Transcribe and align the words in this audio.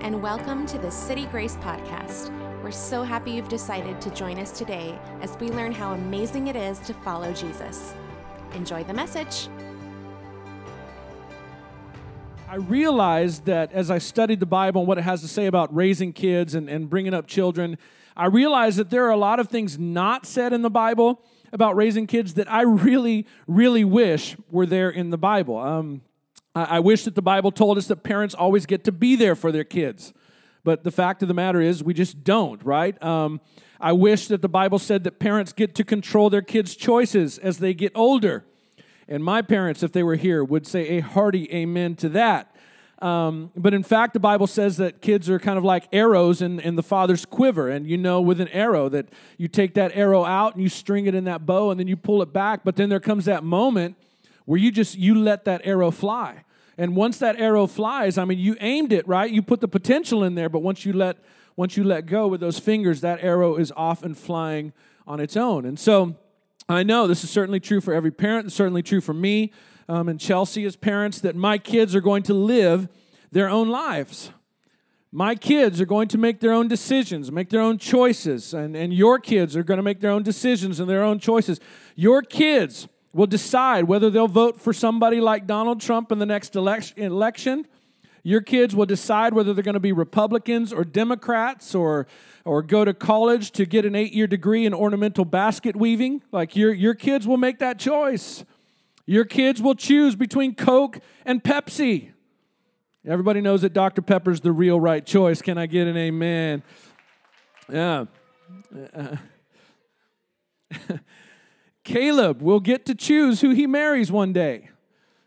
and 0.00 0.22
welcome 0.22 0.64
to 0.64 0.78
the 0.78 0.90
City 0.90 1.26
Grace 1.26 1.56
Podcast. 1.56 2.30
We're 2.62 2.70
so 2.70 3.02
happy 3.02 3.32
you've 3.32 3.48
decided 3.48 4.00
to 4.00 4.10
join 4.10 4.38
us 4.38 4.56
today 4.56 4.96
as 5.20 5.36
we 5.38 5.48
learn 5.48 5.72
how 5.72 5.92
amazing 5.92 6.46
it 6.46 6.54
is 6.54 6.78
to 6.80 6.94
follow 6.94 7.32
Jesus. 7.32 7.94
Enjoy 8.54 8.84
the 8.84 8.94
message. 8.94 9.48
I 12.48 12.56
realized 12.56 13.44
that 13.46 13.72
as 13.72 13.90
I 13.90 13.98
studied 13.98 14.38
the 14.38 14.46
Bible 14.46 14.82
and 14.82 14.88
what 14.88 14.98
it 14.98 15.02
has 15.02 15.20
to 15.22 15.28
say 15.28 15.46
about 15.46 15.74
raising 15.74 16.12
kids 16.12 16.54
and, 16.54 16.68
and 16.68 16.88
bringing 16.88 17.12
up 17.12 17.26
children, 17.26 17.76
I 18.16 18.26
realized 18.26 18.78
that 18.78 18.90
there 18.90 19.04
are 19.04 19.10
a 19.10 19.16
lot 19.16 19.40
of 19.40 19.48
things 19.48 19.80
not 19.80 20.26
said 20.26 20.52
in 20.52 20.62
the 20.62 20.70
Bible 20.70 21.24
about 21.52 21.74
raising 21.74 22.06
kids 22.06 22.34
that 22.34 22.50
I 22.50 22.62
really, 22.62 23.26
really 23.48 23.84
wish 23.84 24.36
were 24.48 24.66
there 24.66 24.90
in 24.90 25.10
the 25.10 25.18
Bible. 25.18 25.58
Um, 25.58 26.02
I, 26.54 26.80
wish 26.80 27.04
that 27.04 27.14
the 27.14 27.22
Bible 27.22 27.52
told 27.52 27.78
us 27.78 27.86
that 27.86 28.02
parents 28.02 28.34
always 28.34 28.66
get 28.66 28.84
to 28.84 28.92
be 28.92 29.16
there 29.16 29.36
for 29.36 29.52
their 29.52 29.64
kids. 29.64 30.12
But 30.64 30.82
the 30.82 30.90
fact 30.90 31.22
of 31.22 31.28
the 31.28 31.34
matter 31.34 31.60
is, 31.60 31.84
we 31.84 31.94
just 31.94 32.24
don't, 32.24 32.62
right? 32.64 33.00
Um, 33.02 33.40
I 33.80 33.92
wish 33.92 34.28
that 34.28 34.42
the 34.42 34.48
Bible 34.48 34.78
said 34.78 35.04
that 35.04 35.18
parents 35.20 35.52
get 35.52 35.74
to 35.76 35.84
control 35.84 36.30
their 36.30 36.42
kids' 36.42 36.74
choices 36.74 37.38
as 37.38 37.58
they 37.58 37.74
get 37.74 37.92
older. 37.94 38.44
And 39.06 39.24
my 39.24 39.40
parents, 39.40 39.82
if 39.82 39.92
they 39.92 40.02
were 40.02 40.16
here, 40.16 40.42
would 40.42 40.66
say 40.66 40.98
a 40.98 41.00
hearty 41.00 41.52
amen 41.54 41.94
to 41.96 42.08
that. 42.10 42.54
Um, 43.00 43.52
but 43.56 43.74
in 43.74 43.84
fact, 43.84 44.12
the 44.12 44.20
Bible 44.20 44.48
says 44.48 44.76
that 44.78 45.00
kids 45.00 45.30
are 45.30 45.38
kind 45.38 45.56
of 45.56 45.64
like 45.64 45.88
arrows 45.92 46.42
in, 46.42 46.58
in 46.58 46.74
the 46.74 46.82
father's 46.82 47.24
quiver. 47.24 47.68
And 47.68 47.86
you 47.86 47.96
know, 47.96 48.20
with 48.20 48.40
an 48.40 48.48
arrow, 48.48 48.88
that 48.88 49.08
you 49.36 49.46
take 49.46 49.74
that 49.74 49.92
arrow 49.94 50.24
out 50.24 50.54
and 50.54 50.62
you 50.62 50.68
string 50.68 51.06
it 51.06 51.14
in 51.14 51.24
that 51.24 51.46
bow 51.46 51.70
and 51.70 51.78
then 51.78 51.86
you 51.86 51.96
pull 51.96 52.22
it 52.22 52.32
back. 52.32 52.64
But 52.64 52.74
then 52.74 52.88
there 52.88 53.00
comes 53.00 53.24
that 53.26 53.44
moment 53.44 53.96
where 54.48 54.58
you 54.58 54.72
just 54.72 54.96
you 54.96 55.14
let 55.14 55.44
that 55.44 55.60
arrow 55.64 55.90
fly. 55.90 56.42
And 56.78 56.96
once 56.96 57.18
that 57.18 57.38
arrow 57.38 57.66
flies, 57.66 58.16
I 58.16 58.24
mean, 58.24 58.38
you 58.38 58.56
aimed 58.60 58.94
it 58.94 59.06
right. 59.06 59.30
You 59.30 59.42
put 59.42 59.60
the 59.60 59.68
potential 59.68 60.24
in 60.24 60.36
there, 60.36 60.48
but 60.48 60.60
once 60.60 60.86
you 60.86 60.94
let 60.94 61.18
once 61.54 61.76
you 61.76 61.84
let 61.84 62.06
go 62.06 62.28
with 62.28 62.40
those 62.40 62.58
fingers, 62.58 63.02
that 63.02 63.22
arrow 63.22 63.56
is 63.56 63.70
off 63.76 64.02
and 64.02 64.16
flying 64.16 64.72
on 65.06 65.20
its 65.20 65.36
own. 65.36 65.66
And 65.66 65.78
so, 65.78 66.16
I 66.66 66.82
know 66.82 67.06
this 67.06 67.24
is 67.24 67.30
certainly 67.30 67.60
true 67.60 67.82
for 67.82 67.92
every 67.92 68.10
parent. 68.10 68.46
It's 68.46 68.54
certainly 68.54 68.82
true 68.82 69.02
for 69.02 69.12
me 69.12 69.52
um, 69.86 70.08
and 70.08 70.18
Chelsea 70.18 70.64
as 70.64 70.76
parents 70.76 71.20
that 71.20 71.36
my 71.36 71.58
kids 71.58 71.94
are 71.94 72.00
going 72.00 72.22
to 72.22 72.32
live 72.32 72.88
their 73.30 73.50
own 73.50 73.68
lives. 73.68 74.30
My 75.12 75.34
kids 75.34 75.78
are 75.78 75.86
going 75.86 76.08
to 76.08 76.18
make 76.18 76.40
their 76.40 76.52
own 76.54 76.68
decisions, 76.68 77.30
make 77.30 77.50
their 77.50 77.60
own 77.60 77.76
choices, 77.76 78.54
and, 78.54 78.74
and 78.74 78.94
your 78.94 79.18
kids 79.18 79.56
are 79.56 79.62
going 79.62 79.76
to 79.76 79.82
make 79.82 80.00
their 80.00 80.10
own 80.10 80.22
decisions 80.22 80.80
and 80.80 80.88
their 80.88 81.04
own 81.04 81.18
choices. 81.18 81.60
Your 81.96 82.22
kids 82.22 82.88
will 83.12 83.26
decide 83.26 83.84
whether 83.84 84.10
they'll 84.10 84.28
vote 84.28 84.60
for 84.60 84.72
somebody 84.72 85.20
like 85.20 85.46
Donald 85.46 85.80
Trump 85.80 86.12
in 86.12 86.18
the 86.18 86.26
next 86.26 86.56
election. 86.56 87.66
Your 88.22 88.40
kids 88.40 88.74
will 88.74 88.86
decide 88.86 89.32
whether 89.32 89.54
they're 89.54 89.64
going 89.64 89.74
to 89.74 89.80
be 89.80 89.92
Republicans 89.92 90.72
or 90.72 90.84
Democrats 90.84 91.74
or, 91.74 92.06
or 92.44 92.62
go 92.62 92.84
to 92.84 92.92
college 92.92 93.52
to 93.52 93.64
get 93.64 93.84
an 93.84 93.94
eight 93.94 94.12
year 94.12 94.26
degree 94.26 94.66
in 94.66 94.74
ornamental 94.74 95.24
basket 95.24 95.76
weaving. 95.76 96.22
Like 96.32 96.54
your, 96.54 96.72
your 96.72 96.94
kids 96.94 97.26
will 97.26 97.36
make 97.36 97.58
that 97.60 97.78
choice. 97.78 98.44
Your 99.06 99.24
kids 99.24 99.62
will 99.62 99.74
choose 99.74 100.14
between 100.14 100.54
Coke 100.54 100.98
and 101.24 101.42
Pepsi. 101.42 102.10
Everybody 103.06 103.40
knows 103.40 103.62
that 103.62 103.72
Dr. 103.72 104.02
Pepper's 104.02 104.42
the 104.42 104.52
real 104.52 104.78
right 104.78 105.06
choice. 105.06 105.40
Can 105.40 105.56
I 105.56 105.66
get 105.66 105.86
an 105.86 105.96
amen? 105.96 106.62
Yeah. 107.72 108.04
Caleb 111.88 112.42
will 112.42 112.60
get 112.60 112.84
to 112.84 112.94
choose 112.94 113.40
who 113.40 113.50
he 113.50 113.66
marries 113.66 114.12
one 114.12 114.34
day. 114.34 114.68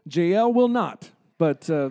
JL 0.08 0.54
will 0.54 0.68
not, 0.68 1.10
but 1.40 1.68
uh, 1.72 1.90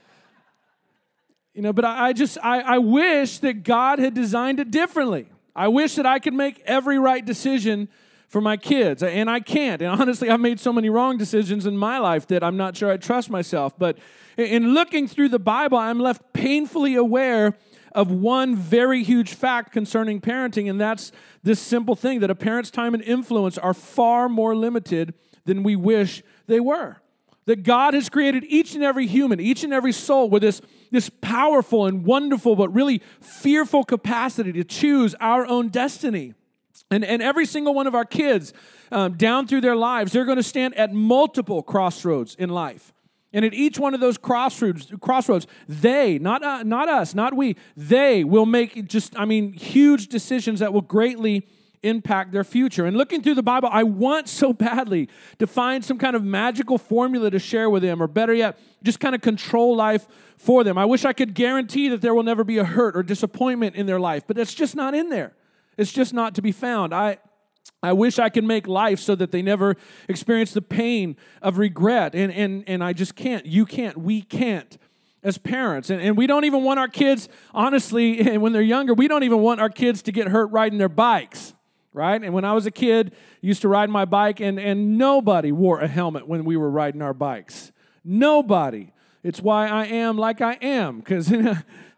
you 1.52 1.60
know. 1.60 1.74
But 1.74 1.84
I, 1.84 2.08
I 2.08 2.12
just 2.14 2.38
I, 2.42 2.60
I 2.60 2.78
wish 2.78 3.40
that 3.40 3.62
God 3.62 3.98
had 3.98 4.14
designed 4.14 4.58
it 4.58 4.70
differently. 4.70 5.26
I 5.54 5.68
wish 5.68 5.96
that 5.96 6.06
I 6.06 6.18
could 6.18 6.32
make 6.32 6.62
every 6.64 6.98
right 6.98 7.22
decision 7.22 7.90
for 8.26 8.40
my 8.40 8.56
kids, 8.56 9.02
and 9.02 9.28
I 9.28 9.40
can't. 9.40 9.82
And 9.82 10.00
honestly, 10.00 10.30
I've 10.30 10.40
made 10.40 10.58
so 10.58 10.72
many 10.72 10.88
wrong 10.88 11.18
decisions 11.18 11.66
in 11.66 11.76
my 11.76 11.98
life 11.98 12.26
that 12.28 12.42
I'm 12.42 12.56
not 12.56 12.74
sure 12.74 12.90
I 12.90 12.96
trust 12.96 13.28
myself. 13.28 13.78
But 13.78 13.98
in 14.38 14.72
looking 14.72 15.06
through 15.06 15.28
the 15.28 15.38
Bible, 15.38 15.76
I'm 15.76 16.00
left 16.00 16.32
painfully 16.32 16.94
aware 16.94 17.54
of 17.94 18.10
one 18.10 18.56
very 18.56 19.02
huge 19.02 19.34
fact 19.34 19.72
concerning 19.72 20.20
parenting, 20.20 20.68
and 20.68 20.80
that's 20.80 21.12
this 21.42 21.60
simple 21.60 21.94
thing 21.94 22.20
that 22.20 22.30
a 22.30 22.34
parent's 22.34 22.70
time 22.70 22.94
and 22.94 23.02
influence 23.02 23.58
are 23.58 23.74
far 23.74 24.28
more 24.28 24.54
limited 24.54 25.14
than 25.44 25.62
we 25.62 25.76
wish 25.76 26.22
they 26.46 26.60
were. 26.60 26.96
That 27.46 27.64
God 27.64 27.94
has 27.94 28.08
created 28.08 28.44
each 28.48 28.74
and 28.74 28.84
every 28.84 29.06
human, 29.06 29.40
each 29.40 29.64
and 29.64 29.72
every 29.72 29.92
soul 29.92 30.30
with 30.30 30.42
this, 30.42 30.60
this 30.90 31.10
powerful 31.10 31.86
and 31.86 32.04
wonderful, 32.04 32.54
but 32.54 32.72
really 32.72 33.02
fearful 33.20 33.84
capacity 33.84 34.52
to 34.52 34.64
choose 34.64 35.14
our 35.20 35.44
own 35.46 35.68
destiny. 35.68 36.34
And, 36.90 37.04
and 37.04 37.20
every 37.20 37.46
single 37.46 37.74
one 37.74 37.86
of 37.86 37.94
our 37.94 38.04
kids, 38.04 38.52
um, 38.92 39.16
down 39.16 39.46
through 39.46 39.62
their 39.62 39.74
lives, 39.74 40.12
they're 40.12 40.24
going 40.24 40.36
to 40.36 40.42
stand 40.42 40.74
at 40.76 40.92
multiple 40.92 41.62
crossroads 41.62 42.36
in 42.36 42.50
life. 42.50 42.92
And 43.32 43.44
at 43.44 43.54
each 43.54 43.78
one 43.78 43.94
of 43.94 44.00
those 44.00 44.18
crossroads, 44.18 44.92
crossroads, 45.00 45.46
they, 45.68 46.18
not, 46.18 46.42
uh, 46.42 46.62
not 46.62 46.88
us, 46.88 47.14
not 47.14 47.34
we, 47.34 47.56
they 47.76 48.24
will 48.24 48.46
make 48.46 48.86
just, 48.86 49.18
I 49.18 49.24
mean, 49.24 49.52
huge 49.52 50.08
decisions 50.08 50.60
that 50.60 50.72
will 50.72 50.82
greatly 50.82 51.46
impact 51.82 52.32
their 52.32 52.44
future. 52.44 52.86
And 52.86 52.96
looking 52.96 53.22
through 53.22 53.34
the 53.34 53.42
Bible, 53.42 53.68
I 53.72 53.82
want 53.82 54.28
so 54.28 54.52
badly 54.52 55.08
to 55.38 55.46
find 55.46 55.84
some 55.84 55.98
kind 55.98 56.14
of 56.14 56.22
magical 56.22 56.78
formula 56.78 57.30
to 57.30 57.38
share 57.38 57.70
with 57.70 57.82
them, 57.82 58.02
or 58.02 58.06
better 58.06 58.34
yet, 58.34 58.58
just 58.82 59.00
kind 59.00 59.14
of 59.14 59.20
control 59.20 59.74
life 59.74 60.06
for 60.36 60.62
them. 60.64 60.78
I 60.78 60.84
wish 60.84 61.04
I 61.04 61.12
could 61.12 61.34
guarantee 61.34 61.88
that 61.88 62.00
there 62.00 62.14
will 62.14 62.22
never 62.22 62.44
be 62.44 62.58
a 62.58 62.64
hurt 62.64 62.96
or 62.96 63.02
disappointment 63.02 63.76
in 63.76 63.86
their 63.86 64.00
life, 64.00 64.24
but 64.26 64.36
that's 64.36 64.54
just 64.54 64.76
not 64.76 64.94
in 64.94 65.08
there. 65.08 65.32
It's 65.76 65.92
just 65.92 66.12
not 66.12 66.34
to 66.34 66.42
be 66.42 66.52
found. 66.52 66.94
I, 66.94 67.18
I 67.82 67.92
wish 67.92 68.18
I 68.18 68.28
could 68.28 68.44
make 68.44 68.68
life 68.68 69.00
so 69.00 69.14
that 69.16 69.32
they 69.32 69.42
never 69.42 69.76
experience 70.08 70.52
the 70.52 70.62
pain 70.62 71.16
of 71.40 71.58
regret. 71.58 72.14
And, 72.14 72.32
and, 72.32 72.64
and 72.66 72.84
I 72.84 72.92
just 72.92 73.16
can't. 73.16 73.44
You 73.44 73.66
can't. 73.66 73.96
We 73.98 74.22
can't 74.22 74.78
as 75.22 75.38
parents. 75.38 75.90
And, 75.90 76.00
and 76.00 76.16
we 76.16 76.26
don't 76.26 76.44
even 76.44 76.64
want 76.64 76.78
our 76.80 76.88
kids, 76.88 77.28
honestly, 77.52 78.36
when 78.38 78.52
they're 78.52 78.62
younger, 78.62 78.94
we 78.94 79.08
don't 79.08 79.22
even 79.22 79.40
want 79.40 79.60
our 79.60 79.70
kids 79.70 80.02
to 80.02 80.12
get 80.12 80.28
hurt 80.28 80.46
riding 80.46 80.78
their 80.78 80.88
bikes, 80.88 81.54
right? 81.92 82.22
And 82.22 82.32
when 82.34 82.44
I 82.44 82.52
was 82.52 82.66
a 82.66 82.70
kid, 82.70 83.14
used 83.40 83.62
to 83.62 83.68
ride 83.68 83.90
my 83.90 84.04
bike, 84.04 84.40
and, 84.40 84.58
and 84.58 84.98
nobody 84.98 85.52
wore 85.52 85.80
a 85.80 85.88
helmet 85.88 86.26
when 86.26 86.44
we 86.44 86.56
were 86.56 86.70
riding 86.70 87.02
our 87.02 87.14
bikes. 87.14 87.72
Nobody. 88.04 88.92
It's 89.22 89.40
why 89.40 89.68
I 89.68 89.86
am 89.86 90.18
like 90.18 90.40
I 90.40 90.54
am, 90.54 90.98
because 90.98 91.32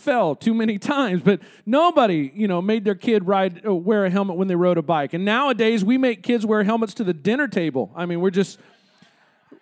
fell 0.00 0.34
too 0.34 0.54
many 0.54 0.78
times, 0.78 1.22
but 1.22 1.40
nobody, 1.66 2.32
you 2.34 2.48
know, 2.48 2.60
made 2.62 2.84
their 2.84 2.94
kid 2.94 3.26
ride 3.26 3.64
uh, 3.66 3.74
wear 3.74 4.04
a 4.04 4.10
helmet 4.10 4.36
when 4.36 4.48
they 4.48 4.56
rode 4.56 4.78
a 4.78 4.82
bike. 4.82 5.12
And 5.14 5.24
nowadays 5.24 5.84
we 5.84 5.98
make 5.98 6.22
kids 6.22 6.44
wear 6.46 6.64
helmets 6.64 6.94
to 6.94 7.04
the 7.04 7.14
dinner 7.14 7.46
table. 7.46 7.92
I 7.94 8.06
mean, 8.06 8.20
we're 8.20 8.30
just 8.30 8.58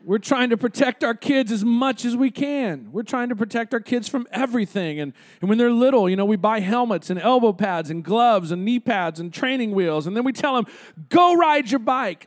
we're 0.04 0.18
trying 0.18 0.50
to 0.50 0.56
protect 0.56 1.04
our 1.04 1.14
kids 1.14 1.52
as 1.52 1.64
much 1.64 2.04
as 2.04 2.16
we 2.16 2.30
can. 2.30 2.90
We're 2.92 3.02
trying 3.02 3.28
to 3.28 3.36
protect 3.36 3.74
our 3.74 3.80
kids 3.80 4.08
from 4.08 4.26
everything. 4.30 5.00
And, 5.00 5.12
and 5.42 5.50
when 5.50 5.58
they're 5.58 5.70
little, 5.72 6.08
you 6.08 6.16
know, 6.16 6.24
we 6.24 6.36
buy 6.36 6.60
helmets 6.60 7.10
and 7.10 7.20
elbow 7.20 7.52
pads 7.52 7.90
and 7.90 8.02
gloves 8.02 8.50
and 8.50 8.64
knee 8.64 8.80
pads 8.80 9.20
and 9.20 9.30
training 9.30 9.72
wheels. 9.72 10.06
And 10.06 10.16
then 10.16 10.24
we 10.24 10.32
tell 10.32 10.54
them, 10.54 10.66
go 11.10 11.34
ride 11.34 11.70
your 11.70 11.80
bike. 11.80 12.26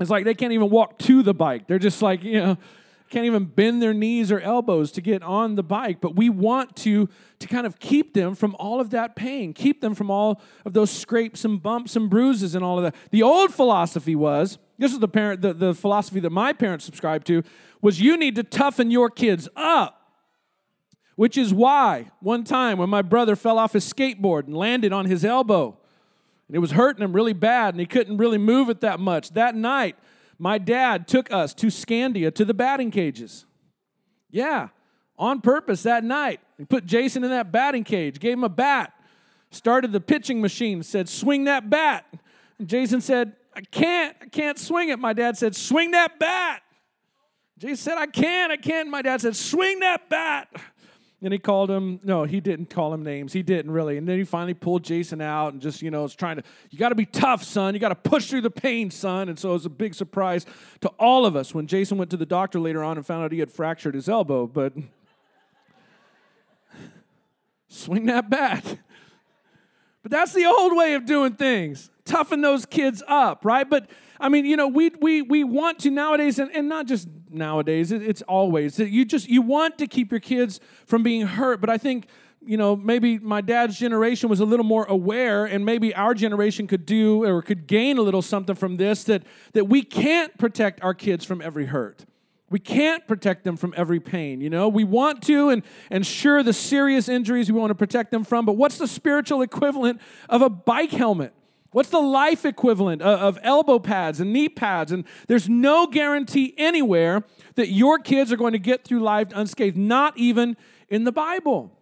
It's 0.00 0.10
like 0.10 0.24
they 0.24 0.34
can't 0.34 0.52
even 0.52 0.70
walk 0.70 0.98
to 1.00 1.22
the 1.22 1.34
bike. 1.34 1.68
They're 1.68 1.78
just 1.78 2.02
like, 2.02 2.24
you 2.24 2.40
know, 2.40 2.58
can't 3.14 3.26
even 3.26 3.44
bend 3.44 3.80
their 3.80 3.94
knees 3.94 4.32
or 4.32 4.40
elbows 4.40 4.90
to 4.90 5.00
get 5.00 5.22
on 5.22 5.54
the 5.54 5.62
bike 5.62 6.00
but 6.00 6.16
we 6.16 6.28
want 6.28 6.74
to 6.74 7.08
to 7.38 7.46
kind 7.46 7.64
of 7.64 7.78
keep 7.78 8.12
them 8.12 8.34
from 8.34 8.56
all 8.58 8.80
of 8.80 8.90
that 8.90 9.14
pain 9.14 9.52
keep 9.52 9.80
them 9.80 9.94
from 9.94 10.10
all 10.10 10.42
of 10.64 10.72
those 10.72 10.90
scrapes 10.90 11.44
and 11.44 11.62
bumps 11.62 11.94
and 11.94 12.10
bruises 12.10 12.56
and 12.56 12.64
all 12.64 12.76
of 12.76 12.82
that. 12.82 12.94
The 13.12 13.22
old 13.22 13.54
philosophy 13.54 14.16
was 14.16 14.58
this 14.78 14.92
is 14.92 14.98
the 14.98 15.06
parent 15.06 15.42
the, 15.42 15.54
the 15.54 15.74
philosophy 15.74 16.18
that 16.18 16.30
my 16.30 16.52
parents 16.52 16.84
subscribed 16.84 17.28
to 17.28 17.44
was 17.80 18.00
you 18.00 18.16
need 18.16 18.34
to 18.34 18.42
toughen 18.42 18.90
your 18.90 19.08
kids 19.10 19.48
up 19.54 20.10
which 21.14 21.38
is 21.38 21.54
why 21.54 22.10
one 22.18 22.42
time 22.42 22.78
when 22.78 22.90
my 22.90 23.02
brother 23.02 23.36
fell 23.36 23.60
off 23.60 23.74
his 23.74 23.90
skateboard 23.90 24.46
and 24.46 24.56
landed 24.56 24.92
on 24.92 25.06
his 25.06 25.24
elbow 25.24 25.78
and 26.48 26.56
it 26.56 26.58
was 26.58 26.72
hurting 26.72 27.04
him 27.04 27.12
really 27.12 27.32
bad 27.32 27.74
and 27.74 27.80
he 27.80 27.86
couldn't 27.86 28.16
really 28.16 28.38
move 28.38 28.68
it 28.68 28.80
that 28.80 28.98
much 28.98 29.30
that 29.34 29.54
night 29.54 29.96
my 30.44 30.58
dad 30.58 31.08
took 31.08 31.32
us 31.32 31.54
to 31.54 31.68
Scandia 31.68 32.32
to 32.34 32.44
the 32.44 32.52
batting 32.52 32.90
cages. 32.90 33.46
Yeah, 34.30 34.68
on 35.16 35.40
purpose 35.40 35.84
that 35.84 36.04
night. 36.04 36.40
He 36.58 36.66
put 36.66 36.84
Jason 36.84 37.24
in 37.24 37.30
that 37.30 37.50
batting 37.50 37.82
cage, 37.82 38.20
gave 38.20 38.34
him 38.34 38.44
a 38.44 38.50
bat, 38.50 38.92
started 39.50 39.90
the 39.90 40.02
pitching 40.02 40.42
machine, 40.42 40.82
said, 40.82 41.08
Swing 41.08 41.44
that 41.44 41.70
bat. 41.70 42.04
And 42.58 42.68
Jason 42.68 43.00
said, 43.00 43.32
I 43.56 43.62
can't, 43.62 44.14
I 44.20 44.26
can't 44.26 44.58
swing 44.58 44.90
it. 44.90 44.98
My 44.98 45.14
dad 45.14 45.38
said, 45.38 45.56
Swing 45.56 45.92
that 45.92 46.18
bat. 46.18 46.60
Jason 47.56 47.76
said, 47.76 47.96
I 47.96 48.06
can't, 48.06 48.52
I 48.52 48.58
can't. 48.58 48.90
My 48.90 49.00
dad 49.00 49.22
said, 49.22 49.36
Swing 49.36 49.80
that 49.80 50.10
bat. 50.10 50.48
And 51.24 51.32
he 51.32 51.38
called 51.38 51.70
him, 51.70 52.00
no, 52.04 52.24
he 52.24 52.38
didn't 52.38 52.68
call 52.68 52.92
him 52.92 53.02
names. 53.02 53.32
He 53.32 53.42
didn't 53.42 53.70
really. 53.70 53.96
And 53.96 54.06
then 54.06 54.18
he 54.18 54.24
finally 54.24 54.52
pulled 54.52 54.84
Jason 54.84 55.22
out 55.22 55.54
and 55.54 55.62
just, 55.62 55.80
you 55.80 55.90
know, 55.90 56.02
was 56.02 56.14
trying 56.14 56.36
to, 56.36 56.42
you 56.70 56.78
got 56.78 56.90
to 56.90 56.94
be 56.94 57.06
tough, 57.06 57.42
son. 57.42 57.72
You 57.72 57.80
got 57.80 57.88
to 57.88 57.94
push 57.94 58.28
through 58.28 58.42
the 58.42 58.50
pain, 58.50 58.90
son. 58.90 59.30
And 59.30 59.38
so 59.38 59.48
it 59.50 59.52
was 59.54 59.64
a 59.64 59.70
big 59.70 59.94
surprise 59.94 60.44
to 60.82 60.88
all 60.98 61.24
of 61.24 61.34
us 61.34 61.54
when 61.54 61.66
Jason 61.66 61.96
went 61.96 62.10
to 62.10 62.18
the 62.18 62.26
doctor 62.26 62.60
later 62.60 62.84
on 62.84 62.98
and 62.98 63.06
found 63.06 63.24
out 63.24 63.32
he 63.32 63.38
had 63.38 63.50
fractured 63.50 63.94
his 63.94 64.06
elbow. 64.06 64.46
But 64.46 64.74
swing 67.68 68.04
that 68.06 68.28
bat. 68.28 68.78
But 70.02 70.10
that's 70.10 70.34
the 70.34 70.44
old 70.44 70.76
way 70.76 70.92
of 70.92 71.06
doing 71.06 71.32
things. 71.32 71.90
Toughen 72.04 72.42
those 72.42 72.66
kids 72.66 73.02
up, 73.08 73.46
right? 73.46 73.68
But 73.68 73.88
I 74.20 74.28
mean, 74.28 74.44
you 74.44 74.58
know, 74.58 74.68
we 74.68 74.90
we 75.00 75.22
we 75.22 75.42
want 75.42 75.78
to 75.80 75.90
nowadays, 75.90 76.38
and, 76.38 76.50
and 76.54 76.68
not 76.68 76.86
just 76.86 77.08
nowadays, 77.34 77.92
it, 77.92 78.02
it's 78.02 78.22
always 78.22 78.76
that 78.76 78.90
you 78.90 79.04
just 79.04 79.28
you 79.28 79.42
want 79.42 79.78
to 79.78 79.86
keep 79.86 80.10
your 80.10 80.20
kids 80.20 80.60
from 80.86 81.02
being 81.02 81.26
hurt. 81.26 81.60
But 81.60 81.70
I 81.70 81.78
think 81.78 82.06
you 82.46 82.56
know, 82.56 82.76
maybe 82.76 83.18
my 83.18 83.40
dad's 83.40 83.78
generation 83.78 84.28
was 84.28 84.40
a 84.40 84.44
little 84.44 84.64
more 84.64 84.84
aware, 84.84 85.46
and 85.46 85.64
maybe 85.64 85.94
our 85.94 86.14
generation 86.14 86.66
could 86.66 86.86
do 86.86 87.24
or 87.24 87.42
could 87.42 87.66
gain 87.66 87.98
a 87.98 88.02
little 88.02 88.22
something 88.22 88.54
from 88.54 88.76
this 88.76 89.04
that, 89.04 89.22
that 89.52 89.66
we 89.66 89.82
can't 89.82 90.36
protect 90.38 90.82
our 90.82 90.94
kids 90.94 91.24
from 91.24 91.40
every 91.40 91.66
hurt. 91.66 92.04
We 92.50 92.58
can't 92.58 93.06
protect 93.08 93.44
them 93.44 93.56
from 93.56 93.74
every 93.76 94.00
pain, 94.00 94.40
you 94.40 94.50
know. 94.50 94.68
We 94.68 94.84
want 94.84 95.22
to, 95.24 95.48
and, 95.48 95.62
and 95.90 96.06
sure, 96.06 96.42
the 96.42 96.52
serious 96.52 97.08
injuries 97.08 97.50
we 97.50 97.58
want 97.58 97.70
to 97.70 97.74
protect 97.74 98.10
them 98.10 98.24
from, 98.24 98.44
but 98.44 98.52
what's 98.52 98.78
the 98.78 98.86
spiritual 98.86 99.42
equivalent 99.42 100.00
of 100.28 100.42
a 100.42 100.50
bike 100.50 100.92
helmet? 100.92 101.32
What's 101.74 101.88
the 101.88 101.98
life 101.98 102.44
equivalent 102.44 103.02
of, 103.02 103.36
elbow 103.42 103.80
pads 103.80 104.20
and 104.20 104.32
knee 104.32 104.48
pads? 104.48 104.92
And 104.92 105.04
there's 105.26 105.48
no 105.48 105.88
guarantee 105.88 106.54
anywhere 106.56 107.24
that 107.56 107.70
your 107.70 107.98
kids 107.98 108.30
are 108.30 108.36
going 108.36 108.52
to 108.52 108.60
get 108.60 108.84
through 108.84 109.00
life 109.00 109.32
unscathed, 109.34 109.76
not 109.76 110.16
even 110.16 110.56
in 110.88 111.02
the 111.02 111.10
Bible. 111.10 111.76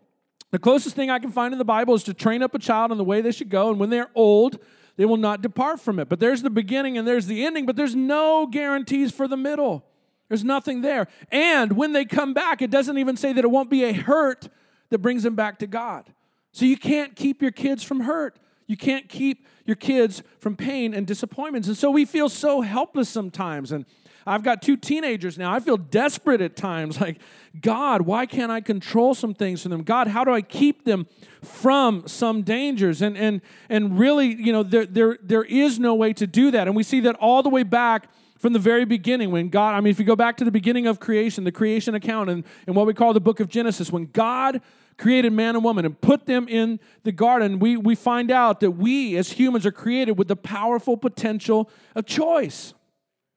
The 0.51 0.59
closest 0.59 0.97
thing 0.97 1.11
I 1.11 1.19
can 1.19 1.31
find 1.31 1.53
in 1.53 1.59
the 1.59 1.65
Bible 1.67 1.93
is 1.93 2.05
to 2.05 2.15
train 2.15 2.43
up 2.43 2.55
a 2.55 2.59
child 2.59 2.91
in 2.91 2.97
the 2.97 3.05
way 3.05 3.21
they 3.21 3.33
should 3.33 3.51
go, 3.51 3.69
and 3.69 3.79
when 3.79 3.91
they're 3.91 4.09
old, 4.15 4.59
they 4.97 5.05
will 5.05 5.19
not 5.19 5.43
depart 5.43 5.79
from 5.79 5.99
it. 5.99 6.09
But 6.09 6.21
there's 6.21 6.41
the 6.41 6.49
beginning 6.49 6.97
and 6.97 7.07
there's 7.07 7.27
the 7.27 7.45
ending, 7.45 7.67
but 7.67 7.77
there's 7.77 7.95
no 7.95 8.47
guarantees 8.47 9.13
for 9.13 9.29
the 9.29 9.37
middle. 9.37 9.85
There's 10.29 10.43
nothing 10.43 10.81
there. 10.81 11.07
And 11.31 11.77
when 11.77 11.93
they 11.93 12.07
come 12.07 12.33
back, 12.33 12.63
it 12.63 12.71
doesn't 12.71 12.97
even 12.97 13.19
say 13.19 13.35
that 13.35 13.45
it 13.45 13.51
won't 13.51 13.69
be 13.69 13.85
a 13.85 13.93
hurt 13.93 14.49
that 14.89 15.01
brings 15.01 15.23
them 15.23 15.35
back 15.35 15.59
to 15.59 15.67
God. 15.67 16.07
So 16.51 16.65
you 16.65 16.79
can't 16.79 17.15
keep 17.15 17.43
your 17.43 17.51
kids 17.51 17.83
from 17.83 18.01
hurt. 18.01 18.39
You 18.67 18.79
can't 18.79 19.07
keep 19.07 19.47
your 19.65 19.77
kids 19.77 20.23
from 20.39 20.57
pain 20.57 20.95
and 20.95 21.07
disappointments. 21.07 21.69
And 21.69 21.77
so 21.77 21.91
we 21.91 22.05
feel 22.05 22.29
so 22.29 22.61
helpless 22.61 23.09
sometimes. 23.09 23.73
And 23.73 23.85
I've 24.27 24.43
got 24.43 24.63
two 24.63 24.77
teenagers 24.77 25.37
now. 25.37 25.53
I 25.53 25.61
feel 25.61 25.77
desperate 25.77 26.41
at 26.41 26.57
times. 26.57 27.01
Like, 27.01 27.19
God, 27.61 28.03
why 28.03 28.27
can't 28.27 28.53
I 28.53 28.61
control 28.61 29.15
some 29.15 29.35
things 29.35 29.63
for 29.63 29.69
them? 29.69 29.83
God, 29.83 30.07
how 30.07 30.25
do 30.25 30.33
I 30.33 30.43
keep 30.43 30.85
them 30.85 31.07
from 31.43 32.07
some 32.07 32.43
dangers? 32.43 33.03
And 33.03 33.17
and 33.17 33.41
and 33.69 33.99
really, 33.99 34.35
you 34.35 34.53
know, 34.53 34.63
there 34.63 34.87
there 34.87 35.19
there 35.23 35.43
is 35.43 35.79
no 35.79 35.95
way 35.95 36.13
to 36.15 36.27
do 36.27 36.51
that. 36.53 36.67
And 36.67 36.77
we 36.77 36.83
see 36.83 37.01
that 37.01 37.17
all 37.17 37.43
the 37.43 37.49
way 37.49 37.63
back 37.63 38.09
from 38.39 38.53
the 38.53 38.59
very 38.59 38.85
beginning 38.85 39.31
when 39.31 39.49
God, 39.49 39.75
I 39.75 39.81
mean, 39.81 39.93
if 39.93 40.01
you 40.01 40.05
go 40.05 40.17
back 40.17 40.37
to 40.39 40.45
the 40.45 40.51
beginning 40.51 40.89
of 40.89 40.99
creation, 40.99 41.45
the 41.45 41.53
creation 41.53 41.95
account, 41.95 42.29
and, 42.29 42.45
and 42.67 42.75
what 42.75 42.87
we 42.87 42.95
call 42.95 43.13
the 43.13 43.21
book 43.21 43.39
of 43.39 43.49
Genesis, 43.49 43.93
when 43.93 44.07
God 44.07 44.61
created 45.03 45.33
man 45.33 45.57
and 45.57 45.65
woman 45.65 45.85
and 45.85 46.01
put 46.01 46.27
them 46.27 46.47
in 46.47 46.79
the 47.03 47.11
garden, 47.11 47.59
we, 47.59 47.77
we 47.77 47.97
find 47.97 48.31
out 48.31 48.61
that 48.61 48.71
we 48.71 49.17
as 49.17 49.33
humans 49.33 49.67
are 49.67 49.73
created 49.73 50.13
with 50.13 50.29
the 50.29 50.37
powerful 50.37 50.97
potential 50.97 51.69
of 51.97 52.07
choice. 52.07 52.73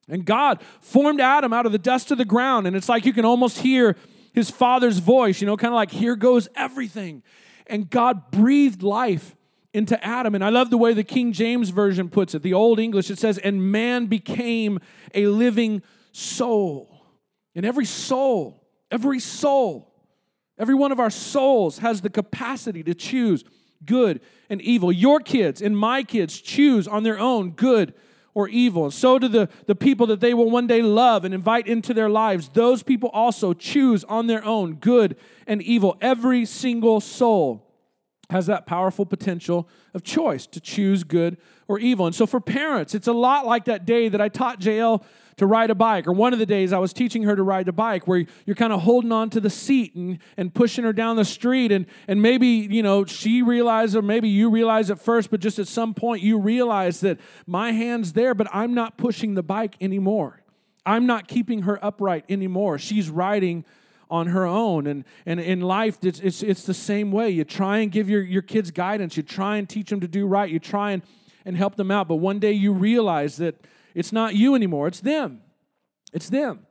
And 0.08 0.24
God 0.26 0.62
formed 0.80 1.20
Adam 1.20 1.54
out 1.54 1.66
of 1.66 1.72
the 1.72 1.80
dust 1.80 2.12
of 2.12 2.20
the 2.20 2.26
ground. 2.26 2.68
And 2.68 2.76
it's 2.76 2.88
like 2.88 3.04
you 3.04 3.14
can 3.14 3.26
almost 3.26 3.58
hear 3.58 3.96
his 4.32 4.52
father's 4.52 5.00
voice, 5.00 5.42
you 5.42 5.48
know, 5.48 5.58
kind 5.58 5.74
of 5.74 5.76
like, 5.76 5.90
here 5.90 6.16
goes 6.16 6.48
everything. 6.56 7.24
And 7.66 7.90
God 7.90 8.30
breathed 8.30 8.84
life 8.84 9.36
into 9.74 10.02
Adam. 10.06 10.36
And 10.36 10.44
I 10.44 10.50
love 10.50 10.70
the 10.70 10.78
way 10.78 10.94
the 10.94 11.04
King 11.04 11.34
James 11.34 11.70
Version 11.72 12.10
puts 12.10 12.36
it, 12.36 12.44
the 12.44 12.54
Old 12.54 12.80
English, 12.80 13.10
it 13.10 13.18
says, 13.18 13.40
and 13.40 13.72
man 13.72 14.06
became 14.06 14.80
a 15.16 15.26
living 15.26 15.82
soul. 16.12 17.02
And 17.56 17.66
every 17.66 17.86
soul, 17.86 18.64
every 18.92 19.20
soul, 19.20 19.95
every 20.58 20.76
one 20.76 20.92
of 20.92 21.00
our 21.00 21.10
souls 21.10 21.80
has 21.80 22.02
the 22.02 22.10
capacity 22.10 22.84
to 22.84 22.94
choose 22.94 23.44
good 23.86 24.22
and 24.50 24.62
evil. 24.62 24.92
Your 24.92 25.20
kids 25.20 25.62
and 25.62 25.78
my 25.78 26.04
kids 26.04 26.40
choose 26.40 26.88
on 26.88 27.04
their 27.04 27.20
own 27.20 27.52
good 27.52 27.94
or 28.34 28.50
evil. 28.50 28.86
And 28.86 28.94
so 28.94 29.18
do 29.18 29.28
the, 29.28 29.50
the 29.66 29.76
people 29.76 30.08
that 30.08 30.20
they 30.20 30.34
will 30.34 30.52
one 30.52 30.68
day 30.68 30.82
love 30.82 31.24
and 31.26 31.34
invite 31.34 31.68
into 31.68 31.94
their 31.94 32.10
lives. 32.10 32.50
Those 32.50 32.84
people 32.84 33.10
also 33.10 33.54
choose 33.54 34.04
on 34.04 34.28
their 34.28 34.44
own 34.44 34.76
good 34.76 35.16
and 35.48 35.62
evil. 35.62 35.98
Every 36.02 36.46
single 36.46 37.00
soul 37.00 37.66
has 38.30 38.48
that 38.48 38.66
powerful 38.66 39.06
potential 39.06 39.70
of 39.94 40.04
choice 40.04 40.48
to 40.48 40.60
choose 40.60 41.04
good 41.04 41.38
or 41.68 41.80
evil. 41.80 42.06
And 42.06 42.16
so 42.16 42.26
for 42.26 42.40
parents, 42.40 42.94
it's 42.96 43.08
a 43.08 43.14
lot 43.14 43.46
like 43.46 43.66
that 43.66 43.86
day 43.86 44.10
that 44.10 44.22
I 44.22 44.30
taught 44.30 44.60
JL 44.60 45.04
to 45.38 45.46
ride 45.46 45.70
a 45.70 45.76
bike, 45.76 46.08
or 46.08 46.14
one 46.14 46.32
of 46.32 46.40
the 46.40 46.46
days 46.46 46.72
I 46.72 46.78
was 46.78 46.94
teaching 46.94 47.24
her 47.24 47.36
to 47.36 47.44
ride 47.44 47.68
a 47.68 47.74
bike, 47.74 48.08
where 48.08 48.26
you're 48.46 48.56
kind 48.56 48.72
of 48.72 48.82
holding 48.82 49.12
on 49.12 49.30
to 49.32 49.42
the 49.42 49.50
seat 49.50 49.94
and, 49.96 50.20
and 50.38 50.54
pushing 50.54 50.86
her 50.86 50.94
down 50.94 51.18
the 51.18 51.26
street. 51.26 51.74
And, 51.74 51.88
and 52.08 52.22
maybe, 52.22 52.48
you 52.48 52.82
know, 52.82 53.04
she 53.04 53.42
realized, 53.42 53.96
or 53.96 54.02
maybe 54.02 54.30
you 54.30 54.50
realize 54.50 54.90
at 54.90 55.00
first, 55.00 55.30
but 55.32 55.42
just 55.42 55.60
at 55.60 55.68
some 55.68 55.94
point 55.94 56.22
you 56.22 56.40
realize 56.40 57.02
that 57.02 57.20
my 57.46 57.74
hand's 57.74 58.14
there, 58.14 58.34
but 58.34 58.48
I'm 58.54 58.74
not 58.74 58.98
pushing 58.98 59.34
the 59.36 59.44
bike 59.44 59.76
anymore. 59.82 60.42
I'm 60.86 61.06
not 61.06 61.28
keeping 61.28 61.64
her 61.64 61.84
upright 61.84 62.26
anymore. 62.30 62.78
She's 62.78 63.10
riding 63.10 63.66
on 64.10 64.28
her 64.28 64.46
own. 64.46 64.88
And, 64.88 65.04
and 65.26 65.40
in 65.40 65.62
life, 65.62 65.98
it's, 66.04 66.20
it's, 66.20 66.44
it's 66.44 66.64
the 66.64 66.74
same 66.74 67.12
way. 67.12 67.30
You 67.32 67.44
try 67.44 67.80
and 67.80 67.92
give 67.92 68.10
your, 68.10 68.22
your 68.22 68.44
kids 68.44 68.72
guidance, 68.72 69.18
you 69.18 69.24
try 69.24 69.58
and 69.58 69.68
teach 69.68 69.90
them 69.90 70.00
to 70.00 70.08
do 70.08 70.28
right, 70.28 70.50
you 70.50 70.60
try 70.60 70.92
and, 70.92 71.02
and 71.46 71.56
help 71.56 71.76
them 71.76 71.92
out. 71.92 72.08
But 72.08 72.16
one 72.16 72.40
day 72.40 72.52
you 72.52 72.74
realize 72.74 73.38
that 73.38 73.56
it's 73.94 74.12
not 74.12 74.36
you 74.36 74.56
anymore, 74.56 74.88
it's 74.88 75.02
them. 75.02 75.42
It's 76.12 76.30
them. 76.30 76.66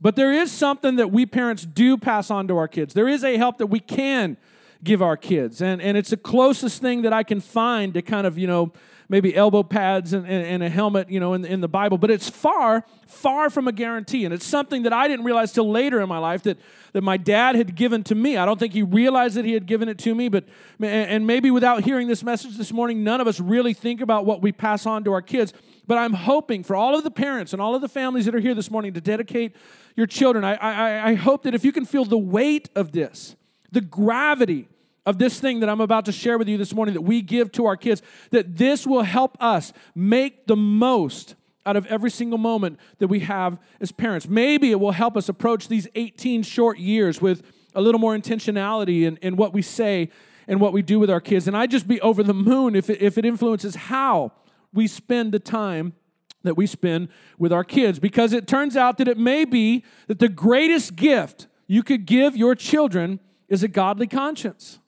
But 0.00 0.16
there 0.16 0.32
is 0.32 0.50
something 0.50 0.96
that 0.96 1.10
we 1.10 1.26
parents 1.26 1.64
do 1.66 1.98
pass 1.98 2.30
on 2.30 2.48
to 2.48 2.56
our 2.56 2.68
kids. 2.68 2.94
There 2.94 3.08
is 3.08 3.22
a 3.22 3.36
help 3.36 3.58
that 3.58 3.66
we 3.66 3.80
can 3.80 4.38
give 4.82 5.02
our 5.02 5.16
kids. 5.16 5.60
And, 5.60 5.82
and 5.82 5.96
it's 5.96 6.10
the 6.10 6.16
closest 6.16 6.80
thing 6.80 7.02
that 7.02 7.12
I 7.12 7.22
can 7.22 7.40
find 7.40 7.92
to 7.94 8.02
kind 8.02 8.26
of, 8.26 8.38
you 8.38 8.46
know, 8.46 8.72
maybe 9.10 9.34
elbow 9.34 9.64
pads 9.64 10.12
and, 10.12 10.24
and, 10.24 10.46
and, 10.46 10.62
a 10.62 10.68
helmet, 10.68 11.10
you 11.10 11.18
know, 11.18 11.34
in, 11.34 11.44
in 11.44 11.60
the 11.60 11.68
Bible. 11.68 11.98
But 11.98 12.12
it's 12.12 12.30
far, 12.30 12.86
far 13.08 13.50
from 13.50 13.66
a 13.66 13.72
guarantee. 13.72 14.24
And 14.24 14.32
it's 14.32 14.46
something 14.46 14.84
that 14.84 14.92
I 14.92 15.08
didn't 15.08 15.24
realize 15.24 15.52
till 15.52 15.68
later 15.68 16.00
in 16.00 16.08
my 16.08 16.18
life 16.18 16.44
that, 16.44 16.58
that 16.92 17.02
my 17.02 17.16
dad 17.16 17.56
had 17.56 17.74
given 17.74 18.04
to 18.04 18.14
me. 18.14 18.36
I 18.36 18.46
don't 18.46 18.58
think 18.58 18.72
he 18.72 18.84
realized 18.84 19.34
that 19.34 19.44
he 19.44 19.52
had 19.52 19.66
given 19.66 19.88
it 19.88 19.98
to 19.98 20.14
me, 20.14 20.28
but, 20.28 20.44
and 20.80 21.26
maybe 21.26 21.50
without 21.50 21.82
hearing 21.82 22.06
this 22.06 22.22
message 22.22 22.56
this 22.56 22.72
morning, 22.72 23.02
none 23.02 23.20
of 23.20 23.26
us 23.26 23.40
really 23.40 23.74
think 23.74 24.00
about 24.00 24.26
what 24.26 24.42
we 24.42 24.52
pass 24.52 24.86
on 24.86 25.02
to 25.04 25.12
our 25.12 25.22
kids. 25.22 25.52
But 25.88 25.98
I'm 25.98 26.14
hoping 26.14 26.62
for 26.62 26.76
all 26.76 26.96
of 26.96 27.02
the 27.02 27.10
parents 27.10 27.52
and 27.52 27.60
all 27.60 27.74
of 27.74 27.80
the 27.80 27.88
families 27.88 28.26
that 28.26 28.34
are 28.36 28.40
here 28.40 28.54
this 28.54 28.70
morning 28.70 28.94
to 28.94 29.00
dedicate 29.00 29.56
your 29.96 30.06
children. 30.06 30.44
I, 30.44 30.54
I, 30.54 31.08
I 31.10 31.14
hope 31.14 31.42
that 31.42 31.54
if 31.54 31.64
you 31.64 31.72
can 31.72 31.84
feel 31.84 32.04
the 32.04 32.16
weight 32.16 32.70
of 32.76 32.92
this, 32.92 33.34
the 33.72 33.80
gravity 33.80 34.68
of 35.06 35.18
this 35.18 35.40
thing 35.40 35.60
that 35.60 35.68
I'm 35.68 35.80
about 35.80 36.04
to 36.06 36.12
share 36.12 36.38
with 36.38 36.48
you 36.48 36.56
this 36.56 36.74
morning 36.74 36.94
that 36.94 37.00
we 37.02 37.22
give 37.22 37.52
to 37.52 37.66
our 37.66 37.76
kids, 37.76 38.02
that 38.30 38.56
this 38.56 38.86
will 38.86 39.02
help 39.02 39.36
us 39.40 39.72
make 39.94 40.46
the 40.46 40.56
most 40.56 41.34
out 41.66 41.76
of 41.76 41.86
every 41.86 42.10
single 42.10 42.38
moment 42.38 42.78
that 42.98 43.08
we 43.08 43.20
have 43.20 43.58
as 43.80 43.92
parents. 43.92 44.28
Maybe 44.28 44.70
it 44.70 44.80
will 44.80 44.92
help 44.92 45.16
us 45.16 45.28
approach 45.28 45.68
these 45.68 45.86
18 45.94 46.42
short 46.42 46.78
years 46.78 47.20
with 47.20 47.42
a 47.74 47.80
little 47.80 48.00
more 48.00 48.16
intentionality 48.16 49.02
in, 49.02 49.16
in 49.18 49.36
what 49.36 49.52
we 49.52 49.62
say 49.62 50.10
and 50.48 50.60
what 50.60 50.72
we 50.72 50.82
do 50.82 50.98
with 50.98 51.10
our 51.10 51.20
kids. 51.20 51.46
And 51.46 51.56
I'd 51.56 51.70
just 51.70 51.86
be 51.86 52.00
over 52.00 52.22
the 52.22 52.34
moon 52.34 52.74
if 52.74 52.90
it, 52.90 53.00
if 53.00 53.18
it 53.18 53.24
influences 53.24 53.74
how 53.74 54.32
we 54.72 54.86
spend 54.86 55.32
the 55.32 55.38
time 55.38 55.94
that 56.42 56.56
we 56.56 56.66
spend 56.66 57.08
with 57.38 57.52
our 57.52 57.64
kids 57.64 57.98
because 57.98 58.32
it 58.32 58.46
turns 58.46 58.76
out 58.76 58.98
that 58.98 59.08
it 59.08 59.18
may 59.18 59.44
be 59.44 59.84
that 60.06 60.18
the 60.18 60.28
greatest 60.28 60.96
gift 60.96 61.46
you 61.66 61.82
could 61.82 62.06
give 62.06 62.36
your 62.36 62.54
children 62.54 63.20
is 63.48 63.62
a 63.62 63.68
godly 63.68 64.06
conscience. 64.06 64.78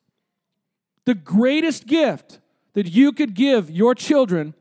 The 1.05 1.15
greatest 1.15 1.87
gift 1.87 2.41
that 2.75 2.87
you 2.87 3.13
could 3.13 3.35
give 3.35 3.71
your 3.71 3.95
children 3.95 4.55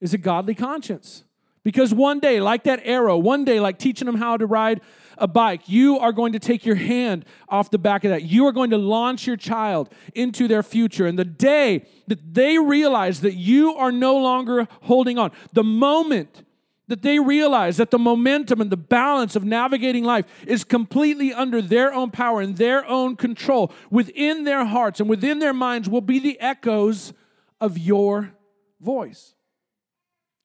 is 0.00 0.12
a 0.12 0.18
godly 0.18 0.54
conscience. 0.54 1.24
Because 1.62 1.92
one 1.92 2.20
day, 2.20 2.38
like 2.40 2.62
that 2.64 2.80
arrow, 2.84 3.18
one 3.18 3.44
day, 3.44 3.58
like 3.58 3.78
teaching 3.78 4.06
them 4.06 4.14
how 4.14 4.36
to 4.36 4.46
ride 4.46 4.80
a 5.18 5.26
bike, 5.26 5.62
you 5.68 5.98
are 5.98 6.12
going 6.12 6.32
to 6.32 6.38
take 6.38 6.64
your 6.64 6.76
hand 6.76 7.24
off 7.48 7.70
the 7.72 7.78
back 7.78 8.04
of 8.04 8.10
that. 8.10 8.22
You 8.22 8.46
are 8.46 8.52
going 8.52 8.70
to 8.70 8.78
launch 8.78 9.26
your 9.26 9.36
child 9.36 9.92
into 10.14 10.46
their 10.46 10.62
future. 10.62 11.06
And 11.06 11.18
the 11.18 11.24
day 11.24 11.84
that 12.06 12.34
they 12.34 12.56
realize 12.58 13.20
that 13.22 13.34
you 13.34 13.74
are 13.74 13.90
no 13.90 14.16
longer 14.16 14.68
holding 14.82 15.18
on, 15.18 15.32
the 15.54 15.64
moment 15.64 16.44
that 16.88 17.02
they 17.02 17.18
realize 17.18 17.76
that 17.76 17.90
the 17.90 17.98
momentum 17.98 18.60
and 18.60 18.70
the 18.70 18.76
balance 18.76 19.34
of 19.34 19.44
navigating 19.44 20.04
life 20.04 20.24
is 20.46 20.64
completely 20.64 21.32
under 21.32 21.60
their 21.60 21.92
own 21.92 22.10
power 22.10 22.40
and 22.40 22.56
their 22.56 22.86
own 22.86 23.16
control 23.16 23.72
within 23.90 24.44
their 24.44 24.64
hearts 24.64 25.00
and 25.00 25.08
within 25.08 25.38
their 25.38 25.52
minds 25.52 25.88
will 25.88 26.00
be 26.00 26.18
the 26.18 26.38
echoes 26.40 27.12
of 27.60 27.76
your 27.76 28.32
voice. 28.80 29.34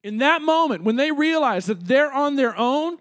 In 0.03 0.17
that 0.17 0.41
moment, 0.41 0.83
when 0.83 0.95
they 0.95 1.11
realize 1.11 1.67
that 1.67 1.85
they're 1.85 2.11
on 2.11 2.35
their 2.35 2.57
own, 2.57 2.97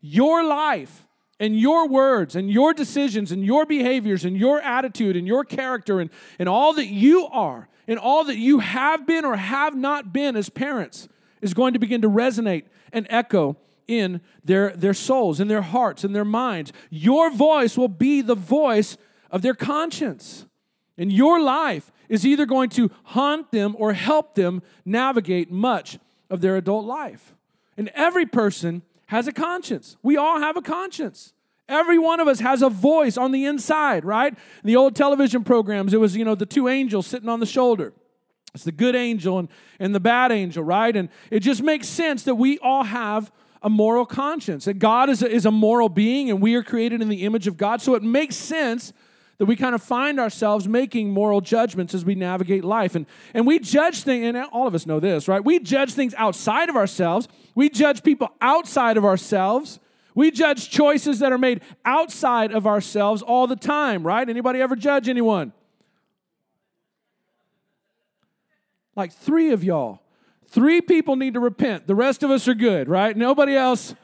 your 0.00 0.44
life 0.44 1.04
and 1.40 1.58
your 1.58 1.88
words 1.88 2.36
and 2.36 2.50
your 2.50 2.72
decisions 2.72 3.32
and 3.32 3.44
your 3.44 3.66
behaviors 3.66 4.24
and 4.24 4.36
your 4.36 4.60
attitude 4.60 5.16
and 5.16 5.26
your 5.26 5.44
character 5.44 6.00
and, 6.00 6.10
and 6.38 6.48
all 6.48 6.74
that 6.74 6.86
you 6.86 7.26
are 7.26 7.68
and 7.88 7.98
all 7.98 8.24
that 8.24 8.36
you 8.36 8.60
have 8.60 9.06
been 9.06 9.24
or 9.24 9.36
have 9.36 9.74
not 9.74 10.12
been 10.12 10.36
as 10.36 10.48
parents 10.48 11.08
is 11.40 11.54
going 11.54 11.72
to 11.72 11.78
begin 11.78 12.02
to 12.02 12.08
resonate 12.08 12.64
and 12.92 13.06
echo 13.10 13.56
in 13.86 14.20
their, 14.44 14.70
their 14.70 14.94
souls, 14.94 15.40
in 15.40 15.48
their 15.48 15.62
hearts, 15.62 16.04
in 16.04 16.12
their 16.12 16.24
minds. 16.24 16.72
Your 16.90 17.30
voice 17.30 17.76
will 17.76 17.88
be 17.88 18.20
the 18.20 18.34
voice 18.34 18.96
of 19.30 19.42
their 19.42 19.54
conscience. 19.54 20.46
And 20.96 21.12
your 21.12 21.40
life 21.40 21.90
is 22.08 22.26
either 22.26 22.46
going 22.46 22.70
to 22.70 22.90
haunt 23.04 23.50
them 23.50 23.74
or 23.78 23.92
help 23.92 24.34
them 24.34 24.62
navigate 24.84 25.50
much 25.50 25.98
of 26.30 26.40
their 26.40 26.56
adult 26.56 26.84
life. 26.84 27.34
And 27.76 27.90
every 27.94 28.26
person 28.26 28.82
has 29.06 29.26
a 29.26 29.32
conscience. 29.32 29.96
We 30.02 30.16
all 30.16 30.40
have 30.40 30.56
a 30.56 30.62
conscience. 30.62 31.32
Every 31.68 31.98
one 31.98 32.18
of 32.18 32.28
us 32.28 32.40
has 32.40 32.62
a 32.62 32.70
voice 32.70 33.16
on 33.16 33.30
the 33.30 33.44
inside, 33.44 34.04
right? 34.04 34.32
In 34.32 34.66
the 34.66 34.76
old 34.76 34.96
television 34.96 35.44
programs, 35.44 35.92
it 35.92 36.00
was, 36.00 36.16
you 36.16 36.24
know, 36.24 36.34
the 36.34 36.46
two 36.46 36.68
angels 36.68 37.06
sitting 37.06 37.28
on 37.28 37.40
the 37.40 37.46
shoulder. 37.46 37.92
It's 38.54 38.64
the 38.64 38.72
good 38.72 38.96
angel 38.96 39.38
and, 39.38 39.48
and 39.78 39.94
the 39.94 40.00
bad 40.00 40.32
angel, 40.32 40.64
right? 40.64 40.94
And 40.94 41.08
it 41.30 41.40
just 41.40 41.62
makes 41.62 41.86
sense 41.88 42.22
that 42.24 42.34
we 42.34 42.58
all 42.58 42.84
have 42.84 43.30
a 43.62 43.68
moral 43.68 44.06
conscience, 44.06 44.64
that 44.66 44.78
God 44.78 45.10
is 45.10 45.22
a, 45.22 45.30
is 45.30 45.44
a 45.46 45.50
moral 45.50 45.88
being 45.88 46.30
and 46.30 46.40
we 46.40 46.54
are 46.54 46.62
created 46.62 47.02
in 47.02 47.08
the 47.08 47.24
image 47.24 47.46
of 47.46 47.56
God. 47.56 47.82
So 47.82 47.94
it 47.94 48.02
makes 48.02 48.36
sense 48.36 48.92
that 49.38 49.46
we 49.46 49.54
kind 49.54 49.74
of 49.74 49.82
find 49.82 50.18
ourselves 50.18 50.66
making 50.66 51.10
moral 51.10 51.40
judgments 51.40 51.94
as 51.94 52.04
we 52.04 52.14
navigate 52.14 52.64
life. 52.64 52.94
And, 52.94 53.06
and 53.34 53.46
we 53.46 53.60
judge 53.60 54.02
things, 54.02 54.26
and 54.26 54.36
all 54.52 54.66
of 54.66 54.74
us 54.74 54.84
know 54.84 54.98
this, 54.98 55.28
right? 55.28 55.44
We 55.44 55.60
judge 55.60 55.92
things 55.92 56.12
outside 56.14 56.68
of 56.68 56.76
ourselves. 56.76 57.28
We 57.54 57.70
judge 57.70 58.02
people 58.02 58.30
outside 58.40 58.96
of 58.96 59.04
ourselves. 59.04 59.78
We 60.16 60.32
judge 60.32 60.70
choices 60.70 61.20
that 61.20 61.30
are 61.30 61.38
made 61.38 61.62
outside 61.84 62.50
of 62.50 62.66
ourselves 62.66 63.22
all 63.22 63.46
the 63.46 63.54
time, 63.54 64.04
right? 64.04 64.28
Anybody 64.28 64.60
ever 64.60 64.74
judge 64.74 65.08
anyone? 65.08 65.52
Like 68.98 69.12
three 69.12 69.52
of 69.52 69.62
y'all. 69.62 70.00
Three 70.48 70.80
people 70.80 71.14
need 71.14 71.34
to 71.34 71.40
repent. 71.40 71.86
The 71.86 71.94
rest 71.94 72.24
of 72.24 72.32
us 72.32 72.48
are 72.48 72.54
good, 72.54 72.88
right? 72.88 73.16
Nobody 73.16 73.54
else. 73.54 73.94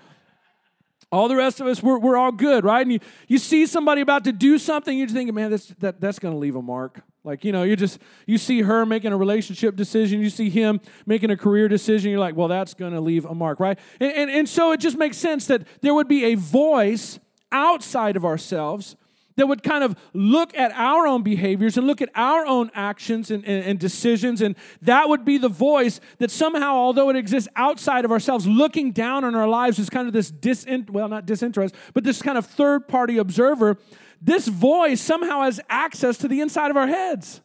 All 1.11 1.27
the 1.27 1.35
rest 1.35 1.61
of 1.61 1.67
us, 1.67 1.83
we're, 1.83 1.99
we're 1.99 2.17
all 2.17 2.31
good, 2.31 2.65
right? 2.65 2.83
And 2.83 2.93
you, 2.93 3.01
you 3.27 3.39
see 3.39 3.67
somebody 3.67 4.03
about 4.03 4.23
to 4.25 4.33
do 4.33 4.57
something, 4.57 4.97
you're 4.97 5.09
thinking, 5.09 5.35
man, 5.35 5.51
that's, 5.51 5.67
that, 5.81 6.01
that's 6.01 6.21
going 6.21 6.33
to 6.33 6.39
leave 6.39 6.55
a 6.55 6.63
mark. 6.63 7.01
Like, 7.25 7.45
you 7.45 7.51
know, 7.51 7.65
you 7.65 7.75
just, 7.75 7.99
you 8.27 8.39
see 8.39 8.63
her 8.63 8.87
making 8.87 9.13
a 9.13 9.17
relationship 9.17 9.75
decision, 9.75 10.21
you 10.21 10.31
see 10.31 10.49
him 10.49 10.81
making 11.07 11.31
a 11.31 11.37
career 11.37 11.67
decision, 11.67 12.13
you're 12.13 12.21
like, 12.21 12.37
well, 12.37 12.49
that's 12.49 12.75
going 12.75 12.93
to 12.93 13.01
leave 13.01 13.25
a 13.25 13.35
mark, 13.35 13.59
right? 13.59 13.79
And, 13.99 14.13
and, 14.13 14.31
and 14.31 14.49
so 14.49 14.71
it 14.71 14.79
just 14.79 14.97
makes 14.97 15.17
sense 15.17 15.49
that 15.49 15.67
there 15.81 15.95
would 15.95 16.09
be 16.09 16.25
a 16.27 16.35
voice 16.37 17.19
outside 17.51 18.17
of 18.17 18.25
ourselves 18.25 18.95
that 19.37 19.49
would 19.49 19.63
kind 19.63 19.83
of 19.83 19.97
look 20.13 20.57
at 20.57 20.73
our 20.73 21.07
own 21.07 21.23
behaviors 21.23 21.77
and 21.77 21.87
look 21.87 22.01
at 22.01 22.11
our 22.15 22.47
own 22.47 22.71
actions 22.75 23.31
and, 23.31 23.45
and, 23.45 23.65
and, 23.65 23.79
decisions. 23.79 24.41
And 24.41 24.55
that 24.83 25.09
would 25.09 25.25
be 25.25 25.39
the 25.39 25.49
voice 25.49 26.01
that 26.19 26.31
somehow, 26.31 26.75
although 26.75 27.11
it 27.11 27.17
exists 27.17 27.49
outside 27.57 28.05
of 28.05 28.13
ourselves, 28.13 28.47
looking 28.47 28.93
down 28.93 29.25
on 29.25 29.35
our 29.35 29.49
lives 29.49 29.79
is 29.79 29.91
kind 29.91 30.07
of 30.07 30.13
this 30.13 30.31
disin, 30.31 30.89
well, 30.89 31.09
not 31.09 31.27
disinterest, 31.27 31.75
but 31.95 32.05
this 32.05 32.23
kind 32.23 32.39
of 32.39 32.47
third 32.47 32.87
party 32.87 33.19
observer. 33.19 33.77
This 34.23 34.47
voice 34.49 35.01
somehow 35.01 35.43
has 35.43 35.61
access 35.69 36.17
to 36.19 36.29
the 36.29 36.41
inside 36.41 36.71
of 36.71 36.77
our 36.77 36.87
heads. 36.87 37.41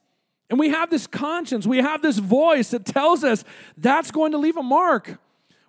And 0.49 0.59
we 0.59 0.69
have 0.69 0.89
this 0.89 1.05
conscience, 1.07 1.67
we 1.67 1.77
have 1.77 2.01
this 2.01 2.17
voice 2.17 2.71
that 2.71 2.85
tells 2.85 3.23
us 3.23 3.43
that's 3.77 4.11
going 4.11 4.31
to 4.31 4.37
leave 4.37 4.57
a 4.57 4.63
mark 4.63 5.19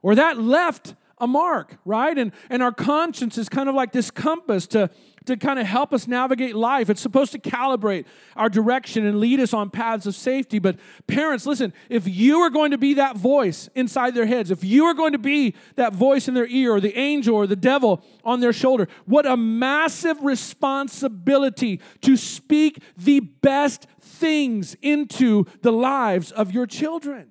or 0.02 0.14
that 0.14 0.38
left 0.38 0.94
a 1.20 1.26
mark, 1.26 1.76
right? 1.84 2.16
And, 2.16 2.32
and 2.48 2.62
our 2.62 2.72
conscience 2.72 3.38
is 3.38 3.48
kind 3.48 3.68
of 3.68 3.74
like 3.74 3.92
this 3.92 4.10
compass 4.10 4.66
to 4.68 4.90
to 5.26 5.36
kind 5.36 5.58
of 5.58 5.66
help 5.66 5.92
us 5.92 6.06
navigate 6.06 6.56
life. 6.56 6.88
It's 6.88 7.00
supposed 7.00 7.32
to 7.32 7.38
calibrate 7.38 8.06
our 8.36 8.48
direction 8.48 9.04
and 9.04 9.20
lead 9.20 9.40
us 9.40 9.52
on 9.52 9.70
paths 9.70 10.06
of 10.06 10.14
safety. 10.14 10.58
But 10.58 10.76
parents, 11.06 11.46
listen, 11.46 11.72
if 11.88 12.08
you 12.08 12.38
are 12.38 12.50
going 12.50 12.70
to 12.70 12.78
be 12.78 12.94
that 12.94 13.16
voice 13.16 13.68
inside 13.74 14.14
their 14.14 14.26
heads, 14.26 14.50
if 14.50 14.64
you 14.64 14.84
are 14.86 14.94
going 14.94 15.12
to 15.12 15.18
be 15.18 15.54
that 15.76 15.92
voice 15.92 16.28
in 16.28 16.34
their 16.34 16.46
ear, 16.46 16.72
or 16.72 16.80
the 16.80 16.96
angel 16.96 17.34
or 17.34 17.46
the 17.46 17.56
devil 17.56 18.02
on 18.24 18.40
their 18.40 18.52
shoulder, 18.52 18.88
what 19.06 19.26
a 19.26 19.36
massive 19.36 20.22
responsibility 20.22 21.80
to 22.02 22.16
speak 22.16 22.82
the 22.96 23.20
best 23.20 23.86
things 24.00 24.76
into 24.82 25.44
the 25.62 25.72
lives 25.72 26.32
of 26.32 26.52
your 26.52 26.66
children. 26.66 27.30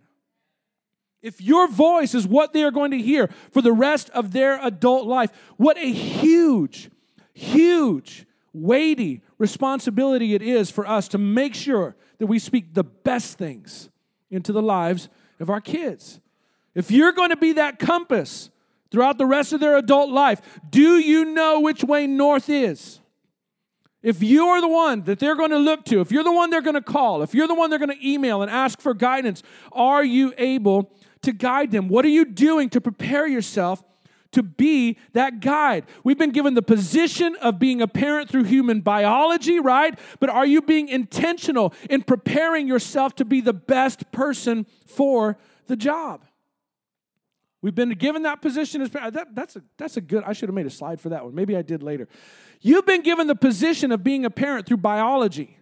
If 1.22 1.42
your 1.42 1.68
voice 1.68 2.16
is 2.16 2.28
what 2.28 2.54
they 2.54 2.64
are 2.64 2.72
going 2.72 2.92
to 2.92 3.02
hear 3.02 3.30
for 3.52 3.62
the 3.62 3.74
rest 3.74 4.10
of 4.12 4.32
their 4.32 4.60
adult 4.66 5.06
life, 5.06 5.32
what 5.58 5.78
a 5.78 5.92
huge 5.92 6.90
huge, 7.40 8.26
weighty 8.54 9.22
responsibility 9.38 10.36
it 10.36 10.42
is 10.42 10.70
for 10.70 10.86
us 10.86 11.08
to 11.10 11.18
make 11.18 11.56
sure 11.56 11.96
that 12.18 12.28
we 12.28 12.38
speak 12.38 12.74
the 12.74 12.84
best 12.84 13.38
things 13.38 13.90
into 14.30 14.52
the 14.52 14.62
lives 14.62 15.10
of 15.40 15.50
our 15.50 15.62
kids. 15.62 16.20
If 16.76 16.92
you're 16.92 17.14
going 17.14 17.30
to 17.30 17.38
be 17.38 17.54
that 17.54 17.80
compass 17.80 18.50
throughout 18.92 19.18
the 19.18 19.26
rest 19.26 19.54
of 19.54 19.60
their 19.60 19.78
adult 19.78 20.10
life, 20.10 20.42
do 20.70 20.98
you 20.98 21.26
know 21.26 21.62
which 21.62 21.84
way 21.84 22.08
north 22.08 22.50
is? 22.50 23.00
If 24.02 24.24
you're 24.24 24.62
the 24.62 24.68
one 24.68 25.04
that 25.04 25.20
they're 25.20 25.36
going 25.36 25.50
to 25.52 25.58
look 25.58 25.84
to, 25.86 26.00
if 26.00 26.12
you're 26.12 26.24
the 26.24 26.32
one 26.32 26.50
they're 26.50 26.62
going 26.62 26.76
to 26.76 26.82
call, 26.82 27.22
if 27.22 27.34
you're 27.34 27.48
the 27.48 27.56
one 27.56 27.70
they're 27.70 27.80
going 27.80 27.98
to 27.98 28.08
email 28.08 28.42
and 28.42 28.50
ask 28.50 28.80
for 28.80 28.94
guidance, 28.94 29.44
are 29.72 30.04
you 30.04 30.34
able 30.38 30.92
to 31.24 31.32
guide 31.32 31.72
them? 31.72 31.90
What 31.90 32.06
are 32.06 32.10
you 32.10 32.26
doing 32.26 32.70
to 32.70 32.82
prepare 32.82 33.28
yourself 33.28 33.84
to 34.32 34.44
be 34.44 34.98
that 35.14 35.40
guide. 35.40 35.86
We've 36.04 36.18
been 36.18 36.32
given 36.32 36.54
the 36.54 36.62
position 36.62 37.36
of 37.42 37.58
being 37.58 37.82
a 37.82 37.88
parent 37.88 38.30
through 38.30 38.44
human 38.44 38.82
biology, 38.82 39.60
right? 39.60 39.98
But 40.20 40.30
are 40.30 40.46
you 40.46 40.62
being 40.62 40.88
intentional 40.88 41.74
in 41.90 42.04
preparing 42.04 42.68
yourself 42.68 43.16
to 43.16 43.26
be 43.26 43.42
the 43.42 43.54
best 43.54 44.12
person 44.12 44.66
for 44.86 45.38
the 45.68 45.76
job? 45.76 46.26
We've 47.62 47.76
been 47.76 47.90
given 47.92 48.24
that 48.24 48.42
position 48.42 48.82
as 48.82 48.92
that, 48.92 49.36
that's 49.36 49.58
a 49.58 49.62
that's 49.78 49.98
a 49.98 50.02
good. 50.02 50.24
I 50.26 50.32
should 50.32 50.48
have 50.48 50.56
made 50.56 50.66
a 50.66 50.70
slide 50.70 51.02
for 51.02 51.10
that 51.10 51.26
one. 51.26 51.36
Maybe 51.36 51.58
I 51.58 51.62
did 51.62 51.84
later. 51.84 52.08
You've 52.62 52.86
been 52.86 53.02
given 53.02 53.28
the 53.28 53.36
position 53.36 53.92
of 53.92 54.02
being 54.02 54.24
a 54.24 54.30
parent 54.30 54.66
through 54.66 54.78
biology, 54.78 55.58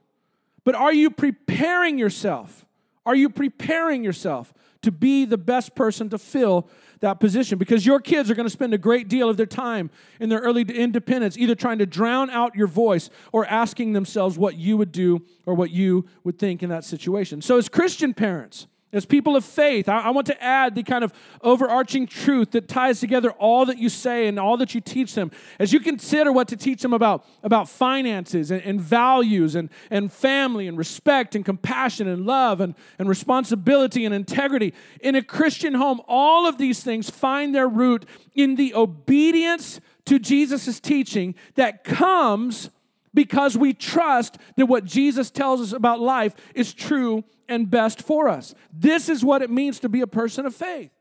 but 0.64 0.76
are 0.76 0.94
you 0.94 1.10
preparing 1.10 1.98
yourself? 1.98 2.66
Are 3.04 3.16
you 3.16 3.30
preparing 3.30 4.04
yourself 4.04 4.54
to 4.82 4.92
be 4.92 5.26
the 5.26 5.38
best 5.38 5.76
person 5.76 6.10
to 6.10 6.18
fill 6.18 6.70
that 7.00 7.20
position 7.20 7.58
because 7.58 7.86
your 7.86 8.00
kids 8.00 8.30
are 8.32 8.36
going 8.36 8.46
to 8.46 8.52
spend 8.52 8.74
a 8.74 8.78
great 8.78 9.08
deal 9.08 9.30
of 9.30 9.38
their 9.38 9.46
time 9.46 9.90
in 10.20 10.30
their 10.30 10.40
early 10.40 10.64
independence 10.64 11.38
either 11.38 11.56
trying 11.56 11.78
to 11.78 11.86
drown 11.86 12.30
out 12.30 12.56
your 12.56 12.68
voice 12.68 13.10
or 13.32 13.46
asking 13.46 13.94
themselves 13.94 14.38
what 14.38 14.56
you 14.56 14.78
would 14.78 14.92
do 14.92 15.22
or 15.46 15.54
what 15.54 15.70
you 15.70 16.06
would 16.24 16.40
think 16.40 16.64
in 16.64 16.70
that 16.70 16.84
situation. 16.84 17.42
So, 17.42 17.58
as 17.58 17.70
Christian 17.70 18.14
parents, 18.14 18.68
as 18.94 19.06
people 19.06 19.36
of 19.36 19.44
faith, 19.44 19.90
I, 19.90 20.12
want 20.12 20.28
to 20.28 20.44
add 20.44 20.74
the 20.74 20.82
kind 20.82 21.04
of 21.04 21.12
overarching 21.42 22.08
truth 22.08 22.52
that 22.52 22.70
ties 22.70 23.02
together 23.02 23.32
all 23.32 23.66
that 23.66 23.78
you 23.78 23.90
say 23.90 24.28
and 24.28 24.40
all 24.40 24.56
that 24.58 24.74
you 24.74 24.80
teach 24.80 25.14
them. 25.14 25.30
As 25.60 25.74
you 25.74 25.82
consider 25.82 26.32
what 26.32 26.48
to 26.48 26.56
teach 26.56 26.82
them 26.82 26.94
about, 26.94 27.26
about 27.44 27.68
finances 27.68 28.50
and, 28.50 28.62
and 28.62 28.80
values 28.80 29.56
and, 29.56 29.70
and 29.92 30.12
family 30.12 30.68
and 30.68 30.78
respect 30.78 31.36
and 31.36 31.44
compassion 31.44 32.08
and 32.08 32.26
love 32.26 32.62
and, 32.62 32.76
and 32.98 33.10
responsibility 33.10 34.06
and 34.06 34.16
integrity, 34.16 34.74
in 35.02 35.16
a 35.16 35.22
Christian 35.22 35.74
home, 35.74 36.00
all 36.08 36.48
of 36.48 36.58
these 36.58 36.82
things 36.82 37.10
find 37.10 37.54
their 37.54 37.68
root 37.68 38.06
in 38.36 38.56
the 38.56 38.74
obedience 38.74 39.82
to 40.06 40.18
Jesus' 40.18 40.80
teaching 40.80 41.36
that 41.56 41.84
comes 41.84 42.70
because 43.18 43.58
we 43.58 43.74
trust 43.74 44.38
that 44.58 44.68
what 44.68 44.86
Jesus 44.86 45.32
tells 45.32 45.60
us 45.60 45.74
about 45.74 46.00
life 46.00 46.36
is 46.54 46.72
true 46.72 47.24
and 47.50 47.68
best 47.68 48.04
for 48.04 48.30
us. 48.30 48.54
This 48.72 49.10
is 49.10 49.26
what 49.26 49.42
it 49.42 49.50
means 49.50 49.80
to 49.80 49.90
be 49.90 50.02
a 50.02 50.08
person 50.08 50.46
of 50.46 50.54
faith. 50.54 50.92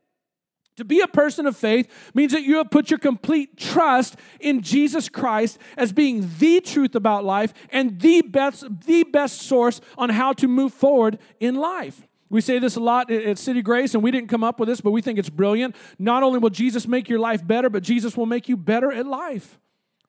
To 0.77 0.83
be 0.83 1.01
a 1.01 1.07
person 1.07 1.45
of 1.45 1.55
faith 1.55 1.87
means 2.15 2.31
that 2.31 2.41
you 2.41 2.57
have 2.57 2.71
put 2.71 2.89
your 2.89 2.97
complete 2.97 3.55
trust 3.55 4.15
in 4.39 4.63
Jesus 4.63 5.09
Christ 5.09 5.59
as 5.77 5.93
being 5.93 6.27
the 6.39 6.59
truth 6.59 6.95
about 6.95 7.23
life 7.23 7.53
and 7.69 7.99
the 7.99 8.23
best, 8.23 8.65
the 8.87 9.03
best 9.03 9.43
source 9.43 9.79
on 9.95 10.09
how 10.09 10.33
to 10.33 10.47
move 10.47 10.73
forward 10.73 11.19
in 11.39 11.53
life. 11.53 12.07
We 12.31 12.41
say 12.41 12.57
this 12.57 12.77
a 12.77 12.79
lot 12.79 13.11
at 13.11 13.37
City 13.37 13.61
Grace, 13.61 13.93
and 13.93 14.01
we 14.01 14.09
didn't 14.09 14.29
come 14.29 14.43
up 14.43 14.59
with 14.59 14.69
this, 14.69 14.81
but 14.81 14.89
we 14.89 15.03
think 15.03 15.19
it's 15.19 15.29
brilliant. 15.29 15.75
Not 15.99 16.23
only 16.23 16.39
will 16.39 16.49
Jesus 16.49 16.87
make 16.87 17.09
your 17.09 17.19
life 17.19 17.45
better, 17.45 17.69
but 17.69 17.83
Jesus 17.83 18.17
will 18.17 18.25
make 18.25 18.49
you 18.49 18.57
better 18.57 18.91
at 18.91 19.05
life. 19.05 19.59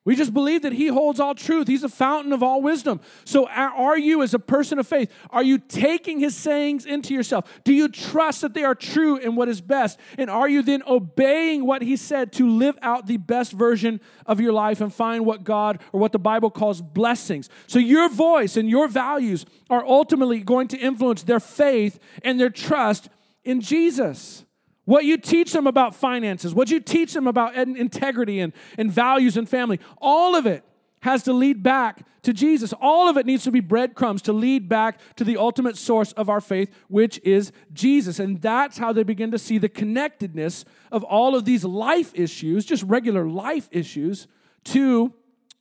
We 0.09 0.17
just 0.17 0.33
believe 0.33 0.63
that 0.63 0.73
He 0.73 0.87
holds 0.87 1.21
all 1.21 1.35
truth. 1.35 1.69
He's 1.69 1.85
a 1.85 1.89
fountain 1.91 2.33
of 2.33 2.43
all 2.43 2.63
wisdom. 2.63 3.03
So, 3.27 3.47
are 3.47 3.99
you, 3.99 4.23
as 4.23 4.33
a 4.33 4.39
person 4.39 4.79
of 4.79 4.89
faith, 4.89 5.13
are 5.29 5.43
you 5.43 5.59
taking 5.59 6.19
His 6.19 6.35
sayings 6.35 6.87
into 6.87 7.13
yourself? 7.13 7.61
Do 7.63 7.75
you 7.75 7.91
trust 7.91 8.41
that 8.41 8.55
they 8.55 8.65
are 8.65 8.75
true 8.75 9.19
and 9.19 9.37
what 9.37 9.51
is 9.51 9.61
best? 9.61 10.01
And 10.17 10.31
are 10.31 10.49
you 10.49 10.63
then 10.63 10.83
obeying 10.87 11.67
what 11.67 11.83
He 11.83 11.95
said 11.99 12.33
to 12.33 12.49
live 12.49 12.79
out 12.81 13.07
the 13.07 13.19
best 13.19 13.53
version 13.53 14.01
of 14.25 14.41
your 14.41 14.55
life 14.55 14.81
and 14.81 14.91
find 14.91 15.27
what 15.27 15.45
God 15.45 15.79
or 15.93 16.01
what 16.01 16.13
the 16.13 16.19
Bible 16.19 16.51
calls 16.51 16.81
blessings? 16.81 17.51
So, 17.67 17.79
your 17.79 18.09
voice 18.09 18.57
and 18.57 18.67
your 18.67 18.89
values 18.89 19.45
are 19.69 19.85
ultimately 19.85 20.41
going 20.41 20.69
to 20.69 20.79
influence 20.79 21.23
their 21.23 21.39
faith 21.39 21.99
and 22.25 22.41
their 22.41 22.49
trust 22.49 23.11
in 23.45 23.61
Jesus. 23.61 24.47
What 24.89 25.05
you 25.05 25.19
teach 25.19 25.53
them 25.53 25.67
about 25.67 25.95
finances, 25.95 26.55
what 26.55 26.71
you 26.71 26.81
teach 26.81 27.13
them 27.13 27.27
about 27.27 27.55
integrity 27.55 28.41
and, 28.41 28.55
and 28.79 28.91
values 28.91 29.37
and 29.37 29.47
family, 29.47 29.81
all 29.99 30.35
of 30.35 30.47
it 30.47 30.65
has 31.03 31.25
to 31.25 31.35
lead 31.35 31.63
back 31.63 32.07
to 32.23 32.33
Jesus. 32.33 32.73
All 32.81 33.07
of 33.07 33.19
it 33.19 33.27
needs 33.27 33.45
to 33.45 33.51
be 33.51 33.61
breadcrumbs 33.61 34.23
to 34.23 34.33
lead 34.33 34.67
back 34.67 34.99
to 35.17 35.25
the 35.25 35.37
ultimate 35.37 35.77
source 35.77 36.13
of 36.13 36.31
our 36.31 36.41
faith, 36.41 36.75
which 36.89 37.21
is 37.23 37.53
Jesus. 37.75 38.19
And 38.19 38.41
that's 38.41 38.79
how 38.79 38.95
they 38.95 39.03
begin 39.03 39.31
to 39.33 39.39
see 39.39 39.59
the 39.59 39.69
connectedness 39.69 40.65
of 40.91 41.05
all 41.05 41.37
of 41.37 41.45
these 41.45 41.67
life 41.67 42.13
issues, 42.15 42.65
just 42.65 42.83
regular 42.85 43.29
life 43.29 43.69
issues, 43.71 44.27
to 44.65 45.13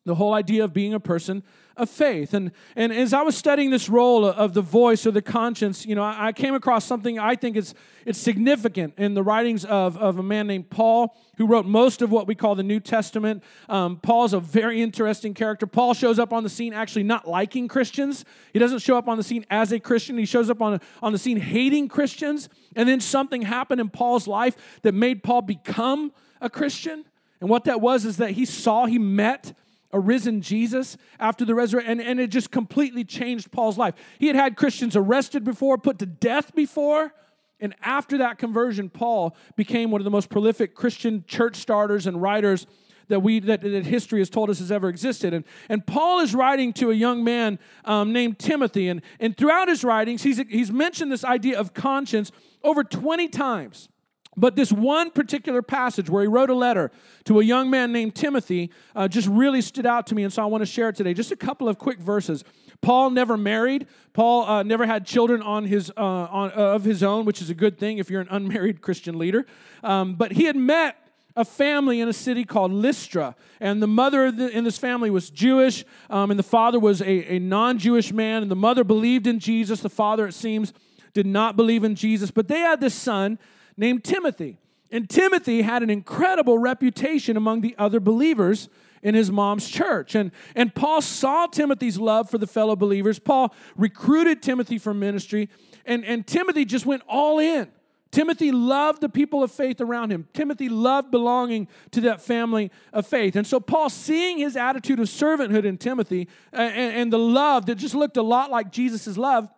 the 0.05 0.15
whole 0.15 0.35
idea 0.35 0.63
of 0.63 0.71
being 0.71 0.93
a 0.93 1.01
person 1.01 1.43
of 1.77 1.89
faith. 1.89 2.33
And, 2.33 2.51
and 2.75 2.91
as 2.91 3.13
I 3.13 3.21
was 3.21 3.37
studying 3.37 3.69
this 3.69 3.87
role 3.87 4.25
of 4.25 4.53
the 4.53 4.61
voice 4.61 5.05
or 5.05 5.11
the 5.11 5.21
conscience, 5.21 5.85
you 5.85 5.95
know, 5.95 6.03
I, 6.03 6.33
came 6.33 6.53
across 6.53 6.85
something 6.85 7.19
I 7.19 7.35
think 7.35 7.55
is 7.55 7.73
it's 8.05 8.19
significant 8.19 8.93
in 8.97 9.13
the 9.13 9.23
writings 9.23 9.65
of, 9.65 9.97
of 9.97 10.17
a 10.17 10.23
man 10.23 10.47
named 10.47 10.69
Paul, 10.69 11.15
who 11.37 11.45
wrote 11.45 11.65
most 11.65 12.01
of 12.01 12.09
what 12.09 12.25
we 12.25 12.35
call 12.35 12.55
the 12.55 12.63
New 12.63 12.79
Testament. 12.79 13.43
Um, 13.67 13.97
Paul's 13.97 14.33
a 14.33 14.39
very 14.39 14.81
interesting 14.81 15.33
character. 15.33 15.67
Paul 15.67 15.93
shows 15.93 16.17
up 16.17 16.31
on 16.31 16.43
the 16.43 16.49
scene 16.49 16.73
actually 16.73 17.03
not 17.03 17.27
liking 17.27 17.67
Christians. 17.67 18.23
He 18.53 18.59
doesn't 18.59 18.79
show 18.79 18.97
up 18.97 19.07
on 19.07 19.17
the 19.17 19.23
scene 19.23 19.45
as 19.49 19.71
a 19.71 19.79
Christian. 19.79 20.17
He 20.17 20.25
shows 20.25 20.49
up 20.49 20.61
on, 20.61 20.79
on 21.03 21.11
the 21.11 21.19
scene 21.19 21.37
hating 21.37 21.89
Christians. 21.89 22.47
And 22.75 22.87
then 22.87 23.01
something 23.01 23.41
happened 23.41 23.81
in 23.81 23.89
Paul's 23.89 24.27
life 24.27 24.55
that 24.83 24.93
made 24.93 25.21
Paul 25.21 25.41
become 25.41 26.13
a 26.39 26.49
Christian. 26.49 27.03
And 27.41 27.49
what 27.49 27.65
that 27.65 27.81
was 27.81 28.05
is 28.05 28.17
that 28.17 28.31
he 28.31 28.45
saw, 28.45 28.85
he 28.85 28.97
met 28.97 29.53
a 29.91 29.99
risen 29.99 30.41
Jesus 30.41 30.97
after 31.19 31.45
the 31.45 31.55
resurrection, 31.55 31.99
and, 31.99 32.01
and 32.01 32.19
it 32.19 32.27
just 32.27 32.51
completely 32.51 33.03
changed 33.03 33.51
Paul's 33.51 33.77
life. 33.77 33.95
He 34.19 34.27
had 34.27 34.35
had 34.35 34.57
Christians 34.57 34.95
arrested 34.95 35.43
before, 35.43 35.77
put 35.77 35.99
to 35.99 36.05
death 36.05 36.53
before, 36.53 37.13
and 37.59 37.73
after 37.81 38.19
that 38.19 38.37
conversion, 38.37 38.89
Paul 38.89 39.35
became 39.55 39.89
one 39.89 40.01
of 40.01 40.05
the 40.05 40.11
most 40.11 40.29
prolific 40.29 40.75
Christian 40.75 41.23
church 41.27 41.55
starters 41.55 42.05
and 42.05 42.21
writers 42.21 42.67
that 43.07 43.21
we 43.21 43.39
that, 43.39 43.61
that 43.61 43.85
history 43.85 44.19
has 44.19 44.29
told 44.29 44.49
us 44.49 44.59
has 44.59 44.71
ever 44.71 44.89
existed. 44.89 45.33
And, 45.33 45.45
and 45.69 45.85
Paul 45.85 46.19
is 46.19 46.35
writing 46.35 46.73
to 46.73 46.91
a 46.91 46.93
young 46.93 47.23
man 47.23 47.57
um, 47.85 48.11
named 48.11 48.37
Timothy, 48.37 48.89
and, 48.89 49.01
and 49.19 49.35
throughout 49.35 49.69
his 49.69 49.83
writings, 49.83 50.23
he's, 50.23 50.37
he's 50.49 50.71
mentioned 50.71 51.11
this 51.11 51.23
idea 51.23 51.59
of 51.59 51.73
conscience 51.73 52.31
over 52.63 52.83
20 52.83 53.29
times. 53.29 53.89
But 54.37 54.55
this 54.55 54.71
one 54.71 55.09
particular 55.09 55.63
passage 55.63 56.09
where 56.09 56.21
he 56.21 56.27
wrote 56.27 56.51
a 56.51 56.55
letter 56.55 56.91
to 57.25 57.39
a 57.39 57.43
young 57.43 57.71
man 57.71 57.91
named 57.91 58.13
Timothy 58.13 58.71
uh, 58.95 59.07
just 59.07 59.27
really 59.27 59.61
stood 59.61 59.87
out 59.87 60.05
to 60.07 60.15
me, 60.15 60.23
and 60.23 60.31
so 60.31 60.43
I 60.43 60.45
want 60.45 60.61
to 60.61 60.67
share 60.67 60.89
it 60.89 60.95
today. 60.95 61.15
Just 61.15 61.31
a 61.31 61.35
couple 61.35 61.67
of 61.67 61.79
quick 61.79 61.99
verses. 61.99 62.43
Paul 62.81 63.09
never 63.09 63.35
married. 63.35 63.87
Paul 64.13 64.45
uh, 64.45 64.63
never 64.63 64.85
had 64.85 65.05
children 65.07 65.41
on 65.41 65.65
his 65.65 65.91
uh, 65.97 66.01
on, 66.01 66.51
uh, 66.51 66.75
of 66.75 66.83
his 66.83 67.01
own, 67.01 67.25
which 67.25 67.41
is 67.41 67.49
a 67.49 67.55
good 67.55 67.79
thing 67.79 67.97
if 67.97 68.11
you're 68.11 68.21
an 68.21 68.27
unmarried 68.31 68.81
Christian 68.81 69.17
leader. 69.17 69.45
Um, 69.83 70.13
but 70.13 70.33
he 70.33 70.43
had 70.43 70.55
met 70.55 70.97
a 71.35 71.45
family 71.45 72.01
in 72.01 72.07
a 72.07 72.13
city 72.13 72.43
called 72.43 72.71
Lystra. 72.71 73.35
And 73.59 73.81
the 73.81 73.87
mother 73.87 74.25
in 74.25 74.63
this 74.63 74.77
family 74.77 75.09
was 75.09 75.29
Jewish, 75.29 75.85
um, 76.09 76.31
and 76.31 76.39
the 76.39 76.43
father 76.43 76.79
was 76.79 77.01
a, 77.01 77.35
a 77.35 77.39
non 77.39 77.79
Jewish 77.79 78.11
man. 78.11 78.43
And 78.43 78.51
the 78.51 78.55
mother 78.55 78.83
believed 78.83 79.25
in 79.25 79.39
Jesus. 79.39 79.79
The 79.79 79.89
father, 79.89 80.27
it 80.27 80.33
seems, 80.33 80.73
did 81.13 81.25
not 81.25 81.55
believe 81.55 81.83
in 81.83 81.95
Jesus. 81.95 82.29
But 82.29 82.47
they 82.47 82.59
had 82.59 82.81
this 82.81 82.95
son 82.95 83.39
named 83.77 84.03
Timothy. 84.03 84.57
And 84.91 85.09
Timothy 85.09 85.61
had 85.61 85.83
an 85.83 85.89
incredible 85.89 86.57
reputation 86.57 87.37
among 87.37 87.61
the 87.61 87.75
other 87.77 87.99
believers 87.99 88.69
in 89.03 89.15
his 89.15 89.31
mom's 89.31 89.69
church. 89.69 90.15
And, 90.15 90.31
and 90.55 90.73
Paul 90.73 91.01
saw 91.01 91.45
Timothy's 91.47 91.97
love 91.97 92.29
for 92.29 92.37
the 92.37 92.47
fellow 92.47 92.75
believers. 92.75 93.19
Paul 93.19 93.53
recruited 93.75 94.41
Timothy 94.41 94.77
for 94.77 94.93
ministry, 94.93 95.49
and, 95.85 96.03
and 96.05 96.25
Timothy 96.25 96.65
just 96.65 96.85
went 96.85 97.03
all 97.07 97.39
in. 97.39 97.69
Timothy 98.09 98.51
loved 98.51 99.01
the 99.01 99.09
people 99.09 99.43
of 99.43 99.51
faith 99.51 99.81
around 99.81 100.11
him. 100.11 100.27
Timothy 100.33 100.69
loved 100.69 101.11
belonging 101.11 101.67
to 101.91 102.01
that 102.01 102.21
family 102.21 102.71
of 102.93 103.05
faith. 103.05 103.35
And 103.35 103.45
so, 103.45 103.59
Paul, 103.59 103.89
seeing 103.89 104.37
his 104.37 104.55
attitude 104.55 104.99
of 104.99 105.07
servanthood 105.07 105.65
in 105.65 105.77
Timothy 105.77 106.29
uh, 106.53 106.57
and, 106.57 106.95
and 106.95 107.13
the 107.13 107.19
love 107.19 107.65
that 107.65 107.75
just 107.75 107.95
looked 107.95 108.17
a 108.17 108.21
lot 108.21 108.49
like 108.49 108.71
Jesus' 108.71 109.17
love, 109.17 109.49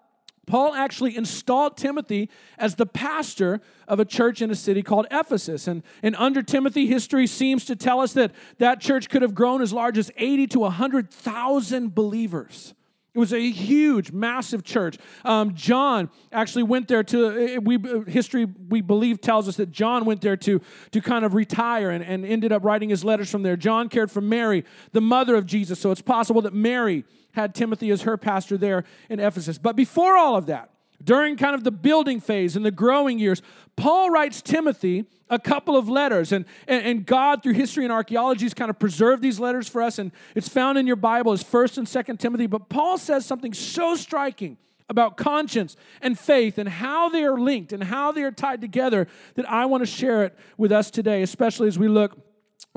Paul 0.50 0.74
actually 0.74 1.16
installed 1.16 1.78
Timothy 1.78 2.28
as 2.58 2.76
the 2.76 2.88
pastor 2.88 3.62
of 3.88 4.00
a 4.00 4.06
church 4.06 4.42
in 4.42 4.50
a 4.50 4.56
city 4.56 4.82
called 4.82 5.06
Ephesus. 5.12 5.68
And, 5.68 5.84
and 6.02 6.16
under 6.16 6.42
Timothy, 6.42 6.88
history 6.88 7.28
seems 7.28 7.66
to 7.66 7.76
tell 7.76 8.00
us 8.00 8.14
that 8.14 8.32
that 8.58 8.82
church 8.82 9.10
could 9.10 9.22
have 9.22 9.36
grown 9.36 9.62
as 9.62 9.72
large 9.72 9.98
as 10.00 10.12
80 10.18 10.48
to 10.48 10.60
100,000 10.60 11.94
believers. 11.94 12.74
It 13.14 13.20
was 13.20 13.32
a 13.32 13.50
huge, 13.50 14.12
massive 14.12 14.64
church. 14.64 14.98
Um, 15.24 15.54
John 15.54 16.10
actually 16.32 16.64
went 16.64 16.88
there 16.88 17.04
to, 17.04 17.58
uh, 17.58 17.60
we, 17.62 17.76
uh, 17.76 18.02
history 18.02 18.46
we 18.46 18.82
believe 18.82 19.22
tells 19.22 19.48
us 19.48 19.56
that 19.58 19.72
John 19.72 20.06
went 20.06 20.22
there 20.22 20.38
to, 20.38 20.62
to 20.92 21.02
kind 21.02 21.26
of 21.26 21.36
retire 21.36 21.92
and, 21.92 22.04
and 22.04 22.26
ended 22.26 22.52
up 22.52 22.64
writing 22.64 22.90
his 22.90 23.04
letters 23.04 23.30
from 23.30 23.44
there. 23.44 23.56
John 23.56 23.88
cared 23.88 24.10
for 24.10 24.22
Mary, 24.22 24.64
the 24.94 25.02
mother 25.02 25.36
of 25.36 25.46
Jesus. 25.46 25.80
So 25.80 25.92
it's 25.92 26.02
possible 26.02 26.42
that 26.44 26.54
Mary 26.54 27.04
had 27.34 27.54
Timothy 27.56 27.92
as 27.92 28.04
her 28.04 28.18
pastor 28.18 28.58
there 28.58 28.84
in 29.10 29.20
Ephesus. 29.20 29.58
But 29.58 29.76
before 29.76 30.18
all 30.18 30.36
of 30.36 30.48
that, 30.48 30.72
during 31.04 31.38
kind 31.38 31.56
of 31.56 31.64
the 31.64 31.72
building 31.72 32.20
phase 32.20 32.56
and 32.56 32.66
the 32.66 32.72
growing 32.72 33.20
years, 33.20 33.42
Paul 33.76 34.10
writes 34.10 34.42
Timothy 34.42 35.06
a 35.30 35.40
couple 35.40 35.78
of 35.78 35.88
letters. 35.88 36.32
And, 36.32 36.46
and, 36.68 36.86
and, 36.86 37.06
God, 37.06 37.44
through 37.44 37.54
history 37.54 37.86
and 37.86 37.94
archaeology, 37.94 38.46
has 38.46 38.54
kind 38.54 38.70
of 38.70 38.80
preserved 38.80 39.22
these 39.22 39.40
letters 39.40 39.70
for 39.70 39.82
us. 39.82 40.00
And 40.00 40.12
it's 40.36 40.50
found 40.50 40.78
in 40.78 40.88
your 40.88 40.96
Bible 40.96 41.32
as 41.32 41.44
1st 41.44 41.78
and 41.78 41.88
2nd 41.88 42.20
Timothy. 42.20 42.48
But 42.48 42.68
Paul 42.68 42.98
says 42.98 43.26
something 43.26 43.54
so 43.54 43.96
striking 43.96 44.58
about 44.90 45.18
conscience 45.18 45.78
and 46.02 46.18
faith 46.18 46.58
and 46.58 46.68
how 46.68 47.10
they 47.10 47.24
are 47.24 47.40
linked 47.40 47.72
and 47.72 47.84
how 47.84 48.12
they 48.12 48.24
are 48.24 48.32
tied 48.32 48.60
together 48.60 49.08
that 49.36 49.50
I 49.50 49.66
want 49.66 49.82
to 49.82 49.86
share 49.86 50.24
it 50.24 50.38
with 50.58 50.72
us 50.72 50.90
today, 50.90 51.22
especially 51.22 51.68
as 51.68 51.78
we 51.78 51.88
look 51.88 52.18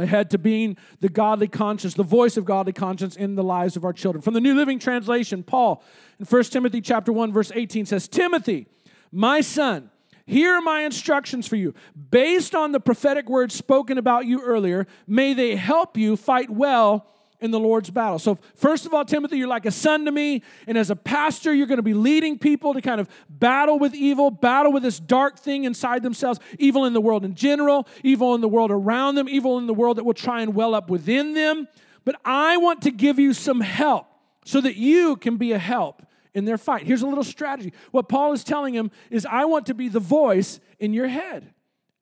ahead 0.03 0.31
to 0.31 0.39
being 0.39 0.77
the 1.01 1.09
godly 1.09 1.49
conscience, 1.49 1.95
the 1.95 2.03
voice 2.03 2.37
of 2.37 2.45
godly 2.45 2.73
conscience 2.73 3.17
in 3.17 3.35
the 3.35 3.43
lives 3.43 3.77
of 3.77 3.85
our 3.85 3.93
children. 3.93 4.23
From 4.23 4.35
the 4.35 4.41
New 4.41 4.55
Living 4.55 4.79
Translation, 4.79 5.43
Paul 5.43 5.83
in 6.19 6.27
1 6.27 6.43
Timothy 6.45 6.81
chapter 6.81 7.13
1 7.13 7.33
verse 7.33 7.53
18 7.55 7.87
says, 7.87 8.09
"Timothy, 8.09 8.67
my 9.11 9.41
son, 9.41 9.91
here 10.27 10.55
are 10.55 10.61
my 10.61 10.83
instructions 10.83 11.47
for 11.47 11.57
you. 11.57 11.75
Based 12.11 12.55
on 12.55 12.73
the 12.73 12.81
prophetic 12.81 13.29
words 13.29 13.55
spoken 13.55 13.99
about 13.99 14.27
you 14.27 14.41
earlier, 14.43 14.87
may 15.07 15.35
they 15.35 15.57
help 15.57 15.97
you 15.97 16.17
fight 16.17 16.51
well 16.51 17.07
in 17.43 17.51
the 17.51 17.59
Lord's 17.59 17.91
battle. 17.91 18.19
So, 18.19 18.39
first 18.55 18.87
of 18.87 18.95
all, 18.95 19.05
Timothy, 19.05 19.37
you're 19.37 19.49
like 19.49 19.67
a 19.67 19.71
son 19.71 20.05
to 20.05 20.13
me. 20.13 20.43
And 20.67 20.79
as 20.79 20.91
a 20.91 20.97
pastor, 20.97 21.53
you're 21.53 21.67
going 21.67 21.79
to 21.79 21.83
be 21.83 21.93
leading 21.93 22.39
people 22.39 22.73
to 22.73 22.81
kind 22.81 23.01
of 23.01 23.09
battle 23.29 23.79
with 23.79 23.95
evil, 23.95 24.31
battle 24.31 24.73
with 24.73 24.83
this 24.83 25.01
dark 25.01 25.39
thing 25.39 25.65
inside 25.65 26.03
themselves, 26.03 26.41
evil 26.59 26.85
in 26.85 26.93
the 26.93 27.01
world 27.01 27.25
in 27.25 27.35
general, 27.35 27.87
evil 28.03 28.35
in 28.35 28.41
the 28.41 28.49
world 28.49 28.71
around 28.71 29.17
them, 29.17 29.29
evil 29.29 29.59
in 29.59 29.67
the 29.67 29.75
world 29.75 29.99
that 29.99 30.05
will 30.05 30.15
try 30.15 30.41
and 30.41 30.55
well 30.55 30.75
up 30.75 30.89
within 30.89 31.35
them. 31.35 31.69
But 32.05 32.17
I 32.25 32.57
want 32.57 32.83
to 32.83 32.91
give 32.91 33.19
you 33.19 33.33
some 33.33 33.61
help 33.61 34.07
so 34.45 34.61
that 34.61 34.77
you 34.77 35.17
can 35.17 35.37
be 35.37 35.53
a 35.53 35.59
help 35.59 36.03
in 36.35 36.45
their 36.45 36.59
fight. 36.59 36.87
Here's 36.87 37.03
a 37.03 37.07
little 37.07 37.25
strategy. 37.25 37.73
What 37.91 38.09
Paul 38.09 38.33
is 38.33 38.45
telling 38.45 38.75
him 38.75 38.91
is, 39.11 39.27
I 39.27 39.45
want 39.45 39.67
to 39.67 39.75
be 39.75 39.89
the 39.89 40.01
voice 40.01 40.61
in 40.79 40.93
your 40.93 41.09
head. 41.09 41.53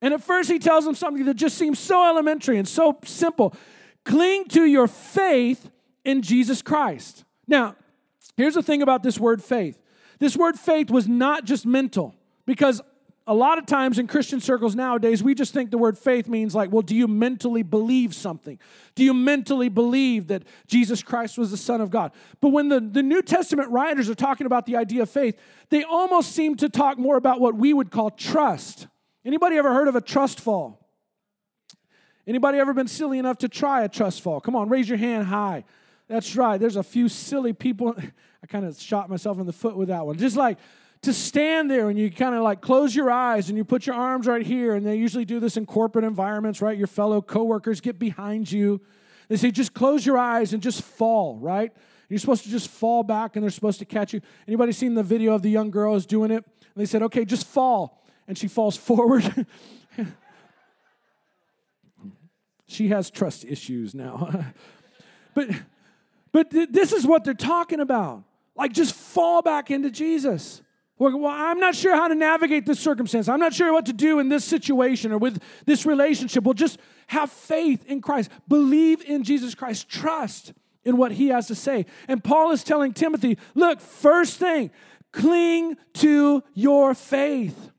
And 0.01 0.13
at 0.13 0.23
first, 0.23 0.49
he 0.49 0.57
tells 0.57 0.85
him 0.85 0.95
something 0.95 1.25
that 1.25 1.35
just 1.35 1.57
seems 1.57 1.77
so 1.77 2.07
elementary 2.07 2.57
and 2.57 2.67
so 2.67 2.97
simple. 3.03 3.53
Cling 4.05 4.45
to 4.49 4.65
your 4.65 4.87
faith 4.87 5.69
in 6.03 6.21
Jesus 6.21 6.61
Christ. 6.61 7.23
Now, 7.47 7.75
here's 8.35 8.55
the 8.55 8.63
thing 8.63 8.81
about 8.81 9.03
this 9.03 9.19
word 9.19 9.43
faith 9.43 9.77
this 10.19 10.37
word 10.37 10.57
faith 10.57 10.91
was 10.91 11.07
not 11.07 11.45
just 11.45 11.65
mental, 11.65 12.15
because 12.45 12.81
a 13.27 13.33
lot 13.33 13.57
of 13.57 13.65
times 13.65 13.99
in 13.99 14.07
Christian 14.07 14.39
circles 14.39 14.75
nowadays, 14.75 15.21
we 15.23 15.35
just 15.35 15.53
think 15.53 15.69
the 15.69 15.77
word 15.77 15.97
faith 15.97 16.27
means 16.27 16.55
like, 16.55 16.71
well, 16.71 16.81
do 16.81 16.95
you 16.95 17.07
mentally 17.07 17.63
believe 17.63 18.15
something? 18.15 18.59
Do 18.95 19.03
you 19.03 19.13
mentally 19.13 19.69
believe 19.69 20.27
that 20.27 20.43
Jesus 20.67 21.03
Christ 21.03 21.37
was 21.37 21.51
the 21.51 21.57
Son 21.57 21.81
of 21.81 21.91
God? 21.91 22.11
But 22.39 22.49
when 22.49 22.69
the, 22.69 22.79
the 22.79 23.03
New 23.03 23.21
Testament 23.21 23.69
writers 23.69 24.09
are 24.09 24.15
talking 24.15 24.47
about 24.47 24.65
the 24.65 24.75
idea 24.75 25.03
of 25.03 25.09
faith, 25.09 25.39
they 25.69 25.83
almost 25.83 26.33
seem 26.33 26.55
to 26.57 26.69
talk 26.69 26.97
more 26.97 27.15
about 27.15 27.39
what 27.39 27.55
we 27.55 27.73
would 27.73 27.91
call 27.91 28.09
trust. 28.09 28.87
Anybody 29.23 29.57
ever 29.57 29.71
heard 29.71 29.87
of 29.87 29.95
a 29.95 30.01
trust 30.01 30.39
fall? 30.39 30.80
Anybody 32.27 32.59
ever 32.59 32.73
been 32.73 32.87
silly 32.87 33.17
enough 33.17 33.39
to 33.39 33.49
try 33.49 33.83
a 33.83 33.89
trust 33.89 34.21
fall? 34.21 34.39
Come 34.39 34.55
on, 34.55 34.69
raise 34.69 34.87
your 34.87 34.97
hand 34.97 35.27
high. 35.27 35.63
That's 36.07 36.35
right. 36.35 36.59
There's 36.59 36.75
a 36.75 36.83
few 36.83 37.07
silly 37.07 37.53
people. 37.53 37.95
I 38.43 38.47
kind 38.47 38.65
of 38.65 38.79
shot 38.79 39.09
myself 39.09 39.39
in 39.39 39.45
the 39.45 39.53
foot 39.53 39.77
with 39.77 39.87
that 39.87 40.05
one. 40.05 40.17
Just 40.17 40.35
like 40.35 40.57
to 41.03 41.13
stand 41.13 41.71
there 41.71 41.89
and 41.89 41.97
you 41.97 42.11
kind 42.11 42.35
of 42.35 42.43
like 42.43 42.61
close 42.61 42.95
your 42.95 43.09
eyes 43.09 43.49
and 43.49 43.57
you 43.57 43.63
put 43.63 43.87
your 43.87 43.95
arms 43.95 44.27
right 44.27 44.45
here. 44.45 44.75
And 44.75 44.85
they 44.85 44.97
usually 44.97 45.25
do 45.25 45.39
this 45.39 45.57
in 45.57 45.65
corporate 45.65 46.05
environments, 46.05 46.61
right? 46.61 46.77
Your 46.77 46.87
fellow 46.87 47.21
coworkers 47.21 47.81
get 47.81 47.97
behind 47.97 48.51
you. 48.51 48.81
They 49.29 49.37
say, 49.37 49.51
just 49.51 49.73
close 49.73 50.05
your 50.05 50.17
eyes 50.17 50.53
and 50.53 50.61
just 50.61 50.83
fall, 50.83 51.37
right? 51.37 51.71
You're 52.09 52.19
supposed 52.19 52.43
to 52.43 52.49
just 52.49 52.67
fall 52.67 53.03
back 53.03 53.35
and 53.35 53.43
they're 53.43 53.49
supposed 53.49 53.79
to 53.79 53.85
catch 53.85 54.13
you. 54.13 54.21
Anybody 54.47 54.73
seen 54.73 54.93
the 54.95 55.03
video 55.03 55.33
of 55.33 55.41
the 55.41 55.49
young 55.49 55.71
girl 55.71 55.95
is 55.95 56.05
doing 56.05 56.29
it? 56.29 56.43
And 56.43 56.75
they 56.75 56.85
said, 56.85 57.01
okay, 57.03 57.23
just 57.23 57.47
fall. 57.47 58.03
And 58.27 58.37
she 58.37 58.47
falls 58.47 58.75
forward. 58.89 59.45
She 62.71 62.87
has 62.89 63.09
trust 63.09 63.45
issues 63.45 63.93
now. 63.93 64.45
but 65.35 65.49
but 66.31 66.51
th- 66.51 66.69
this 66.71 66.93
is 66.93 67.05
what 67.05 67.23
they're 67.23 67.33
talking 67.33 67.79
about. 67.79 68.23
Like 68.55 68.73
just 68.73 68.93
fall 68.95 69.41
back 69.41 69.71
into 69.71 69.91
Jesus. 69.91 70.61
Well, 70.97 71.25
I'm 71.25 71.59
not 71.59 71.73
sure 71.73 71.95
how 71.95 72.07
to 72.07 72.15
navigate 72.15 72.67
this 72.67 72.79
circumstance. 72.79 73.27
I'm 73.27 73.39
not 73.39 73.53
sure 73.53 73.73
what 73.73 73.87
to 73.87 73.93
do 73.93 74.19
in 74.19 74.29
this 74.29 74.45
situation 74.45 75.11
or 75.11 75.17
with 75.17 75.41
this 75.65 75.83
relationship. 75.83 76.43
Well, 76.43 76.53
just 76.53 76.79
have 77.07 77.31
faith 77.31 77.83
in 77.87 78.01
Christ. 78.01 78.29
Believe 78.47 79.03
in 79.03 79.23
Jesus 79.23 79.55
Christ. 79.55 79.89
Trust 79.89 80.53
in 80.83 80.97
what 80.97 81.11
he 81.11 81.29
has 81.29 81.47
to 81.47 81.55
say. 81.55 81.87
And 82.07 82.23
Paul 82.23 82.51
is 82.51 82.63
telling 82.63 82.93
Timothy, 82.93 83.39
look, 83.55 83.81
first 83.81 84.37
thing, 84.37 84.69
cling 85.11 85.75
to 85.93 86.43
your 86.53 86.93
faith. 86.93 87.70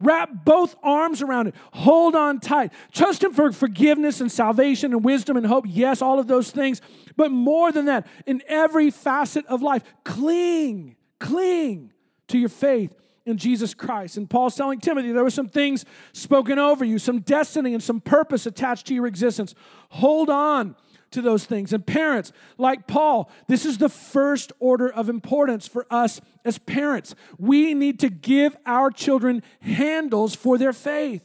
Wrap 0.00 0.44
both 0.44 0.76
arms 0.82 1.22
around 1.22 1.48
it. 1.48 1.54
Hold 1.72 2.14
on 2.14 2.38
tight. 2.40 2.72
Trust 2.92 3.24
Him 3.24 3.32
for 3.32 3.50
forgiveness 3.52 4.20
and 4.20 4.30
salvation 4.30 4.92
and 4.92 5.04
wisdom 5.04 5.36
and 5.36 5.46
hope. 5.46 5.64
Yes, 5.66 6.02
all 6.02 6.18
of 6.18 6.26
those 6.26 6.50
things. 6.50 6.82
But 7.16 7.30
more 7.30 7.72
than 7.72 7.86
that, 7.86 8.06
in 8.26 8.42
every 8.46 8.90
facet 8.90 9.46
of 9.46 9.62
life, 9.62 9.82
cling, 10.04 10.96
cling 11.18 11.92
to 12.28 12.38
your 12.38 12.50
faith 12.50 12.94
in 13.24 13.38
Jesus 13.38 13.74
Christ. 13.74 14.16
And 14.16 14.28
Paul's 14.28 14.54
telling 14.54 14.80
Timothy 14.80 15.12
there 15.12 15.24
were 15.24 15.30
some 15.30 15.48
things 15.48 15.84
spoken 16.12 16.58
over 16.58 16.84
you, 16.84 16.98
some 16.98 17.20
destiny 17.20 17.74
and 17.74 17.82
some 17.82 18.00
purpose 18.00 18.46
attached 18.46 18.86
to 18.88 18.94
your 18.94 19.06
existence. 19.06 19.54
Hold 19.88 20.30
on 20.30 20.76
to 21.10 21.22
those 21.22 21.44
things. 21.44 21.72
And 21.72 21.86
parents, 21.86 22.32
like 22.58 22.86
Paul, 22.86 23.30
this 23.48 23.64
is 23.64 23.78
the 23.78 23.88
first 23.88 24.52
order 24.58 24.92
of 24.92 25.08
importance 25.08 25.66
for 25.66 25.86
us 25.90 26.20
as 26.44 26.58
parents. 26.58 27.14
We 27.38 27.74
need 27.74 28.00
to 28.00 28.08
give 28.08 28.56
our 28.66 28.90
children 28.90 29.42
handles 29.60 30.34
for 30.34 30.58
their 30.58 30.72
faith. 30.72 31.22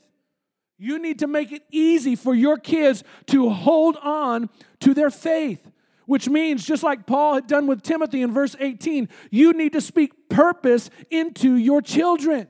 You 0.77 0.97
need 0.97 1.19
to 1.19 1.27
make 1.27 1.51
it 1.51 1.63
easy 1.69 2.15
for 2.15 2.33
your 2.33 2.57
kids 2.57 3.03
to 3.27 3.49
hold 3.49 3.97
on 3.97 4.49
to 4.79 4.93
their 4.93 5.11
faith, 5.11 5.69
which 6.07 6.27
means, 6.27 6.65
just 6.65 6.81
like 6.81 7.05
Paul 7.05 7.35
had 7.35 7.47
done 7.47 7.67
with 7.67 7.83
Timothy 7.83 8.23
in 8.23 8.33
verse 8.33 8.55
18, 8.59 9.07
you 9.29 9.53
need 9.53 9.73
to 9.73 9.81
speak 9.81 10.29
purpose 10.29 10.89
into 11.11 11.55
your 11.55 11.81
children. 11.81 12.47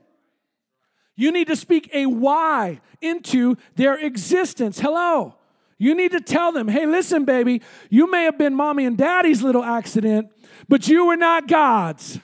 You 1.14 1.30
need 1.30 1.48
to 1.48 1.56
speak 1.56 1.90
a 1.92 2.06
why 2.06 2.80
into 3.02 3.56
their 3.76 3.94
existence. 3.96 4.80
Hello. 4.80 5.36
You 5.82 5.96
need 5.96 6.12
to 6.12 6.20
tell 6.20 6.52
them, 6.52 6.68
hey, 6.68 6.86
listen, 6.86 7.24
baby, 7.24 7.60
you 7.90 8.08
may 8.08 8.22
have 8.22 8.38
been 8.38 8.54
mommy 8.54 8.84
and 8.84 8.96
daddy's 8.96 9.42
little 9.42 9.64
accident, 9.64 10.28
but 10.68 10.86
you 10.86 11.06
were 11.06 11.16
not 11.16 11.48
God's. 11.48 12.20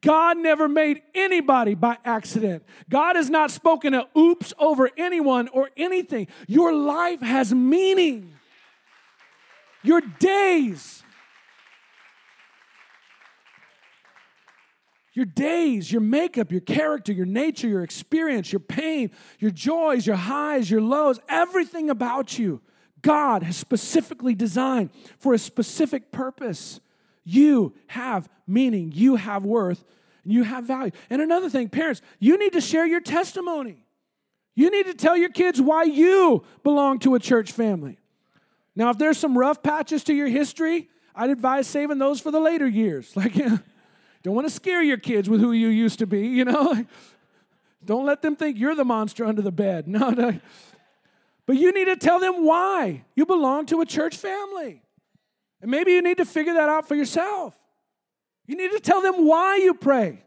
God 0.00 0.38
never 0.38 0.68
made 0.68 1.02
anybody 1.14 1.74
by 1.74 1.98
accident. 2.02 2.64
God 2.88 3.16
has 3.16 3.28
not 3.28 3.50
spoken 3.50 3.92
a 3.92 4.08
oops 4.16 4.54
over 4.58 4.88
anyone 4.96 5.48
or 5.48 5.68
anything. 5.76 6.28
Your 6.46 6.72
life 6.72 7.20
has 7.20 7.52
meaning. 7.52 8.32
Your 9.82 10.00
days 10.00 11.02
Your 15.18 15.26
days, 15.26 15.90
your 15.90 16.00
makeup, 16.00 16.52
your 16.52 16.60
character, 16.60 17.12
your 17.12 17.26
nature, 17.26 17.66
your 17.66 17.82
experience, 17.82 18.52
your 18.52 18.60
pain, 18.60 19.10
your 19.40 19.50
joys, 19.50 20.06
your 20.06 20.14
highs, 20.14 20.70
your 20.70 20.80
lows, 20.80 21.18
everything 21.28 21.90
about 21.90 22.38
you, 22.38 22.60
God 23.02 23.42
has 23.42 23.56
specifically 23.56 24.36
designed 24.36 24.90
for 25.18 25.34
a 25.34 25.38
specific 25.38 26.12
purpose. 26.12 26.78
You 27.24 27.74
have 27.88 28.28
meaning, 28.46 28.92
you 28.94 29.16
have 29.16 29.44
worth, 29.44 29.84
and 30.22 30.32
you 30.32 30.44
have 30.44 30.66
value. 30.66 30.92
And 31.10 31.20
another 31.20 31.50
thing, 31.50 31.68
parents, 31.68 32.00
you 32.20 32.38
need 32.38 32.52
to 32.52 32.60
share 32.60 32.86
your 32.86 33.00
testimony. 33.00 33.84
You 34.54 34.70
need 34.70 34.86
to 34.86 34.94
tell 34.94 35.16
your 35.16 35.30
kids 35.30 35.60
why 35.60 35.82
you 35.82 36.44
belong 36.62 37.00
to 37.00 37.16
a 37.16 37.18
church 37.18 37.50
family. 37.50 37.98
Now, 38.76 38.90
if 38.90 38.98
there's 38.98 39.18
some 39.18 39.36
rough 39.36 39.64
patches 39.64 40.04
to 40.04 40.14
your 40.14 40.28
history, 40.28 40.88
I'd 41.12 41.30
advise 41.30 41.66
saving 41.66 41.98
those 41.98 42.20
for 42.20 42.30
the 42.30 42.38
later 42.38 42.68
years. 42.68 43.12
Like, 43.16 43.34
don't 44.22 44.34
want 44.34 44.46
to 44.46 44.52
scare 44.52 44.82
your 44.82 44.96
kids 44.96 45.28
with 45.28 45.40
who 45.40 45.52
you 45.52 45.68
used 45.68 45.98
to 46.00 46.06
be, 46.06 46.26
you 46.26 46.44
know? 46.44 46.84
Don't 47.84 48.04
let 48.04 48.22
them 48.22 48.34
think 48.34 48.58
you're 48.58 48.74
the 48.74 48.84
monster 48.84 49.24
under 49.24 49.40
the 49.40 49.52
bed. 49.52 49.86
No, 49.88 50.10
no. 50.10 50.38
But 51.46 51.56
you 51.56 51.72
need 51.72 51.86
to 51.86 51.96
tell 51.96 52.20
them 52.20 52.44
why 52.44 53.04
you 53.14 53.24
belong 53.24 53.64
to 53.66 53.80
a 53.80 53.86
church 53.86 54.16
family. 54.16 54.82
And 55.62 55.70
maybe 55.70 55.92
you 55.92 56.02
need 56.02 56.18
to 56.18 56.26
figure 56.26 56.52
that 56.52 56.68
out 56.68 56.86
for 56.86 56.94
yourself. 56.94 57.56
You 58.46 58.56
need 58.56 58.72
to 58.72 58.80
tell 58.80 59.00
them 59.00 59.26
why 59.26 59.56
you 59.56 59.72
pray. 59.72 60.22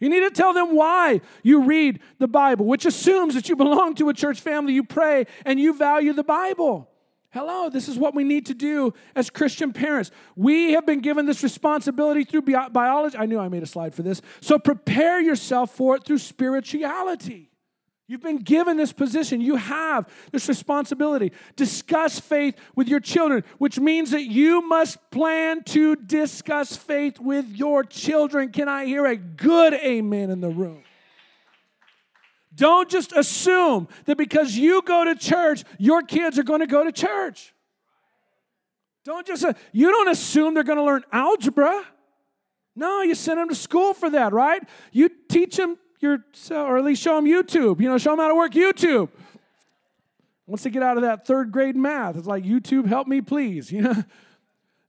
You 0.00 0.08
need 0.08 0.20
to 0.20 0.30
tell 0.30 0.54
them 0.54 0.74
why 0.74 1.20
you 1.42 1.64
read 1.64 2.00
the 2.18 2.26
Bible, 2.26 2.64
which 2.64 2.86
assumes 2.86 3.34
that 3.34 3.48
you 3.48 3.56
belong 3.56 3.94
to 3.96 4.08
a 4.08 4.14
church 4.14 4.40
family, 4.40 4.72
you 4.72 4.82
pray, 4.82 5.26
and 5.44 5.60
you 5.60 5.74
value 5.74 6.12
the 6.12 6.24
Bible. 6.24 6.88
Hello, 7.32 7.70
this 7.70 7.88
is 7.88 7.96
what 7.98 8.14
we 8.14 8.24
need 8.24 8.44
to 8.46 8.54
do 8.54 8.92
as 9.14 9.30
Christian 9.30 9.72
parents. 9.72 10.10
We 10.36 10.72
have 10.72 10.84
been 10.84 11.00
given 11.00 11.24
this 11.24 11.42
responsibility 11.42 12.24
through 12.24 12.42
biology. 12.42 13.16
I 13.16 13.24
knew 13.24 13.38
I 13.38 13.48
made 13.48 13.62
a 13.62 13.66
slide 13.66 13.94
for 13.94 14.02
this. 14.02 14.20
So 14.42 14.58
prepare 14.58 15.18
yourself 15.18 15.74
for 15.74 15.96
it 15.96 16.04
through 16.04 16.18
spirituality. 16.18 17.48
You've 18.06 18.20
been 18.20 18.42
given 18.42 18.76
this 18.76 18.92
position. 18.92 19.40
You 19.40 19.56
have 19.56 20.06
this 20.30 20.46
responsibility. 20.46 21.32
Discuss 21.56 22.20
faith 22.20 22.54
with 22.76 22.86
your 22.86 23.00
children, 23.00 23.44
which 23.56 23.80
means 23.80 24.10
that 24.10 24.24
you 24.24 24.60
must 24.68 24.98
plan 25.10 25.62
to 25.64 25.96
discuss 25.96 26.76
faith 26.76 27.18
with 27.18 27.46
your 27.48 27.82
children. 27.82 28.52
Can 28.52 28.68
I 28.68 28.84
hear 28.84 29.06
a 29.06 29.16
good 29.16 29.72
amen 29.72 30.28
in 30.28 30.42
the 30.42 30.50
room? 30.50 30.82
Don't 32.54 32.88
just 32.88 33.12
assume 33.12 33.88
that 34.04 34.18
because 34.18 34.56
you 34.56 34.82
go 34.82 35.04
to 35.04 35.14
church, 35.14 35.64
your 35.78 36.02
kids 36.02 36.38
are 36.38 36.42
going 36.42 36.60
to 36.60 36.66
go 36.66 36.84
to 36.84 36.92
church. 36.92 37.54
Don't 39.04 39.26
just, 39.26 39.44
uh, 39.44 39.54
you 39.72 39.90
don't 39.90 40.08
assume 40.08 40.54
they're 40.54 40.62
going 40.62 40.78
to 40.78 40.84
learn 40.84 41.02
algebra. 41.10 41.82
No, 42.76 43.02
you 43.02 43.14
send 43.14 43.38
them 43.38 43.48
to 43.48 43.54
school 43.54 43.94
for 43.94 44.10
that, 44.10 44.32
right? 44.32 44.62
You 44.92 45.10
teach 45.28 45.56
them 45.56 45.76
your, 46.00 46.18
or 46.50 46.78
at 46.78 46.84
least 46.84 47.02
show 47.02 47.16
them 47.16 47.24
YouTube. 47.24 47.80
You 47.80 47.88
know, 47.88 47.98
show 47.98 48.10
them 48.10 48.18
how 48.18 48.28
to 48.28 48.34
work 48.34 48.52
YouTube. 48.52 49.08
Once 50.46 50.62
they 50.62 50.70
get 50.70 50.82
out 50.82 50.96
of 50.96 51.02
that 51.02 51.26
third 51.26 51.50
grade 51.52 51.76
math, 51.76 52.16
it's 52.16 52.26
like, 52.26 52.44
YouTube, 52.44 52.86
help 52.86 53.06
me, 53.06 53.20
please. 53.20 53.72
You 53.72 53.82
know? 53.82 54.04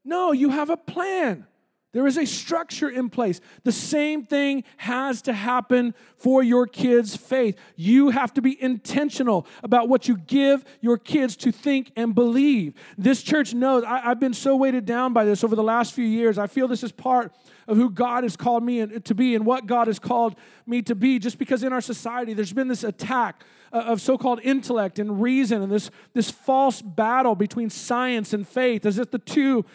No, 0.06 0.34
you 0.34 0.50
have 0.50 0.70
a 0.70 0.76
plan. 0.76 1.48
There 1.94 2.08
is 2.08 2.18
a 2.18 2.26
structure 2.26 2.90
in 2.90 3.10
place. 3.10 3.40
The 3.64 3.72
same 3.72 4.26
thing 4.26 4.64
has 4.78 5.22
to 5.24 5.34
happen 5.34 5.94
for 6.18 6.44
your 6.44 6.66
kids' 6.66 7.16
faith. 7.16 7.58
You 7.76 8.10
have 8.10 8.34
to 8.34 8.42
be 8.42 8.62
intentional 8.62 9.46
about 9.62 9.88
what 9.88 10.08
you 10.08 10.18
give 10.18 10.66
your 10.82 10.98
kids 10.98 11.36
to 11.38 11.52
think 11.52 11.92
and 11.96 12.16
believe. 12.16 12.74
This 12.98 13.22
church 13.22 13.54
knows, 13.54 13.84
I, 13.84 14.00
have 14.00 14.20
been 14.20 14.34
so 14.34 14.56
weighted 14.56 14.86
down 14.86 15.14
by 15.14 15.24
this 15.24 15.44
over 15.44 15.56
the 15.56 15.64
last 15.64 15.94
few 15.94 16.06
years. 16.06 16.40
I 16.40 16.48
feel 16.48 16.68
this 16.68 16.84
is 16.84 16.92
part 16.92 17.32
of 17.68 17.78
who 17.78 17.92
God 17.92 18.24
has 18.24 18.36
called 18.36 18.64
me 18.64 18.86
to 18.86 19.16
be 19.16 19.36
and 19.36 19.46
what 19.46 19.68
God 19.68 19.86
has 19.86 20.00
called 20.00 20.36
me 20.66 20.82
to 20.82 20.96
be, 20.96 21.20
just 21.20 21.38
because 21.38 21.64
in 21.64 21.72
our 21.72 21.82
society 21.82 22.34
there's 22.34 22.54
been 22.54 22.68
this 22.68 22.84
attack 22.84 23.44
of 23.72 24.02
so-called 24.02 24.40
intellect 24.44 25.00
and 25.00 25.22
reason 25.22 25.62
and 25.62 25.72
this, 25.72 25.90
this 26.14 26.30
false 26.30 26.82
battle 26.82 27.36
between 27.36 27.70
science 27.70 28.34
and 28.34 28.48
faith 28.48 28.86
as 28.86 29.00
if 29.00 29.12
the 29.12 29.20
two 29.20 29.66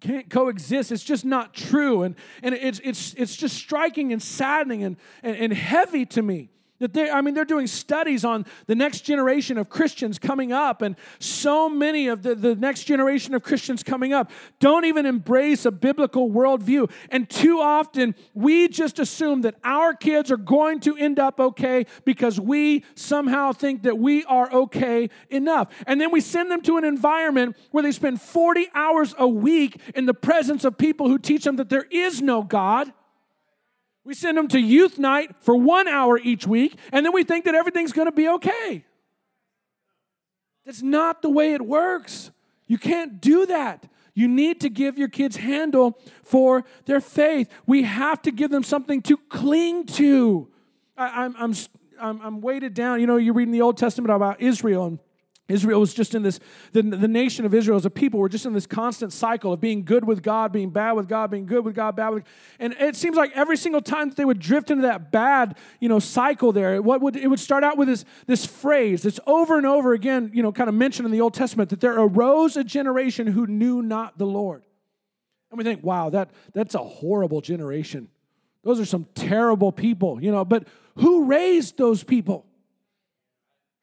can't 0.00 0.28
coexist. 0.28 0.92
It's 0.92 1.04
just 1.04 1.24
not 1.24 1.54
true. 1.54 2.02
And, 2.02 2.16
and 2.42 2.54
it's, 2.54 2.80
it's, 2.84 3.14
it's 3.14 3.36
just 3.36 3.56
striking 3.56 4.12
and 4.12 4.22
saddening 4.22 4.84
and, 4.84 4.96
and, 5.22 5.36
and 5.36 5.52
heavy 5.52 6.06
to 6.06 6.22
me. 6.22 6.50
That 6.78 6.92
they, 6.92 7.10
I 7.10 7.20
mean, 7.20 7.34
they're 7.34 7.44
doing 7.44 7.66
studies 7.66 8.24
on 8.24 8.44
the 8.66 8.74
next 8.74 9.00
generation 9.02 9.56
of 9.58 9.68
Christians 9.68 10.18
coming 10.18 10.52
up, 10.52 10.82
and 10.82 10.96
so 11.18 11.68
many 11.68 12.08
of 12.08 12.22
the, 12.22 12.34
the 12.34 12.54
next 12.54 12.84
generation 12.84 13.34
of 13.34 13.42
Christians 13.42 13.82
coming 13.82 14.12
up 14.12 14.30
don't 14.60 14.84
even 14.84 15.06
embrace 15.06 15.64
a 15.64 15.70
biblical 15.70 16.30
worldview. 16.30 16.90
And 17.10 17.28
too 17.28 17.60
often, 17.60 18.14
we 18.34 18.68
just 18.68 18.98
assume 18.98 19.42
that 19.42 19.54
our 19.64 19.94
kids 19.94 20.30
are 20.30 20.36
going 20.36 20.80
to 20.80 20.96
end 20.96 21.18
up 21.18 21.40
okay 21.40 21.86
because 22.04 22.38
we 22.40 22.84
somehow 22.94 23.52
think 23.52 23.82
that 23.84 23.98
we 23.98 24.24
are 24.24 24.52
okay 24.52 25.08
enough. 25.30 25.68
And 25.86 26.00
then 26.00 26.10
we 26.10 26.20
send 26.20 26.50
them 26.50 26.62
to 26.62 26.76
an 26.76 26.84
environment 26.84 27.56
where 27.70 27.82
they 27.82 27.92
spend 27.92 28.20
40 28.20 28.68
hours 28.74 29.14
a 29.18 29.26
week 29.26 29.80
in 29.94 30.06
the 30.06 30.14
presence 30.14 30.64
of 30.64 30.76
people 30.76 31.08
who 31.08 31.18
teach 31.18 31.44
them 31.44 31.56
that 31.56 31.68
there 31.68 31.86
is 31.90 32.20
no 32.20 32.42
God 32.42 32.92
we 34.06 34.14
send 34.14 34.38
them 34.38 34.46
to 34.48 34.60
youth 34.60 35.00
night 35.00 35.34
for 35.40 35.56
one 35.56 35.88
hour 35.88 36.16
each 36.16 36.46
week, 36.46 36.78
and 36.92 37.04
then 37.04 37.12
we 37.12 37.24
think 37.24 37.44
that 37.44 37.56
everything's 37.56 37.92
going 37.92 38.06
to 38.06 38.12
be 38.12 38.28
okay. 38.28 38.84
That's 40.64 40.80
not 40.80 41.22
the 41.22 41.28
way 41.28 41.54
it 41.54 41.60
works. 41.60 42.30
You 42.68 42.78
can't 42.78 43.20
do 43.20 43.46
that. 43.46 43.88
You 44.14 44.28
need 44.28 44.60
to 44.60 44.68
give 44.68 44.96
your 44.96 45.08
kids 45.08 45.36
handle 45.36 45.98
for 46.22 46.64
their 46.84 47.00
faith. 47.00 47.50
We 47.66 47.82
have 47.82 48.22
to 48.22 48.30
give 48.30 48.52
them 48.52 48.62
something 48.62 49.02
to 49.02 49.16
cling 49.16 49.86
to. 49.86 50.48
I, 50.96 51.24
am 51.24 51.34
I'm, 51.36 51.54
I'm, 52.00 52.20
I'm 52.22 52.40
weighted 52.40 52.74
down. 52.74 53.00
You 53.00 53.08
know, 53.08 53.16
you're 53.16 53.34
reading 53.34 53.52
the 53.52 53.62
Old 53.62 53.76
Testament 53.76 54.14
about 54.14 54.40
Israel, 54.40 54.86
and 54.86 54.98
Israel 55.48 55.78
was 55.78 55.94
just 55.94 56.16
in 56.16 56.22
this, 56.22 56.40
the, 56.72 56.82
the 56.82 57.06
nation 57.06 57.44
of 57.44 57.54
Israel 57.54 57.76
as 57.76 57.86
a 57.86 57.90
people 57.90 58.18
were 58.18 58.28
just 58.28 58.46
in 58.46 58.52
this 58.52 58.66
constant 58.66 59.12
cycle 59.12 59.52
of 59.52 59.60
being 59.60 59.84
good 59.84 60.04
with 60.04 60.20
God, 60.20 60.50
being 60.50 60.70
bad 60.70 60.92
with 60.92 61.08
God, 61.08 61.30
being 61.30 61.46
good 61.46 61.64
with 61.64 61.76
God, 61.76 61.94
bad 61.94 62.08
with 62.08 62.24
And 62.58 62.74
it 62.80 62.96
seems 62.96 63.16
like 63.16 63.30
every 63.34 63.56
single 63.56 63.80
time 63.80 64.08
that 64.08 64.16
they 64.16 64.24
would 64.24 64.40
drift 64.40 64.72
into 64.72 64.82
that 64.82 65.12
bad, 65.12 65.56
you 65.78 65.88
know, 65.88 66.00
cycle 66.00 66.50
there, 66.50 66.82
what 66.82 67.00
would 67.00 67.14
it 67.14 67.28
would 67.28 67.38
start 67.38 67.62
out 67.62 67.76
with 67.76 67.86
this, 67.86 68.04
this 68.26 68.44
phrase 68.44 69.02
that's 69.02 69.20
over 69.24 69.56
and 69.56 69.66
over 69.66 69.92
again, 69.92 70.32
you 70.34 70.42
know, 70.42 70.50
kind 70.50 70.68
of 70.68 70.74
mentioned 70.74 71.06
in 71.06 71.12
the 71.12 71.20
Old 71.20 71.34
Testament, 71.34 71.70
that 71.70 71.80
there 71.80 71.96
arose 71.96 72.56
a 72.56 72.64
generation 72.64 73.28
who 73.28 73.46
knew 73.46 73.82
not 73.82 74.18
the 74.18 74.26
Lord. 74.26 74.64
And 75.52 75.58
we 75.58 75.64
think, 75.64 75.84
wow, 75.84 76.10
that, 76.10 76.30
that's 76.54 76.74
a 76.74 76.82
horrible 76.82 77.40
generation. 77.40 78.08
Those 78.64 78.80
are 78.80 78.84
some 78.84 79.06
terrible 79.14 79.70
people, 79.70 80.20
you 80.20 80.32
know, 80.32 80.44
but 80.44 80.66
who 80.96 81.26
raised 81.26 81.78
those 81.78 82.02
people? 82.02 82.46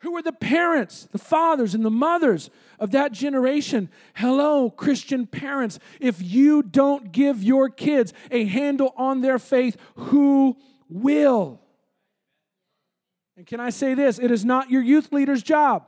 Who 0.03 0.17
are 0.17 0.21
the 0.21 0.33
parents, 0.33 1.07
the 1.13 1.17
fathers, 1.17 1.73
and 1.73 1.83
the 1.85 1.89
mothers 1.89 2.49
of 2.77 2.91
that 2.91 3.13
generation? 3.13 3.89
Hello, 4.13 4.69
Christian 4.69 5.25
parents. 5.25 5.79
If 6.01 6.21
you 6.21 6.61
don't 6.61 7.13
give 7.13 7.41
your 7.41 7.69
kids 7.69 8.13
a 8.29 8.43
handle 8.43 8.93
on 8.97 9.21
their 9.21 9.39
faith, 9.39 9.77
who 9.95 10.57
will? 10.89 11.61
And 13.37 13.47
can 13.47 13.61
I 13.61 13.69
say 13.69 13.93
this? 13.93 14.19
It 14.19 14.29
is 14.29 14.43
not 14.43 14.69
your 14.69 14.81
youth 14.81 15.13
leader's 15.13 15.41
job 15.41 15.87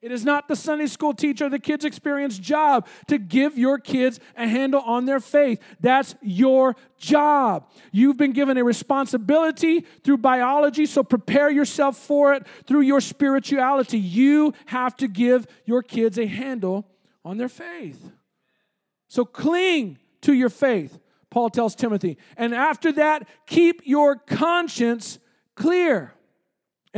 it 0.00 0.12
is 0.12 0.24
not 0.24 0.46
the 0.46 0.54
Sunday 0.54 0.86
school 0.86 1.12
teacher, 1.12 1.48
the 1.48 1.58
kids' 1.58 1.84
experience 1.84 2.38
job 2.38 2.86
to 3.08 3.18
give 3.18 3.58
your 3.58 3.78
kids 3.78 4.20
a 4.36 4.46
handle 4.46 4.80
on 4.80 5.06
their 5.06 5.18
faith. 5.18 5.60
That's 5.80 6.14
your 6.22 6.76
job. 6.98 7.68
You've 7.90 8.16
been 8.16 8.32
given 8.32 8.56
a 8.58 8.64
responsibility 8.64 9.80
through 10.04 10.18
biology, 10.18 10.86
so 10.86 11.02
prepare 11.02 11.50
yourself 11.50 11.96
for 11.96 12.32
it 12.34 12.46
through 12.64 12.82
your 12.82 13.00
spirituality. 13.00 13.98
You 13.98 14.54
have 14.66 14.96
to 14.98 15.08
give 15.08 15.48
your 15.64 15.82
kids 15.82 16.16
a 16.16 16.26
handle 16.26 16.86
on 17.24 17.36
their 17.36 17.48
faith. 17.48 18.12
So 19.08 19.24
cling 19.24 19.98
to 20.20 20.32
your 20.32 20.50
faith, 20.50 20.96
Paul 21.28 21.50
tells 21.50 21.74
Timothy. 21.74 22.18
And 22.36 22.54
after 22.54 22.92
that, 22.92 23.26
keep 23.46 23.82
your 23.84 24.14
conscience 24.14 25.18
clear. 25.56 26.14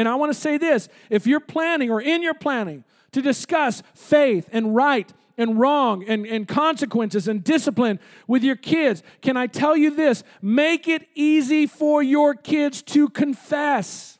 And 0.00 0.08
I 0.08 0.14
want 0.14 0.32
to 0.32 0.38
say 0.38 0.56
this 0.56 0.88
if 1.10 1.26
you're 1.26 1.40
planning 1.40 1.90
or 1.90 2.00
in 2.00 2.22
your 2.22 2.32
planning 2.32 2.84
to 3.12 3.20
discuss 3.20 3.82
faith 3.94 4.48
and 4.50 4.74
right 4.74 5.12
and 5.36 5.60
wrong 5.60 6.04
and, 6.08 6.24
and 6.24 6.48
consequences 6.48 7.28
and 7.28 7.44
discipline 7.44 8.00
with 8.26 8.42
your 8.42 8.56
kids, 8.56 9.02
can 9.20 9.36
I 9.36 9.46
tell 9.46 9.76
you 9.76 9.94
this? 9.94 10.24
Make 10.40 10.88
it 10.88 11.06
easy 11.14 11.66
for 11.66 12.02
your 12.02 12.34
kids 12.34 12.80
to 12.84 13.10
confess. 13.10 14.18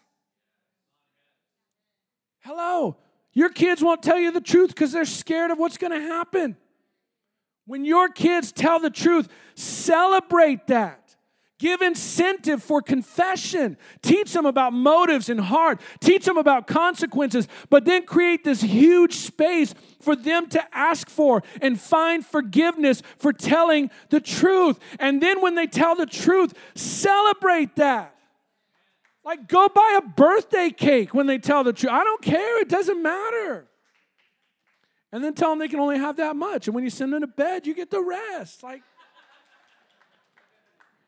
Hello. 2.41 2.99
Your 3.33 3.49
kids 3.49 3.83
won't 3.83 4.03
tell 4.03 4.19
you 4.19 4.33
the 4.33 4.43
truth 4.43 4.75
because 4.75 4.93
they're 4.93 5.07
scared 5.07 5.51
of 5.51 5.59
what's 5.59 5.79
going 5.79 5.99
to 5.99 6.07
happen. 6.07 6.59
When 7.65 7.87
your 7.87 8.11
kids 8.11 8.53
tell 8.53 8.81
the 8.81 8.91
truth, 8.91 9.29
celebrate 9.55 10.67
that. 10.67 11.00
Give 11.61 11.83
incentive 11.83 12.63
for 12.63 12.81
confession. 12.81 13.77
Teach 14.01 14.33
them 14.33 14.47
about 14.47 14.73
motives 14.73 15.29
and 15.29 15.39
heart. 15.39 15.79
Teach 16.01 16.25
them 16.25 16.39
about 16.39 16.67
consequences, 16.67 17.47
but 17.69 17.85
then 17.85 18.07
create 18.07 18.45
this 18.45 18.63
huge 18.63 19.17
space 19.17 19.75
for 20.01 20.17
them 20.17 20.49
to 20.49 20.65
ask 20.75 21.11
for 21.11 21.43
and 21.61 21.79
find 21.79 22.25
forgiveness 22.25 23.03
for 23.19 23.35
telling 23.35 23.91
the 24.09 24.21
truth. 24.21 24.79
And 24.99 25.23
then 25.23 25.43
when 25.43 25.55
they 25.55 25.67
tell 25.67 25.95
the 25.95 26.07
truth, 26.07 26.55
celebrate 26.75 27.77
that. 27.77 28.15
Like 29.23 29.47
go 29.47 29.69
buy 29.69 30.01
a 30.03 30.09
birthday 30.09 30.71
cake 30.71 31.13
when 31.13 31.27
they 31.27 31.37
tell 31.37 31.63
the 31.63 31.75
truth. 31.75 31.93
I 31.93 32.05
don't 32.05 32.23
care, 32.23 32.59
it 32.63 32.71
doesn't 32.71 33.03
matter. 33.03 33.67
And 35.13 35.23
then 35.23 35.35
tell 35.35 35.51
them 35.51 35.59
they 35.59 35.69
can 35.69 35.81
only 35.81 35.99
have 35.99 36.17
that 36.17 36.37
much. 36.37 36.69
And 36.69 36.75
when 36.75 36.85
you 36.85 36.91
send 36.91 37.13
them 37.13 37.21
to 37.21 37.27
bed, 37.27 37.67
you 37.67 37.75
get 37.75 37.91
the 37.91 38.03
rest. 38.03 38.63
Like, 38.63 38.83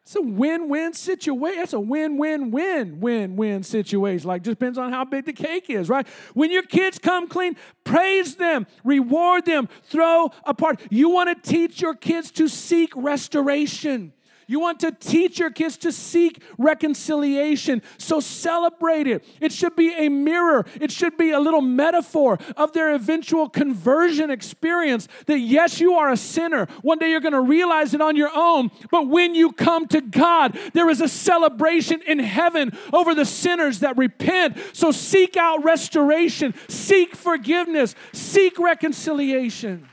it's 0.04 0.16
a 0.16 0.20
win-win 0.20 0.94
situation. 0.94 1.58
That's 1.58 1.74
a 1.74 1.80
win-win-win-win-win 1.80 3.62
situation. 3.62 4.26
Like 4.26 4.42
just 4.42 4.58
depends 4.58 4.76
on 4.76 4.90
how 4.90 5.04
big 5.04 5.26
the 5.26 5.32
cake 5.32 5.70
is, 5.70 5.88
right? 5.88 6.06
When 6.34 6.50
your 6.50 6.64
kids 6.64 6.98
come 6.98 7.28
clean, 7.28 7.54
praise 7.84 8.34
them, 8.34 8.66
reward 8.82 9.44
them, 9.44 9.68
throw 9.84 10.30
a 10.44 10.54
party. 10.54 10.84
You 10.90 11.10
want 11.10 11.30
to 11.30 11.50
teach 11.50 11.80
your 11.80 11.94
kids 11.94 12.32
to 12.32 12.48
seek 12.48 12.92
restoration. 12.96 14.12
You 14.46 14.61
want 14.61 14.81
to 14.81 14.92
teach 14.92 15.38
your 15.38 15.50
kids 15.50 15.76
to 15.78 15.92
seek 15.92 16.42
reconciliation. 16.59 17.83
So 17.98 18.20
celebrate 18.20 19.07
it. 19.07 19.24
It 19.40 19.52
should 19.52 19.76
be 19.76 19.92
a 19.94 20.09
mirror, 20.09 20.66
it 20.81 20.90
should 20.90 21.16
be 21.16 21.31
a 21.31 21.40
little 21.40 21.61
metaphor 21.61 22.38
of 22.57 22.72
their 22.72 22.94
eventual 22.94 23.48
conversion 23.48 24.31
experience 24.31 25.09
that 25.26 25.38
yes, 25.38 25.81
you 25.81 25.94
are 25.94 26.11
a 26.11 26.16
sinner. 26.16 26.66
One 26.83 26.98
day 26.98 27.11
you're 27.11 27.20
going 27.20 27.33
to 27.33 27.40
realize 27.40 27.94
it 27.94 28.00
on 28.00 28.16
your 28.16 28.31
own. 28.35 28.70
But 28.90 29.09
when 29.09 29.35
you 29.35 29.52
come 29.52 29.87
to 29.88 30.00
God, 30.00 30.59
there 30.72 30.90
is 30.90 31.00
a 31.00 31.09
celebration 31.09 32.02
in 32.07 32.18
heaven 32.18 32.76
over 32.92 33.14
the 33.14 33.24
sinners 33.24 33.81
that 33.81 33.96
repent. 33.96 34.59
So 34.72 34.90
seek 34.90 35.37
out 35.37 35.64
restoration, 35.64 36.55
seek 36.68 37.14
forgiveness, 37.14 37.94
seek 38.12 38.59
reconciliation. 38.59 39.88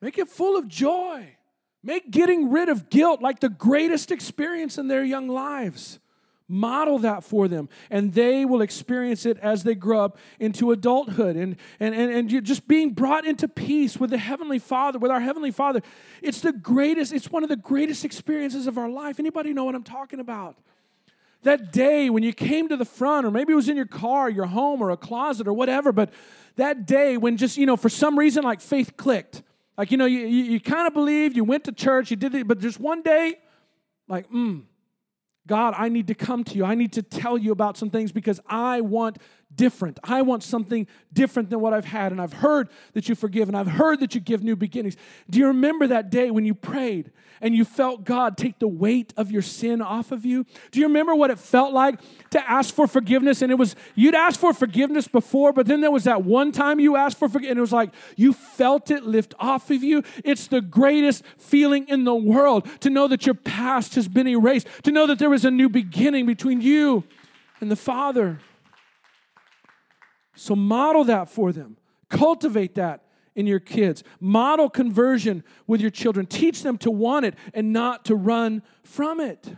Make 0.00 0.18
it 0.18 0.28
full 0.28 0.56
of 0.56 0.68
joy. 0.68 1.35
Make 1.82 2.10
getting 2.10 2.50
rid 2.50 2.68
of 2.68 2.90
guilt 2.90 3.22
like 3.22 3.40
the 3.40 3.48
greatest 3.48 4.10
experience 4.10 4.78
in 4.78 4.88
their 4.88 5.04
young 5.04 5.28
lives. 5.28 6.00
Model 6.48 7.00
that 7.00 7.24
for 7.24 7.48
them, 7.48 7.68
and 7.90 8.14
they 8.14 8.44
will 8.44 8.60
experience 8.60 9.26
it 9.26 9.36
as 9.38 9.64
they 9.64 9.74
grow 9.74 10.04
up 10.04 10.16
into 10.38 10.70
adulthood 10.70 11.34
and, 11.34 11.56
and, 11.80 11.92
and, 11.92 12.30
and 12.30 12.44
just 12.44 12.68
being 12.68 12.92
brought 12.92 13.26
into 13.26 13.48
peace 13.48 13.96
with 13.96 14.10
the 14.10 14.18
Heavenly 14.18 14.60
Father, 14.60 15.00
with 15.00 15.10
our 15.10 15.18
Heavenly 15.18 15.50
Father. 15.50 15.82
It's 16.22 16.40
the 16.40 16.52
greatest, 16.52 17.12
it's 17.12 17.32
one 17.32 17.42
of 17.42 17.48
the 17.48 17.56
greatest 17.56 18.04
experiences 18.04 18.68
of 18.68 18.78
our 18.78 18.88
life. 18.88 19.18
Anybody 19.18 19.52
know 19.52 19.64
what 19.64 19.74
I'm 19.74 19.82
talking 19.82 20.20
about? 20.20 20.56
That 21.42 21.72
day 21.72 22.10
when 22.10 22.22
you 22.22 22.32
came 22.32 22.68
to 22.68 22.76
the 22.76 22.84
front, 22.84 23.26
or 23.26 23.32
maybe 23.32 23.52
it 23.52 23.56
was 23.56 23.68
in 23.68 23.76
your 23.76 23.84
car, 23.84 24.30
your 24.30 24.46
home, 24.46 24.80
or 24.80 24.90
a 24.90 24.96
closet, 24.96 25.48
or 25.48 25.52
whatever, 25.52 25.90
but 25.90 26.12
that 26.54 26.86
day 26.86 27.16
when 27.16 27.36
just, 27.36 27.56
you 27.56 27.66
know, 27.66 27.76
for 27.76 27.88
some 27.88 28.16
reason, 28.16 28.44
like 28.44 28.60
faith 28.60 28.96
clicked 28.96 29.42
like, 29.76 29.90
you 29.90 29.96
know, 29.96 30.06
you, 30.06 30.20
you, 30.20 30.44
you 30.44 30.60
kind 30.60 30.86
of 30.86 30.94
believed, 30.94 31.36
you 31.36 31.44
went 31.44 31.64
to 31.64 31.72
church, 31.72 32.10
you 32.10 32.16
did 32.16 32.34
it, 32.34 32.48
but 32.48 32.58
just 32.58 32.80
one 32.80 33.02
day, 33.02 33.34
like, 34.08 34.30
mm, 34.30 34.62
God, 35.46 35.74
I 35.76 35.88
need 35.88 36.08
to 36.08 36.14
come 36.14 36.44
to 36.44 36.54
you. 36.54 36.64
I 36.64 36.74
need 36.74 36.92
to 36.94 37.02
tell 37.02 37.38
you 37.38 37.52
about 37.52 37.76
some 37.76 37.90
things 37.90 38.10
because 38.10 38.40
I 38.46 38.80
want 38.80 39.18
different. 39.56 39.98
I 40.04 40.22
want 40.22 40.42
something 40.42 40.86
different 41.12 41.50
than 41.50 41.60
what 41.60 41.72
I've 41.72 41.84
had. 41.84 42.12
And 42.12 42.20
I've 42.20 42.32
heard 42.32 42.68
that 42.92 43.08
you 43.08 43.14
forgive, 43.14 43.48
and 43.48 43.56
I've 43.56 43.66
heard 43.66 44.00
that 44.00 44.14
you 44.14 44.20
give 44.20 44.42
new 44.42 44.56
beginnings. 44.56 44.96
Do 45.28 45.38
you 45.38 45.48
remember 45.48 45.86
that 45.88 46.10
day 46.10 46.30
when 46.30 46.44
you 46.44 46.54
prayed 46.54 47.10
and 47.40 47.54
you 47.54 47.64
felt 47.64 48.04
God 48.04 48.36
take 48.36 48.58
the 48.58 48.68
weight 48.68 49.12
of 49.16 49.30
your 49.30 49.42
sin 49.42 49.82
off 49.82 50.12
of 50.12 50.24
you? 50.24 50.46
Do 50.70 50.80
you 50.80 50.86
remember 50.86 51.14
what 51.14 51.30
it 51.30 51.38
felt 51.38 51.72
like 51.72 52.00
to 52.30 52.50
ask 52.50 52.74
for 52.74 52.86
forgiveness? 52.86 53.42
And 53.42 53.50
it 53.50 53.56
was, 53.56 53.76
you'd 53.94 54.14
asked 54.14 54.40
for 54.40 54.52
forgiveness 54.52 55.08
before, 55.08 55.52
but 55.52 55.66
then 55.66 55.80
there 55.80 55.90
was 55.90 56.04
that 56.04 56.24
one 56.24 56.52
time 56.52 56.80
you 56.80 56.96
asked 56.96 57.18
for 57.18 57.28
forgiveness, 57.28 57.50
and 57.50 57.58
it 57.58 57.62
was 57.62 57.72
like 57.72 57.90
you 58.16 58.32
felt 58.32 58.90
it 58.90 59.04
lift 59.04 59.34
off 59.38 59.70
of 59.70 59.82
you. 59.82 60.02
It's 60.24 60.46
the 60.46 60.60
greatest 60.60 61.24
feeling 61.38 61.88
in 61.88 62.04
the 62.04 62.14
world 62.14 62.68
to 62.80 62.90
know 62.90 63.08
that 63.08 63.26
your 63.26 63.34
past 63.34 63.94
has 63.94 64.08
been 64.08 64.28
erased, 64.28 64.66
to 64.84 64.90
know 64.90 65.06
that 65.06 65.18
there 65.18 65.34
is 65.34 65.44
a 65.44 65.50
new 65.50 65.68
beginning 65.68 66.26
between 66.26 66.60
you 66.60 67.04
and 67.60 67.70
the 67.70 67.76
Father. 67.76 68.40
So 70.36 70.54
model 70.54 71.04
that 71.04 71.28
for 71.28 71.52
them. 71.52 71.76
Cultivate 72.08 72.74
that 72.76 73.02
in 73.34 73.46
your 73.46 73.60
kids. 73.60 74.04
Model 74.20 74.70
conversion 74.70 75.42
with 75.66 75.80
your 75.80 75.90
children. 75.90 76.26
Teach 76.26 76.62
them 76.62 76.78
to 76.78 76.90
want 76.90 77.26
it 77.26 77.34
and 77.52 77.72
not 77.72 78.04
to 78.06 78.14
run 78.14 78.62
from 78.82 79.20
it. 79.20 79.56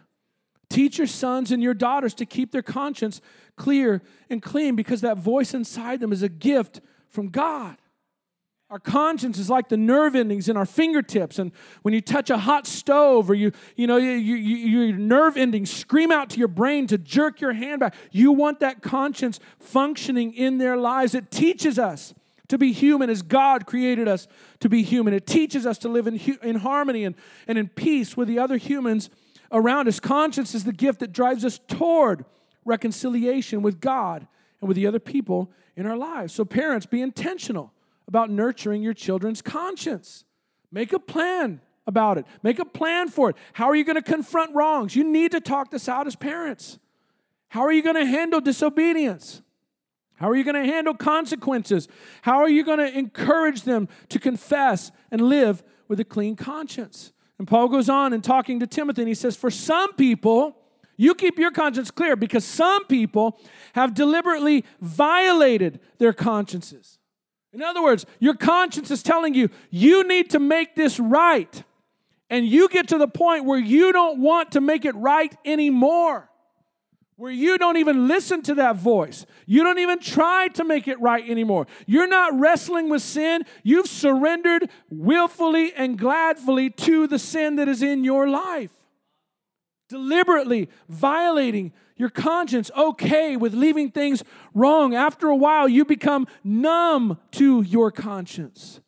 Teach 0.71 0.99
your 0.99 1.07
sons 1.07 1.51
and 1.51 1.62
your 1.62 1.75
daughters 1.75 2.14
to 2.14 2.27
keep 2.27 2.53
their 2.53 2.62
conscience 2.62 3.21
clear 3.57 4.03
and 4.29 4.43
clean 4.43 4.77
because 4.77 5.01
that 5.01 5.19
voice 5.19 5.55
inside 5.55 6.01
them 6.01 6.12
is 6.12 6.23
a 6.23 6.29
gift 6.29 6.81
from 7.09 7.29
God. 7.29 7.77
Our 8.70 8.78
conscience 8.78 9.38
is 9.38 9.48
like 9.48 9.70
the 9.70 9.78
nerve 9.78 10.14
endings 10.14 10.50
in 10.50 10.57
our 10.59 10.66
fingertips. 10.66 11.38
And 11.38 11.52
when 11.83 11.94
you 11.94 12.02
touch 12.02 12.28
a 12.28 12.37
hot 12.37 12.66
stove 12.66 13.31
or 13.31 13.35
you, 13.35 13.52
you 13.76 13.87
know, 13.87 13.96
you, 13.96 14.11
you, 14.11 14.35
your 14.37 14.96
nerve 14.96 15.38
endings 15.38 15.70
scream 15.70 16.12
out 16.12 16.28
to 16.31 16.38
your 16.38 16.48
brain 16.48 16.87
to 16.88 16.98
jerk 16.98 17.40
your 17.40 17.54
hand 17.54 17.81
back, 17.81 17.94
you 18.12 18.31
want 18.31 18.61
that 18.61 18.83
conscience 18.83 19.40
functioning 19.59 20.35
in 20.35 20.59
their 20.59 20.76
lives. 20.76 21.14
It 21.14 21.31
teaches 21.31 21.78
us 21.78 22.12
to 22.48 22.59
be 22.59 22.72
human 22.72 23.09
as 23.09 23.22
God 23.22 23.64
created 23.64 24.07
us 24.07 24.28
to 24.61 24.68
be 24.68 24.83
human. 24.83 25.14
It 25.14 25.26
teaches 25.26 25.64
us 25.64 25.78
to 25.78 25.88
live 25.88 26.07
in, 26.07 26.16
in 26.42 26.57
harmony 26.57 27.04
and, 27.04 27.14
and 27.46 27.57
in 27.57 27.68
peace 27.68 28.18
with 28.18 28.28
the 28.28 28.38
other 28.38 28.59
humans 28.59 29.09
around 29.50 29.88
us. 29.88 29.98
Conscience 29.98 30.54
is 30.54 30.64
the 30.64 30.72
gift 30.74 31.00
that 31.00 31.12
drives 31.12 31.42
us 31.42 31.59
toward 31.68 32.26
reconciliation 32.66 33.62
with 33.62 33.81
God 33.81 34.26
and 34.61 34.68
with 34.68 34.76
the 34.76 34.87
other 34.87 34.98
people 34.98 35.50
in 35.74 35.87
our 35.87 35.96
lives. 35.96 36.35
So, 36.35 36.44
parents, 36.44 36.85
be 36.85 37.00
intentional 37.00 37.72
about 38.09 38.31
nurturing 38.31 38.83
your 38.83 38.94
children's 38.94 39.42
conscience. 39.42 40.25
Make 40.73 40.92
a 40.92 40.99
plan 40.99 41.61
about 41.87 42.18
it, 42.18 42.27
make 42.42 42.59
a 42.59 42.64
plan 42.64 43.09
for 43.09 43.31
it. 43.31 43.37
How 43.53 43.66
are 43.66 43.77
you 43.77 43.85
going 43.85 43.97
to 43.97 44.03
confront 44.03 44.55
wrongs? 44.55 44.97
You 44.97 45.05
need 45.05 45.33
to 45.33 45.40
talk 45.40 45.71
this 45.71 45.88
out 45.88 46.07
as 46.07 46.16
parents. 46.16 46.79
How 47.49 47.61
are 47.62 47.73
you 47.73 47.83
going 47.83 47.97
to 47.97 48.05
handle 48.05 48.40
disobedience? 48.40 49.42
How 50.16 50.29
are 50.29 50.37
you 50.37 50.44
going 50.44 50.62
to 50.62 50.71
handle 50.71 50.94
consequences? 50.94 51.87
How 52.23 52.38
are 52.38 52.49
you 52.49 52.64
going 52.64 52.79
to 52.79 52.99
encourage 52.99 53.62
them 53.62 53.88
to 54.09 54.18
confess 54.18 54.90
and 55.11 55.21
live 55.21 55.62
with 55.87 56.01
a 56.01 56.05
clean 56.05 56.35
conscience? 56.35 57.12
And 57.38 57.47
Paul 57.47 57.68
goes 57.68 57.88
on 57.88 58.12
in 58.12 58.21
talking 58.21 58.59
to 58.61 58.66
Timothy 58.66 59.03
and 59.03 59.09
he 59.09 59.14
says, 59.14 59.37
For 59.37 59.51
some 59.51 59.94
people, 59.94 60.57
you 60.97 61.14
keep 61.14 61.38
your 61.38 61.53
conscience 61.53 61.90
clear 61.90 62.16
because 62.16 62.44
some 62.44 62.85
people 62.87 63.40
have 63.75 63.94
deliberately 63.94 64.64
violated 64.81 65.79
their 65.99 66.12
consciences. 66.12 66.97
In 67.52 67.62
other 67.62 67.82
words, 67.82 68.04
your 68.20 68.34
conscience 68.34 68.90
is 68.90 69.02
telling 69.02 69.34
you, 69.34 69.48
you 69.70 70.06
need 70.06 70.30
to 70.30 70.38
make 70.38 70.74
this 70.76 71.00
right. 71.00 71.62
And 72.30 72.46
you 72.46 72.68
get 72.68 72.88
to 72.88 72.98
the 72.98 73.08
point 73.08 73.46
where 73.46 73.58
you 73.58 73.90
don't 73.92 74.20
want 74.20 74.52
to 74.52 74.61
make 74.61 74.84
it 74.84 74.94
right 74.94 75.34
anymore. 75.44 76.28
where 77.18 77.32
you 77.32 77.58
don't 77.58 77.76
even 77.78 78.06
listen 78.06 78.42
to 78.42 78.54
that 78.54 78.76
voice. 78.76 79.26
You 79.44 79.64
don't 79.64 79.80
even 79.80 79.98
try 79.98 80.46
to 80.54 80.62
make 80.62 80.87
it 80.87 81.00
right 81.00 81.28
anymore. 81.28 81.66
You're 81.84 82.06
not 82.06 82.38
wrestling 82.38 82.88
with 82.88 83.02
sin. 83.02 83.42
You've 83.64 83.88
surrendered 83.88 84.70
willfully 84.88 85.74
and 85.74 85.98
gladfully 85.98 86.74
to 86.76 87.08
the 87.08 87.18
sin 87.18 87.56
that 87.56 87.66
is 87.66 87.82
in 87.82 88.04
your 88.04 88.28
life. 88.28 88.70
Deliberately 89.88 90.68
violating 90.88 91.72
your 91.96 92.11
conscience, 92.11 92.70
okay 92.77 93.37
with 93.37 93.55
leaving 93.55 93.90
things 93.90 94.22
wrong. 94.55 94.94
After 94.94 95.29
a 95.29 95.37
while, 95.37 95.68
you 95.68 95.85
become 95.85 96.27
numb 96.44 97.18
to 97.33 97.62
your 97.62 97.90
conscience. 97.90 98.81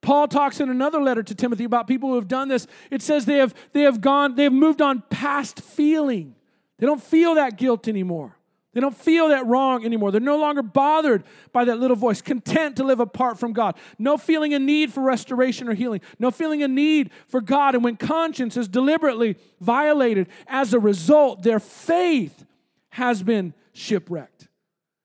Paul 0.00 0.26
talks 0.26 0.58
in 0.60 0.68
another 0.68 1.00
letter 1.00 1.22
to 1.22 1.34
Timothy 1.34 1.64
about 1.64 1.86
people 1.86 2.08
who 2.08 2.16
have 2.16 2.26
done 2.26 2.48
this. 2.48 2.66
It 2.90 3.02
says 3.02 3.24
they 3.24 3.36
have, 3.38 3.54
they 3.72 3.82
have 3.82 4.00
gone, 4.00 4.34
they 4.34 4.44
have 4.44 4.52
moved 4.52 4.82
on 4.82 5.02
past 5.10 5.60
feeling. 5.60 6.34
They 6.78 6.86
don't 6.86 7.02
feel 7.02 7.36
that 7.36 7.56
guilt 7.56 7.86
anymore. 7.86 8.36
They 8.72 8.80
don't 8.80 8.96
feel 8.96 9.28
that 9.28 9.46
wrong 9.46 9.84
anymore. 9.84 10.10
They're 10.10 10.20
no 10.20 10.38
longer 10.38 10.62
bothered 10.62 11.24
by 11.52 11.66
that 11.66 11.78
little 11.78 11.96
voice, 11.96 12.22
content 12.22 12.76
to 12.76 12.84
live 12.84 13.00
apart 13.00 13.38
from 13.38 13.52
God. 13.52 13.76
No 13.98 14.16
feeling 14.16 14.54
a 14.54 14.58
need 14.58 14.92
for 14.92 15.02
restoration 15.02 15.68
or 15.68 15.74
healing. 15.74 16.00
No 16.18 16.30
feeling 16.30 16.62
a 16.62 16.68
need 16.68 17.10
for 17.26 17.42
God. 17.42 17.74
And 17.74 17.84
when 17.84 17.96
conscience 17.96 18.56
is 18.56 18.68
deliberately 18.68 19.36
violated, 19.60 20.28
as 20.46 20.72
a 20.72 20.80
result, 20.80 21.42
their 21.42 21.60
faith 21.60 22.46
has 22.90 23.22
been 23.22 23.52
shipwrecked. 23.72 24.48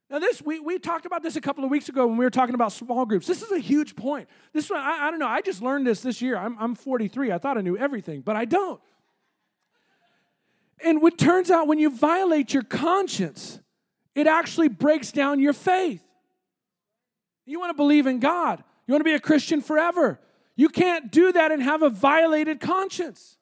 Now, 0.10 0.20
this 0.20 0.42
we, 0.42 0.62
we 0.62 0.80
talked 0.80 1.06
about 1.06 1.22
this 1.22 1.36
a 1.36 1.42
couple 1.42 1.66
of 1.66 1.70
weeks 1.70 1.90
ago 1.90 2.08
when 2.08 2.16
we 2.16 2.24
were 2.24 2.32
talking 2.32 2.56
about 2.56 2.72
small 2.72 3.06
groups. 3.06 3.28
This 3.28 3.42
is 3.42 3.52
a 3.52 3.60
huge 3.60 3.98
point. 3.98 4.30
This 4.54 4.70
one, 4.70 4.80
I, 4.80 5.08
I 5.08 5.12
don't 5.12 5.20
know. 5.20 5.28
I 5.28 5.42
just 5.42 5.62
learned 5.62 5.86
this 5.86 6.00
this 6.00 6.22
year. 6.22 6.38
I'm, 6.38 6.56
I'm 6.58 6.76
43. 6.76 7.34
I 7.34 7.38
thought 7.38 7.58
I 7.58 7.62
knew 7.62 7.78
everything, 7.78 8.22
but 8.22 8.38
I 8.38 8.46
don't. 8.46 8.80
And 10.84 11.02
it 11.04 11.18
turns 11.18 11.50
out 11.50 11.68
when 11.68 11.80
you 11.80 11.90
violate 11.90 12.54
your 12.54 12.64
conscience, 12.64 13.60
it 14.16 14.28
actually 14.28 14.70
breaks 14.70 15.12
down 15.12 15.40
your 15.40 15.54
faith. 15.54 16.02
You 17.46 17.60
want 17.60 17.72
to 17.72 17.78
believe 17.78 18.08
in 18.08 18.20
God, 18.20 18.64
you 18.86 18.94
want 18.94 19.02
to 19.02 19.10
be 19.10 19.14
a 19.14 19.20
Christian 19.20 19.62
forever. 19.62 20.20
You 20.56 20.70
can't 20.70 21.12
do 21.12 21.32
that 21.32 21.52
and 21.52 21.62
have 21.62 21.84
a 21.84 21.90
violated 21.90 22.60
conscience. 22.60 23.38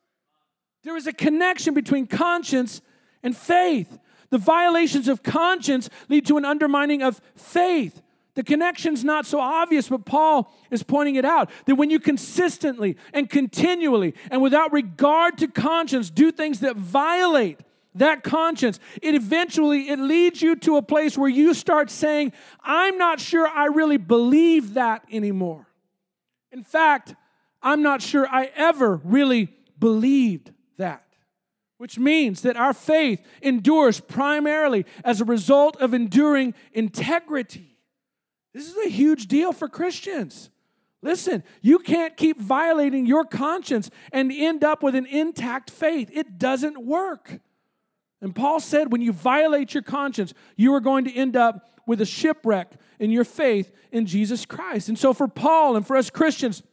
There 0.83 0.97
is 0.97 1.07
a 1.07 1.13
connection 1.13 1.73
between 1.73 2.07
conscience 2.07 2.81
and 3.23 3.35
faith. 3.35 3.97
The 4.29 4.37
violations 4.37 5.07
of 5.07 5.23
conscience 5.23 5.89
lead 6.09 6.25
to 6.27 6.37
an 6.37 6.45
undermining 6.45 7.01
of 7.01 7.21
faith. 7.35 8.01
The 8.35 8.43
connection's 8.43 9.03
not 9.03 9.25
so 9.25 9.39
obvious, 9.39 9.89
but 9.89 10.05
Paul 10.05 10.53
is 10.69 10.83
pointing 10.83 11.15
it 11.15 11.25
out 11.25 11.49
that 11.65 11.75
when 11.75 11.89
you 11.89 11.99
consistently 11.99 12.97
and 13.13 13.29
continually 13.29 14.13
and 14.29 14.41
without 14.41 14.73
regard 14.73 15.37
to 15.39 15.47
conscience 15.47 16.09
do 16.09 16.31
things 16.31 16.59
that 16.59 16.75
violate 16.75 17.59
that 17.95 18.23
conscience, 18.23 18.77
it 19.01 19.15
eventually 19.15 19.89
it 19.89 19.99
leads 19.99 20.41
you 20.41 20.57
to 20.57 20.75
a 20.75 20.81
place 20.81 21.17
where 21.17 21.29
you 21.29 21.53
start 21.53 21.89
saying, 21.89 22.33
"I'm 22.61 22.97
not 22.97 23.21
sure 23.21 23.47
I 23.47 23.67
really 23.67 23.95
believe 23.95 24.73
that 24.73 25.05
anymore." 25.09 25.67
In 26.51 26.61
fact, 26.61 27.15
I'm 27.61 27.81
not 27.81 28.01
sure 28.01 28.27
I 28.27 28.51
ever 28.55 28.99
really 29.03 29.47
believed 29.79 30.51
that. 30.75 31.03
Which 31.77 31.97
means 31.97 32.41
that 32.41 32.57
our 32.57 32.73
faith 32.73 33.25
endures 33.41 34.01
primarily 34.01 34.85
as 35.05 35.21
a 35.21 35.25
result 35.25 35.77
of 35.77 35.93
enduring 35.93 36.53
integrity. 36.73 37.74
This 38.55 38.69
is 38.69 38.85
a 38.85 38.89
huge 38.89 39.27
deal 39.27 39.51
for 39.51 39.67
Christians. 39.67 40.49
Listen, 41.01 41.43
you 41.61 41.77
can't 41.77 42.15
keep 42.15 42.39
violating 42.39 43.05
your 43.05 43.25
conscience 43.25 43.91
and 44.13 44.31
end 44.31 44.63
up 44.63 44.81
with 44.81 44.95
an 44.95 45.05
intact 45.05 45.69
faith. 45.69 46.09
It 46.13 46.37
doesn't 46.37 46.81
work. 46.85 47.41
And 48.21 48.33
Paul 48.33 48.61
said 48.61 48.93
when 48.93 49.01
you 49.01 49.11
violate 49.11 49.73
your 49.73 49.83
conscience, 49.83 50.33
you 50.55 50.73
are 50.73 50.79
going 50.79 51.03
to 51.03 51.13
end 51.13 51.35
up 51.35 51.69
with 51.85 51.99
a 51.99 52.05
shipwreck 52.05 52.71
in 52.97 53.11
your 53.11 53.25
faith 53.25 53.73
in 53.91 54.05
Jesus 54.05 54.45
Christ. 54.45 54.87
And 54.87 54.97
so 54.97 55.11
for 55.11 55.27
Paul 55.27 55.75
and 55.75 55.85
for 55.85 55.97
us 55.97 56.09
Christians, 56.09 56.63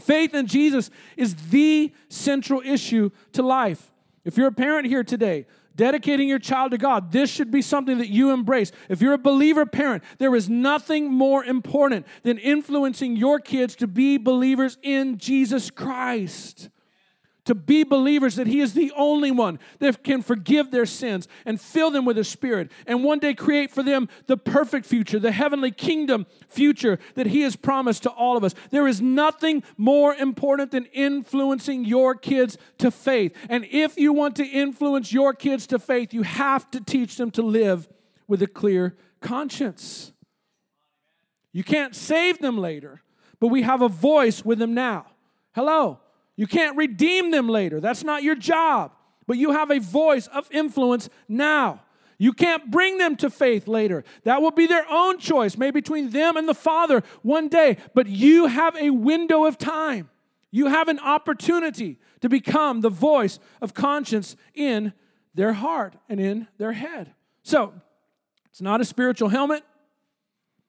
faith 0.00 0.34
in 0.34 0.48
Jesus 0.48 0.90
is 1.16 1.36
the 1.50 1.94
central 2.08 2.62
issue 2.64 3.10
to 3.34 3.42
life. 3.44 3.92
If 4.24 4.36
you're 4.36 4.48
a 4.48 4.52
parent 4.52 4.88
here 4.88 5.04
today, 5.04 5.46
dedicating 5.78 6.28
your 6.28 6.38
child 6.38 6.72
to 6.72 6.78
God, 6.78 7.10
this 7.12 7.30
should 7.30 7.50
be 7.50 7.62
something 7.62 7.96
that 7.98 8.10
you 8.10 8.32
embrace. 8.32 8.70
If 8.90 9.00
you're 9.00 9.14
a 9.14 9.18
believer 9.18 9.64
parent, 9.64 10.04
there 10.18 10.34
is 10.34 10.50
nothing 10.50 11.10
more 11.10 11.42
important 11.42 12.06
than 12.24 12.36
influencing 12.36 13.16
your 13.16 13.40
kids 13.40 13.76
to 13.76 13.86
be 13.86 14.18
believers 14.18 14.76
in 14.82 15.16
Jesus 15.16 15.70
Christ 15.70 16.68
to 17.48 17.54
be 17.54 17.82
believers 17.82 18.36
that 18.36 18.46
He 18.46 18.60
is 18.60 18.74
the 18.74 18.92
only 18.94 19.30
one 19.30 19.58
that 19.78 20.04
can 20.04 20.20
forgive 20.20 20.70
their 20.70 20.84
sins 20.84 21.26
and 21.46 21.58
fill 21.58 21.90
them 21.90 22.04
with 22.04 22.18
His 22.18 22.28
Spirit 22.28 22.70
and 22.86 23.02
one 23.02 23.20
day 23.20 23.32
create 23.32 23.70
for 23.70 23.82
them 23.82 24.06
the 24.26 24.36
perfect 24.36 24.84
future, 24.84 25.18
the 25.18 25.32
heavenly 25.32 25.70
kingdom 25.70 26.26
future 26.46 26.98
that 27.14 27.28
He 27.28 27.40
has 27.40 27.56
promised 27.56 28.02
to 28.02 28.10
all 28.10 28.36
of 28.36 28.44
us. 28.44 28.54
There 28.70 28.86
is 28.86 29.00
nothing 29.00 29.62
more 29.78 30.14
important 30.14 30.72
than 30.72 30.84
influencing 30.92 31.86
your 31.86 32.14
kids 32.14 32.58
to 32.76 32.90
faith. 32.90 33.34
And 33.48 33.64
if 33.70 33.96
you 33.96 34.12
want 34.12 34.36
to 34.36 34.44
influence 34.44 35.10
your 35.10 35.32
kids 35.32 35.66
to 35.68 35.78
faith, 35.78 36.12
you 36.12 36.24
have 36.24 36.70
to 36.72 36.80
teach 36.80 37.16
them 37.16 37.30
to 37.30 37.42
live 37.42 37.88
with 38.26 38.42
a 38.42 38.46
clear 38.46 38.94
conscience. 39.22 40.12
You 41.54 41.64
can't 41.64 41.96
save 41.96 42.40
them 42.40 42.58
later, 42.58 43.00
but 43.40 43.48
we 43.48 43.62
have 43.62 43.80
a 43.80 43.88
voice 43.88 44.44
with 44.44 44.58
them 44.58 44.74
now. 44.74 45.06
Hello. 45.54 46.00
You 46.38 46.46
can't 46.46 46.76
redeem 46.76 47.32
them 47.32 47.48
later. 47.48 47.80
That's 47.80 48.04
not 48.04 48.22
your 48.22 48.36
job. 48.36 48.92
But 49.26 49.38
you 49.38 49.50
have 49.50 49.72
a 49.72 49.80
voice 49.80 50.28
of 50.28 50.48
influence 50.52 51.10
now. 51.28 51.82
You 52.16 52.32
can't 52.32 52.70
bring 52.70 52.96
them 52.96 53.16
to 53.16 53.28
faith 53.28 53.66
later. 53.66 54.04
That 54.22 54.40
will 54.40 54.52
be 54.52 54.66
their 54.66 54.86
own 54.88 55.18
choice, 55.18 55.58
maybe 55.58 55.80
between 55.80 56.10
them 56.10 56.36
and 56.36 56.48
the 56.48 56.54
Father 56.54 57.02
one 57.22 57.48
day. 57.48 57.76
But 57.92 58.06
you 58.06 58.46
have 58.46 58.76
a 58.76 58.90
window 58.90 59.46
of 59.46 59.58
time. 59.58 60.10
You 60.52 60.68
have 60.68 60.86
an 60.86 61.00
opportunity 61.00 61.98
to 62.20 62.28
become 62.28 62.82
the 62.82 62.88
voice 62.88 63.40
of 63.60 63.74
conscience 63.74 64.36
in 64.54 64.92
their 65.34 65.54
heart 65.54 65.94
and 66.08 66.20
in 66.20 66.46
their 66.56 66.72
head. 66.72 67.14
So, 67.42 67.74
it's 68.48 68.60
not 68.60 68.80
a 68.80 68.84
spiritual 68.84 69.28
helmet. 69.28 69.64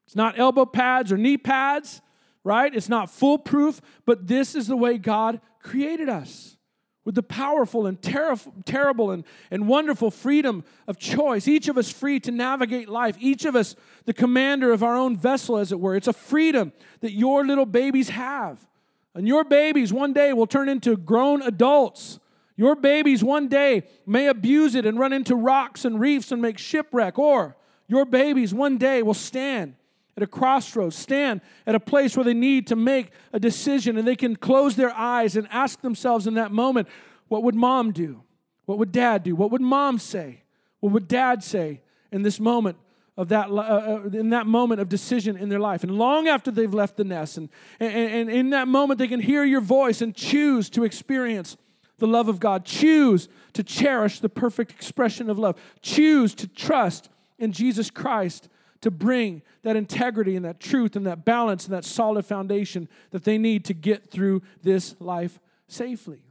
It's 0.07 0.15
not 0.15 0.39
elbow 0.39 0.65
pads 0.65 1.11
or 1.11 1.17
knee 1.17 1.37
pads, 1.37 2.01
right? 2.43 2.73
It's 2.73 2.89
not 2.89 3.11
foolproof, 3.11 3.81
but 4.07 4.25
this 4.25 4.55
is 4.55 4.65
the 4.65 4.75
way 4.75 4.97
God 4.97 5.39
created 5.59 6.09
us 6.09 6.57
with 7.05 7.15
the 7.15 7.23
powerful 7.23 7.87
and 7.87 8.01
ter- 8.01 8.35
terrible 8.65 9.11
and, 9.11 9.23
and 9.49 9.67
wonderful 9.67 10.11
freedom 10.11 10.63
of 10.87 10.99
choice. 10.99 11.47
Each 11.47 11.67
of 11.67 11.77
us 11.77 11.91
free 11.91 12.19
to 12.19 12.31
navigate 12.31 12.89
life. 12.89 13.15
Each 13.19 13.45
of 13.45 13.55
us 13.55 13.75
the 14.05 14.13
commander 14.13 14.71
of 14.71 14.83
our 14.83 14.95
own 14.95 15.17
vessel, 15.17 15.57
as 15.57 15.71
it 15.71 15.79
were. 15.79 15.95
It's 15.95 16.07
a 16.07 16.13
freedom 16.13 16.71
that 16.99 17.13
your 17.13 17.45
little 17.45 17.65
babies 17.65 18.09
have. 18.09 18.67
And 19.15 19.27
your 19.27 19.43
babies 19.43 19.91
one 19.91 20.13
day 20.13 20.33
will 20.33 20.47
turn 20.47 20.69
into 20.69 20.95
grown 20.95 21.41
adults. 21.41 22.19
Your 22.55 22.75
babies 22.75 23.23
one 23.23 23.47
day 23.47 23.83
may 24.05 24.27
abuse 24.27 24.75
it 24.75 24.85
and 24.85 24.99
run 24.99 25.13
into 25.13 25.35
rocks 25.35 25.85
and 25.85 25.99
reefs 25.99 26.31
and 26.31 26.41
make 26.41 26.57
shipwreck. 26.57 27.17
Or 27.17 27.55
your 27.87 28.05
babies 28.05 28.53
one 28.53 28.77
day 28.77 29.01
will 29.01 29.13
stand 29.13 29.75
at 30.19 30.23
a 30.23 30.27
crossroads, 30.27 30.97
stand 30.97 31.39
at 31.65 31.75
a 31.75 31.79
place 31.79 32.17
where 32.17 32.25
they 32.25 32.33
need 32.33 32.67
to 32.67 32.75
make 32.75 33.11
a 33.31 33.39
decision 33.39 33.97
and 33.97 34.05
they 34.05 34.15
can 34.15 34.35
close 34.35 34.75
their 34.75 34.91
eyes 34.91 35.37
and 35.37 35.47
ask 35.49 35.81
themselves 35.81 36.27
in 36.27 36.33
that 36.33 36.51
moment, 36.51 36.89
what 37.29 37.43
would 37.43 37.55
mom 37.55 37.91
do? 37.91 38.21
What 38.65 38.77
would 38.79 38.91
dad 38.91 39.23
do? 39.23 39.35
What 39.35 39.51
would 39.51 39.61
mom 39.61 39.97
say? 39.97 40.43
What 40.81 40.91
would 40.91 41.07
dad 41.07 41.41
say 41.41 41.81
in 42.11 42.21
this 42.21 42.39
moment 42.39 42.77
of 43.15 43.29
that, 43.29 43.49
uh, 43.49 43.55
uh, 43.55 44.09
in 44.11 44.31
that 44.31 44.45
moment 44.45 44.81
of 44.81 44.89
decision 44.89 45.37
in 45.37 45.47
their 45.47 45.59
life? 45.59 45.83
And 45.83 45.97
long 45.97 46.27
after 46.27 46.51
they've 46.51 46.73
left 46.73 46.97
the 46.97 47.05
nest, 47.05 47.37
and, 47.37 47.49
and, 47.79 47.93
and 47.95 48.29
in 48.29 48.49
that 48.49 48.67
moment, 48.67 48.97
they 48.97 49.07
can 49.07 49.21
hear 49.21 49.45
your 49.45 49.61
voice 49.61 50.01
and 50.01 50.13
choose 50.13 50.69
to 50.71 50.83
experience 50.83 51.55
the 51.97 52.07
love 52.07 52.27
of 52.27 52.39
God. 52.39 52.65
Choose 52.65 53.29
to 53.53 53.63
cherish 53.63 54.19
the 54.19 54.29
perfect 54.29 54.71
expression 54.71 55.29
of 55.29 55.39
love. 55.39 55.55
Choose 55.81 56.35
to 56.35 56.47
trust 56.47 57.09
in 57.37 57.53
Jesus 57.53 57.89
Christ 57.89 58.49
to 58.81 58.91
bring 58.91 59.41
that 59.63 59.75
integrity 59.75 60.35
and 60.35 60.45
that 60.45 60.59
truth 60.59 60.95
and 60.95 61.05
that 61.05 61.25
balance 61.25 61.65
and 61.65 61.73
that 61.73 61.85
solid 61.85 62.25
foundation 62.25 62.87
that 63.11 63.23
they 63.23 63.37
need 63.37 63.65
to 63.65 63.73
get 63.73 64.09
through 64.09 64.41
this 64.63 64.95
life 64.99 65.39
safely. 65.67 66.21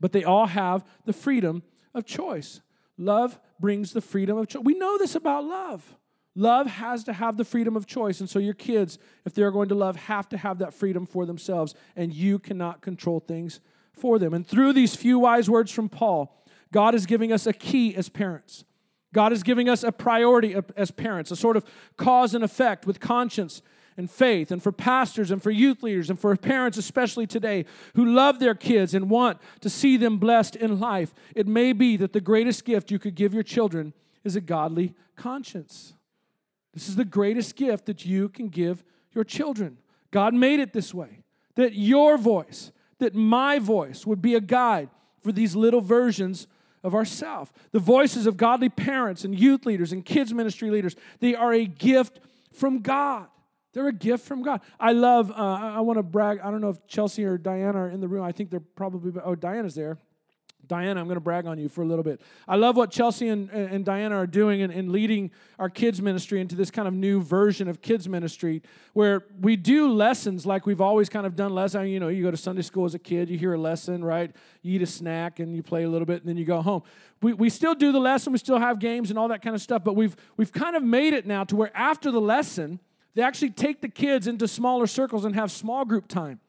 But 0.00 0.12
they 0.12 0.24
all 0.24 0.46
have 0.46 0.84
the 1.04 1.12
freedom 1.12 1.62
of 1.94 2.04
choice. 2.04 2.60
Love 2.98 3.38
brings 3.58 3.92
the 3.92 4.00
freedom 4.00 4.36
of 4.36 4.48
choice. 4.48 4.62
We 4.64 4.74
know 4.74 4.98
this 4.98 5.14
about 5.14 5.44
love. 5.44 5.96
Love 6.34 6.66
has 6.66 7.04
to 7.04 7.12
have 7.12 7.36
the 7.36 7.44
freedom 7.44 7.76
of 7.76 7.86
choice. 7.86 8.20
And 8.20 8.28
so 8.28 8.38
your 8.38 8.54
kids, 8.54 8.98
if 9.24 9.34
they're 9.34 9.50
going 9.50 9.68
to 9.68 9.74
love, 9.74 9.96
have 9.96 10.28
to 10.30 10.38
have 10.38 10.58
that 10.58 10.72
freedom 10.72 11.04
for 11.06 11.26
themselves. 11.26 11.74
And 11.94 12.12
you 12.12 12.38
cannot 12.38 12.80
control 12.80 13.20
things 13.20 13.60
for 13.92 14.18
them. 14.18 14.32
And 14.32 14.46
through 14.46 14.72
these 14.72 14.96
few 14.96 15.18
wise 15.18 15.50
words 15.50 15.70
from 15.70 15.88
Paul, 15.88 16.42
God 16.72 16.94
is 16.94 17.04
giving 17.04 17.32
us 17.32 17.46
a 17.46 17.52
key 17.52 17.94
as 17.94 18.08
parents. 18.08 18.64
God 19.12 19.32
is 19.32 19.42
giving 19.42 19.68
us 19.68 19.82
a 19.82 19.92
priority 19.92 20.56
as 20.76 20.90
parents, 20.90 21.30
a 21.30 21.36
sort 21.36 21.56
of 21.56 21.64
cause 21.96 22.34
and 22.34 22.42
effect 22.42 22.86
with 22.86 23.00
conscience 23.00 23.62
and 23.96 24.10
faith, 24.10 24.50
and 24.50 24.62
for 24.62 24.72
pastors 24.72 25.30
and 25.30 25.42
for 25.42 25.50
youth 25.50 25.82
leaders 25.82 26.08
and 26.08 26.18
for 26.18 26.34
parents, 26.34 26.78
especially 26.78 27.26
today, 27.26 27.66
who 27.94 28.06
love 28.06 28.38
their 28.38 28.54
kids 28.54 28.94
and 28.94 29.10
want 29.10 29.38
to 29.60 29.68
see 29.68 29.98
them 29.98 30.16
blessed 30.16 30.56
in 30.56 30.80
life. 30.80 31.12
It 31.36 31.46
may 31.46 31.74
be 31.74 31.98
that 31.98 32.14
the 32.14 32.20
greatest 32.20 32.64
gift 32.64 32.90
you 32.90 32.98
could 32.98 33.14
give 33.14 33.34
your 33.34 33.42
children 33.42 33.92
is 34.24 34.34
a 34.34 34.40
godly 34.40 34.94
conscience. 35.14 35.92
This 36.72 36.88
is 36.88 36.96
the 36.96 37.04
greatest 37.04 37.54
gift 37.54 37.84
that 37.86 38.06
you 38.06 38.30
can 38.30 38.48
give 38.48 38.82
your 39.12 39.24
children. 39.24 39.76
God 40.10 40.32
made 40.32 40.60
it 40.60 40.72
this 40.72 40.94
way 40.94 41.18
that 41.54 41.74
your 41.74 42.16
voice, 42.16 42.72
that 42.98 43.14
my 43.14 43.58
voice 43.58 44.06
would 44.06 44.22
be 44.22 44.34
a 44.34 44.40
guide 44.40 44.88
for 45.20 45.32
these 45.32 45.54
little 45.54 45.82
versions 45.82 46.46
of 46.82 46.94
ourself. 46.94 47.52
The 47.70 47.78
voices 47.78 48.26
of 48.26 48.36
godly 48.36 48.68
parents 48.68 49.24
and 49.24 49.38
youth 49.38 49.66
leaders 49.66 49.92
and 49.92 50.04
kids 50.04 50.32
ministry 50.32 50.70
leaders, 50.70 50.96
they 51.20 51.34
are 51.34 51.52
a 51.52 51.64
gift 51.64 52.20
from 52.52 52.80
God. 52.80 53.26
They're 53.72 53.88
a 53.88 53.92
gift 53.92 54.26
from 54.26 54.42
God. 54.42 54.60
I 54.78 54.92
love, 54.92 55.30
uh, 55.30 55.34
I, 55.34 55.74
I 55.76 55.80
want 55.80 55.98
to 55.98 56.02
brag. 56.02 56.40
I 56.40 56.50
don't 56.50 56.60
know 56.60 56.68
if 56.68 56.86
Chelsea 56.86 57.24
or 57.24 57.38
Diana 57.38 57.78
are 57.78 57.88
in 57.88 58.00
the 58.00 58.08
room. 58.08 58.22
I 58.22 58.32
think 58.32 58.50
they're 58.50 58.60
probably, 58.60 59.12
oh, 59.24 59.34
Diana's 59.34 59.74
there. 59.74 59.98
Diana, 60.72 61.00
I'm 61.00 61.06
going 61.06 61.16
to 61.16 61.20
brag 61.20 61.44
on 61.44 61.58
you 61.58 61.68
for 61.68 61.82
a 61.82 61.84
little 61.84 62.02
bit. 62.02 62.22
I 62.48 62.56
love 62.56 62.78
what 62.78 62.90
Chelsea 62.90 63.28
and, 63.28 63.50
and 63.50 63.84
Diana 63.84 64.16
are 64.16 64.26
doing 64.26 64.60
in, 64.60 64.70
in, 64.70 64.90
leading 64.90 65.30
our 65.58 65.68
kids' 65.68 66.00
ministry 66.00 66.40
into 66.40 66.56
this 66.56 66.70
kind 66.70 66.88
of 66.88 66.94
new 66.94 67.20
version 67.20 67.68
of 67.68 67.82
kids' 67.82 68.08
ministry 68.08 68.62
where 68.94 69.22
we 69.38 69.54
do 69.54 69.92
lessons 69.92 70.46
like 70.46 70.64
we've 70.64 70.80
always 70.80 71.10
kind 71.10 71.26
of 71.26 71.36
done 71.36 71.54
lessons. 71.54 71.90
You 71.90 72.00
know, 72.00 72.08
you 72.08 72.22
go 72.22 72.30
to 72.30 72.38
Sunday 72.38 72.62
school 72.62 72.86
as 72.86 72.94
a 72.94 72.98
kid, 72.98 73.28
you 73.28 73.36
hear 73.36 73.52
a 73.52 73.58
lesson, 73.58 74.02
right? 74.02 74.34
You 74.62 74.76
eat 74.76 74.80
a 74.80 74.86
snack 74.86 75.40
and 75.40 75.54
you 75.54 75.62
play 75.62 75.82
a 75.82 75.90
little 75.90 76.06
bit 76.06 76.22
and 76.22 76.28
then 76.30 76.38
you 76.38 76.46
go 76.46 76.62
home. 76.62 76.84
We, 77.20 77.34
we 77.34 77.50
still 77.50 77.74
do 77.74 77.92
the 77.92 78.00
lesson, 78.00 78.32
we 78.32 78.38
still 78.38 78.58
have 78.58 78.78
games 78.78 79.10
and 79.10 79.18
all 79.18 79.28
that 79.28 79.42
kind 79.42 79.54
of 79.54 79.60
stuff, 79.60 79.84
but 79.84 79.94
we've, 79.94 80.16
we've 80.38 80.52
kind 80.52 80.74
of 80.74 80.82
made 80.82 81.12
it 81.12 81.26
now 81.26 81.44
to 81.44 81.54
where 81.54 81.76
after 81.76 82.10
the 82.10 82.20
lesson, 82.20 82.80
they 83.14 83.20
actually 83.20 83.50
take 83.50 83.82
the 83.82 83.90
kids 83.90 84.26
into 84.26 84.48
smaller 84.48 84.86
circles 84.86 85.26
and 85.26 85.34
have 85.34 85.50
small 85.50 85.84
group 85.84 86.08
time 86.08 86.40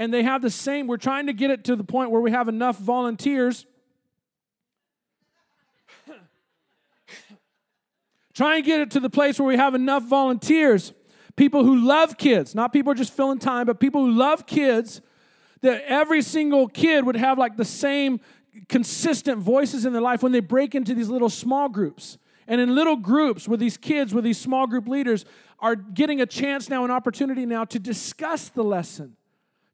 and 0.00 0.12
they 0.14 0.22
have 0.22 0.40
the 0.40 0.50
same. 0.50 0.86
We're 0.86 0.96
trying 0.96 1.26
to 1.26 1.34
get 1.34 1.50
it 1.50 1.64
to 1.64 1.76
the 1.76 1.84
point 1.84 2.10
where 2.10 2.22
we 2.22 2.30
have 2.30 2.48
enough 2.48 2.78
volunteers. 2.78 3.66
Try 8.32 8.56
and 8.56 8.64
get 8.64 8.80
it 8.80 8.92
to 8.92 9.00
the 9.00 9.10
place 9.10 9.38
where 9.38 9.46
we 9.46 9.58
have 9.58 9.74
enough 9.74 10.04
volunteers, 10.04 10.94
people 11.36 11.64
who 11.64 11.86
love 11.86 12.16
kids, 12.16 12.54
not 12.54 12.72
people 12.72 12.94
just 12.94 13.12
filling 13.12 13.38
time, 13.38 13.66
but 13.66 13.78
people 13.78 14.06
who 14.06 14.12
love 14.12 14.46
kids, 14.46 15.02
that 15.60 15.84
every 15.86 16.22
single 16.22 16.66
kid 16.66 17.04
would 17.04 17.16
have 17.16 17.36
like 17.36 17.58
the 17.58 17.64
same 17.66 18.20
consistent 18.70 19.36
voices 19.36 19.84
in 19.84 19.92
their 19.92 20.00
life 20.00 20.22
when 20.22 20.32
they 20.32 20.40
break 20.40 20.74
into 20.74 20.94
these 20.94 21.10
little 21.10 21.28
small 21.28 21.68
groups. 21.68 22.16
And 22.48 22.58
in 22.58 22.74
little 22.74 22.96
groups 22.96 23.46
with 23.46 23.60
these 23.60 23.76
kids, 23.76 24.14
with 24.14 24.24
these 24.24 24.40
small 24.40 24.66
group 24.66 24.88
leaders, 24.88 25.26
are 25.58 25.76
getting 25.76 26.22
a 26.22 26.26
chance 26.26 26.70
now, 26.70 26.86
an 26.86 26.90
opportunity 26.90 27.44
now 27.44 27.66
to 27.66 27.78
discuss 27.78 28.48
the 28.48 28.64
lesson 28.64 29.18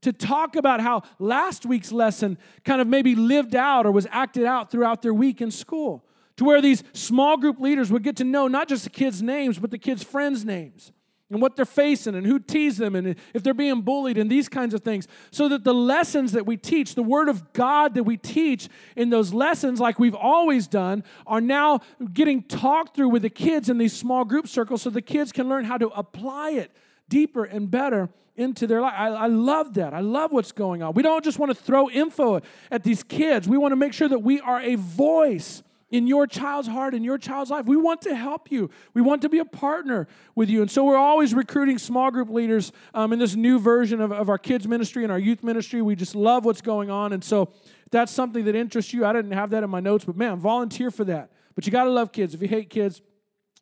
to 0.06 0.12
talk 0.12 0.54
about 0.54 0.80
how 0.80 1.02
last 1.18 1.66
week's 1.66 1.90
lesson 1.90 2.38
kind 2.64 2.80
of 2.80 2.86
maybe 2.86 3.16
lived 3.16 3.56
out 3.56 3.86
or 3.86 3.90
was 3.90 4.06
acted 4.12 4.44
out 4.44 4.70
throughout 4.70 5.02
their 5.02 5.12
week 5.12 5.40
in 5.40 5.50
school. 5.50 6.04
To 6.36 6.44
where 6.44 6.62
these 6.62 6.84
small 6.92 7.36
group 7.36 7.58
leaders 7.58 7.90
would 7.90 8.04
get 8.04 8.16
to 8.16 8.24
know 8.24 8.46
not 8.46 8.68
just 8.68 8.84
the 8.84 8.90
kids' 8.90 9.20
names, 9.20 9.58
but 9.58 9.72
the 9.72 9.78
kids' 9.78 10.04
friends' 10.04 10.44
names 10.44 10.92
and 11.28 11.42
what 11.42 11.56
they're 11.56 11.64
facing 11.64 12.14
and 12.14 12.24
who 12.24 12.38
teased 12.38 12.78
them 12.78 12.94
and 12.94 13.16
if 13.34 13.42
they're 13.42 13.52
being 13.52 13.80
bullied 13.80 14.16
and 14.16 14.30
these 14.30 14.48
kinds 14.48 14.74
of 14.74 14.82
things. 14.82 15.08
So 15.32 15.48
that 15.48 15.64
the 15.64 15.74
lessons 15.74 16.30
that 16.32 16.46
we 16.46 16.56
teach, 16.56 16.94
the 16.94 17.02
Word 17.02 17.28
of 17.28 17.52
God 17.52 17.94
that 17.94 18.04
we 18.04 18.16
teach 18.16 18.68
in 18.94 19.10
those 19.10 19.32
lessons, 19.32 19.80
like 19.80 19.98
we've 19.98 20.14
always 20.14 20.68
done, 20.68 21.02
are 21.26 21.40
now 21.40 21.80
getting 22.12 22.44
talked 22.44 22.94
through 22.94 23.08
with 23.08 23.22
the 23.22 23.30
kids 23.30 23.68
in 23.68 23.78
these 23.78 23.92
small 23.92 24.24
group 24.24 24.46
circles 24.46 24.82
so 24.82 24.90
the 24.90 25.02
kids 25.02 25.32
can 25.32 25.48
learn 25.48 25.64
how 25.64 25.78
to 25.78 25.88
apply 25.88 26.50
it 26.50 26.70
deeper 27.08 27.44
and 27.44 27.72
better 27.72 28.08
into 28.36 28.66
their 28.66 28.80
life. 28.80 28.94
I, 28.96 29.08
I, 29.08 29.26
love 29.26 29.74
that. 29.74 29.94
I 29.94 30.00
love 30.00 30.32
what's 30.32 30.52
going 30.52 30.82
on. 30.82 30.94
We 30.94 31.02
don't 31.02 31.24
just 31.24 31.38
want 31.38 31.50
to 31.50 31.54
throw 31.54 31.90
info 31.90 32.40
at 32.70 32.82
these 32.82 33.02
kids, 33.02 33.48
we 33.48 33.58
want 33.58 33.72
to 33.72 33.76
make 33.76 33.92
sure 33.92 34.08
that 34.08 34.20
we 34.20 34.40
are 34.40 34.60
a 34.60 34.76
voice 34.76 35.62
in 35.90 36.06
your 36.06 36.26
child's 36.26 36.66
heart, 36.66 36.94
in 36.94 37.04
your 37.04 37.16
child's 37.16 37.50
life. 37.50 37.64
We 37.64 37.76
want 37.76 38.02
to 38.02 38.14
help 38.14 38.50
you. 38.50 38.70
We 38.92 39.02
want 39.02 39.22
to 39.22 39.28
be 39.28 39.38
a 39.38 39.44
partner 39.44 40.08
with 40.34 40.50
you. 40.50 40.60
And 40.60 40.70
so 40.70 40.84
we're 40.84 40.96
always 40.96 41.32
recruiting 41.32 41.78
small 41.78 42.10
group 42.10 42.28
leaders 42.28 42.72
um, 42.92 43.12
in 43.12 43.20
this 43.20 43.36
new 43.36 43.60
version 43.60 44.00
of, 44.00 44.10
of 44.12 44.28
our 44.28 44.38
kids' 44.38 44.66
ministry 44.66 45.04
and 45.04 45.12
our 45.12 45.18
youth 45.18 45.44
ministry. 45.44 45.82
We 45.82 45.94
just 45.94 46.16
love 46.16 46.44
what's 46.44 46.60
going 46.60 46.90
on. 46.90 47.12
And 47.12 47.22
so 47.22 47.42
if 47.42 47.90
that's 47.92 48.10
something 48.10 48.44
that 48.46 48.56
interests 48.56 48.92
you, 48.92 49.06
I 49.06 49.12
didn't 49.12 49.32
have 49.32 49.50
that 49.50 49.62
in 49.62 49.70
my 49.70 49.80
notes, 49.80 50.04
but 50.04 50.16
man, 50.16 50.38
volunteer 50.38 50.90
for 50.90 51.04
that. 51.04 51.30
But 51.54 51.66
you 51.66 51.72
got 51.72 51.84
to 51.84 51.90
love 51.90 52.10
kids. 52.10 52.34
If 52.34 52.42
you 52.42 52.48
hate 52.48 52.68
kids, 52.68 53.00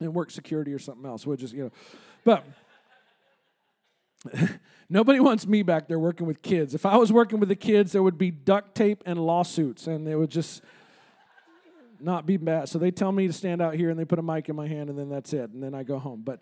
then 0.01 0.15
work 0.15 0.31
security 0.31 0.73
or 0.73 0.79
something 0.79 1.05
else. 1.05 1.27
We'll 1.27 1.37
just, 1.37 1.53
you 1.53 1.65
know. 1.65 1.73
But. 2.25 2.45
Nobody 4.89 5.21
wants 5.21 5.47
me 5.47 5.63
back 5.63 5.89
there 5.89 5.99
working 5.99 6.27
with 6.27 6.43
kids. 6.43 6.75
If 6.75 6.87
I 6.87 6.97
was 6.97 7.13
working 7.13 7.41
with 7.41 7.49
the 7.49 7.57
kids, 7.57 7.93
there 7.93 8.03
would 8.03 8.19
be 8.19 8.31
duct 8.31 8.75
tape 8.75 9.03
and 9.07 9.19
lawsuits, 9.19 9.87
and 9.87 10.07
it 10.07 10.17
would 10.17 10.31
just 10.31 10.63
not 12.01 12.27
be 12.27 12.37
bad. 12.37 12.69
So 12.69 12.79
they 12.79 12.91
tell 12.91 13.13
me 13.13 13.27
to 13.27 13.33
stand 13.33 13.63
out 13.63 13.75
here, 13.75 13.91
and 13.91 13.99
they 13.99 14.05
put 14.05 14.19
a 14.19 14.23
mic 14.23 14.49
in 14.49 14.57
my 14.57 14.69
hand, 14.69 14.91
and 14.91 14.99
then 14.99 15.09
that's 15.09 15.33
it, 15.33 15.51
and 15.51 15.63
then 15.63 15.75
I 15.75 15.83
go 15.83 15.99
home. 15.99 16.23
But, 16.25 16.41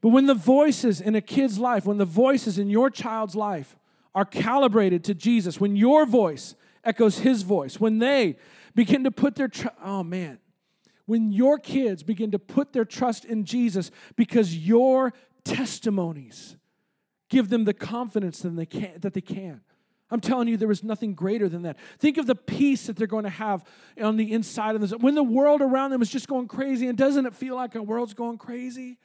but 0.00 0.08
when 0.08 0.26
the 0.26 0.34
voices 0.34 1.00
in 1.00 1.14
a 1.14 1.20
kid's 1.20 1.58
life, 1.58 1.86
when 1.86 1.98
the 1.98 2.04
voices 2.04 2.58
in 2.58 2.68
your 2.68 2.90
child's 2.90 3.34
life 3.34 3.76
are 4.14 4.24
calibrated 4.24 5.04
to 5.04 5.14
Jesus, 5.14 5.60
when 5.60 5.76
your 5.76 6.06
voice 6.06 6.54
echoes 6.84 7.18
His 7.18 7.42
voice, 7.42 7.78
when 7.78 7.98
they 7.98 8.36
begin 8.74 9.04
to 9.04 9.10
put 9.10 9.36
their 9.36 9.48
tr- 9.48 9.68
oh 9.82 10.02
man, 10.02 10.38
when 11.06 11.30
your 11.30 11.58
kids 11.58 12.02
begin 12.02 12.30
to 12.32 12.38
put 12.38 12.72
their 12.72 12.84
trust 12.84 13.24
in 13.24 13.44
Jesus 13.44 13.90
because 14.16 14.56
your 14.56 15.12
testimonies 15.44 16.56
give 17.28 17.48
them 17.48 17.64
the 17.64 17.74
confidence 17.74 18.40
that 18.40 18.56
they 18.56 18.66
can. 18.66 19.00
That 19.00 19.14
they 19.14 19.20
can. 19.20 19.60
I'm 20.10 20.20
telling 20.20 20.46
you, 20.46 20.56
there 20.56 20.70
is 20.70 20.84
nothing 20.84 21.14
greater 21.14 21.48
than 21.48 21.62
that. 21.62 21.76
Think 21.98 22.16
of 22.16 22.26
the 22.26 22.36
peace 22.36 22.86
that 22.86 22.96
they're 22.96 23.08
going 23.08 23.24
to 23.24 23.30
have 23.30 23.64
on 24.00 24.16
the 24.16 24.32
inside 24.32 24.76
of. 24.76 24.90
When 25.02 25.16
the 25.16 25.22
world 25.22 25.62
around 25.62 25.90
them 25.90 26.00
is 26.00 26.10
just 26.10 26.28
going 26.28 26.46
crazy, 26.46 26.86
and 26.86 26.96
doesn't 26.96 27.26
it 27.26 27.34
feel 27.34 27.56
like 27.56 27.74
a 27.74 27.82
world's 27.82 28.14
going 28.14 28.38
crazy? 28.38 28.98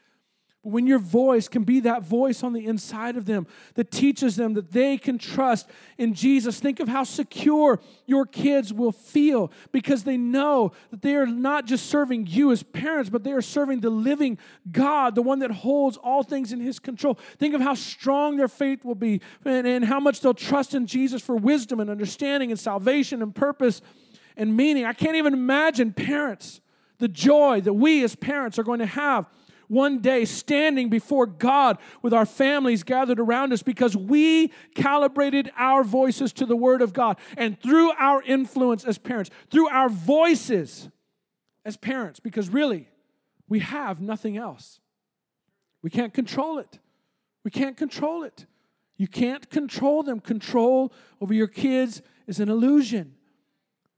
But 0.64 0.74
when 0.74 0.86
your 0.86 1.00
voice 1.00 1.48
can 1.48 1.64
be 1.64 1.80
that 1.82 2.04
voice 2.04 2.44
on 2.44 2.54
the 2.54 2.66
inside 2.66 3.18
of 3.18 3.26
them 3.26 3.48
that 3.74 3.90
teaches 3.90 4.36
them 4.36 4.54
that 4.54 4.72
they 4.72 4.98
can 4.98 5.18
trust 5.18 5.68
in 5.98 6.14
Jesus, 6.14 6.60
think 6.60 6.80
of 6.80 6.88
how 6.88 7.04
secure 7.04 7.80
your 8.06 8.28
kids 8.28 8.72
will 8.72 8.92
feel 8.92 9.52
because 9.72 10.04
they 10.04 10.18
know 10.18 10.72
that 10.92 11.02
they 11.02 11.16
are 11.16 11.26
not 11.26 11.66
just 11.66 11.88
serving 11.88 12.28
you 12.28 12.52
as 12.52 12.62
parents, 12.62 13.10
but 13.10 13.24
they 13.24 13.32
are 13.32 13.42
serving 13.42 13.80
the 13.80 13.90
living 13.90 14.38
God, 14.72 15.16
the 15.16 15.24
one 15.24 15.40
that 15.40 15.50
holds 15.50 15.98
all 15.98 16.22
things 16.22 16.54
in 16.54 16.60
His 16.60 16.78
control. 16.78 17.18
Think 17.40 17.56
of 17.56 17.62
how 17.62 17.74
strong 17.74 18.38
their 18.38 18.48
faith 18.48 18.86
will 18.86 18.96
be 18.96 19.22
and, 19.44 19.66
and 19.66 19.84
how 19.84 20.00
much 20.00 20.22
they'll 20.22 20.36
trust 20.36 20.76
in 20.76 20.86
Jesus 20.86 21.24
for 21.24 21.36
wisdom 21.36 21.80
and 21.80 21.90
understanding 21.90 22.52
and 22.52 22.60
salvation 22.60 23.24
and 23.24 23.34
purpose 23.34 23.82
and 24.38 24.56
meaning. 24.56 24.86
I 24.86 24.94
can't 24.94 25.16
even 25.16 25.34
imagine 25.34 25.92
parents, 25.92 26.62
the 27.00 27.08
joy 27.08 27.62
that 27.62 27.74
we 27.74 28.04
as 28.04 28.16
parents 28.16 28.60
are 28.60 28.64
going 28.64 28.80
to 28.80 28.86
have 28.86 29.26
one 29.72 30.00
day 30.00 30.26
standing 30.26 30.90
before 30.90 31.26
God 31.26 31.78
with 32.02 32.14
our 32.14 32.26
families 32.26 32.84
gathered 32.84 33.22
around 33.22 33.54
us 33.54 33.64
because 33.64 33.96
we 33.96 34.52
calibrated 34.76 35.50
our 35.56 35.86
voices 35.86 36.34
to 36.34 36.46
the 36.46 36.58
Word 36.58 36.82
of 36.82 36.92
God. 36.92 37.18
And 37.38 37.58
through 37.58 37.94
our 37.94 38.22
influence 38.22 38.84
as 38.84 38.98
parents, 38.98 39.30
through 39.50 39.70
our 39.70 39.88
voices 39.88 40.90
as 41.64 41.78
parents, 41.78 42.20
because 42.20 42.50
really, 42.50 42.90
we 43.48 43.60
have 43.60 44.02
nothing 44.02 44.36
else. 44.36 44.82
We 45.82 45.90
can't 45.90 46.14
control 46.14 46.60
it. 46.60 46.80
We 47.46 47.52
can't 47.52 47.78
control 47.78 48.24
it. 48.24 48.46
You 48.98 49.08
can't 49.08 49.50
control 49.50 50.04
them. 50.04 50.20
Control 50.20 50.92
over 51.22 51.34
your 51.34 51.48
kids 51.48 52.02
is 52.28 52.42
an 52.42 52.50
illusion. 52.50 53.16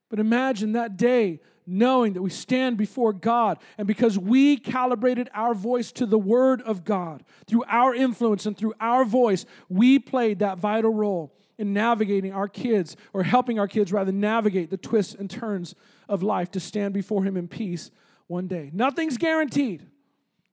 But 0.10 0.20
imagine 0.20 0.74
that 0.74 0.98
day 0.98 1.40
knowing 1.66 2.14
that 2.14 2.22
we 2.22 2.30
stand 2.30 2.78
before 2.78 3.14
God. 3.14 3.58
And 3.78 3.88
because 3.88 4.18
we 4.18 4.58
calibrated 4.58 5.30
our 5.34 5.54
voice 5.54 5.92
to 5.94 6.06
the 6.06 6.18
Word 6.18 6.62
of 6.62 6.84
God, 6.84 7.24
through 7.48 7.64
our 7.68 7.94
influence 7.94 8.46
and 8.46 8.58
through 8.58 8.74
our 8.80 9.06
voice, 9.06 9.46
we 9.70 10.00
played 10.00 10.40
that 10.40 10.58
vital 10.58 10.94
role 10.94 11.34
in 11.58 11.72
navigating 11.72 12.34
our 12.34 12.48
kids, 12.48 12.98
or 13.14 13.24
helping 13.24 13.60
our 13.60 13.68
kids 13.68 13.94
rather 13.94 14.12
navigate 14.12 14.72
the 14.72 14.78
twists 14.78 15.14
and 15.14 15.30
turns 15.30 15.76
of 16.10 16.24
life 16.24 16.50
to 16.52 16.60
stand 16.60 16.94
before 16.94 17.24
Him 17.24 17.38
in 17.38 17.48
peace 17.48 17.92
one 18.28 18.48
day. 18.48 18.72
Nothing's 18.74 19.18
guaranteed. 19.18 19.86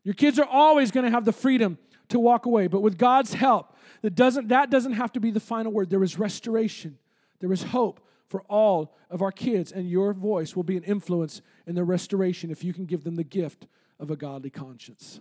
Your 0.04 0.14
kids 0.14 0.38
are 0.38 0.46
always 0.46 0.90
going 0.90 1.04
to 1.04 1.11
have 1.11 1.24
the 1.24 1.32
freedom 1.32 1.78
to 2.08 2.18
walk 2.18 2.44
away, 2.44 2.66
but 2.66 2.82
with 2.82 2.98
God's 2.98 3.32
help, 3.32 3.74
that 4.02 4.14
doesn't, 4.14 4.48
that 4.48 4.70
doesn't 4.70 4.92
have 4.92 5.12
to 5.12 5.20
be 5.20 5.30
the 5.30 5.40
final 5.40 5.72
word. 5.72 5.90
There 5.90 6.02
is 6.02 6.18
restoration, 6.18 6.98
there 7.40 7.52
is 7.52 7.62
hope, 7.62 8.00
for 8.31 8.43
all 8.43 8.95
of 9.11 9.22
our 9.22 9.33
kids, 9.33 9.72
and 9.72 9.91
your 9.91 10.14
voice 10.14 10.55
will 10.55 10.62
be 10.62 10.76
an 10.76 10.85
influence 10.85 11.43
in 11.66 11.74
their 11.74 11.85
restoration 11.85 12.49
if 12.49 12.62
you 12.62 12.72
can 12.72 12.87
give 12.87 13.03
them 13.03 13.16
the 13.16 13.24
gift 13.24 13.66
of 13.99 14.09
a 14.09 14.16
godly 14.16 14.51
conscience. 14.51 15.20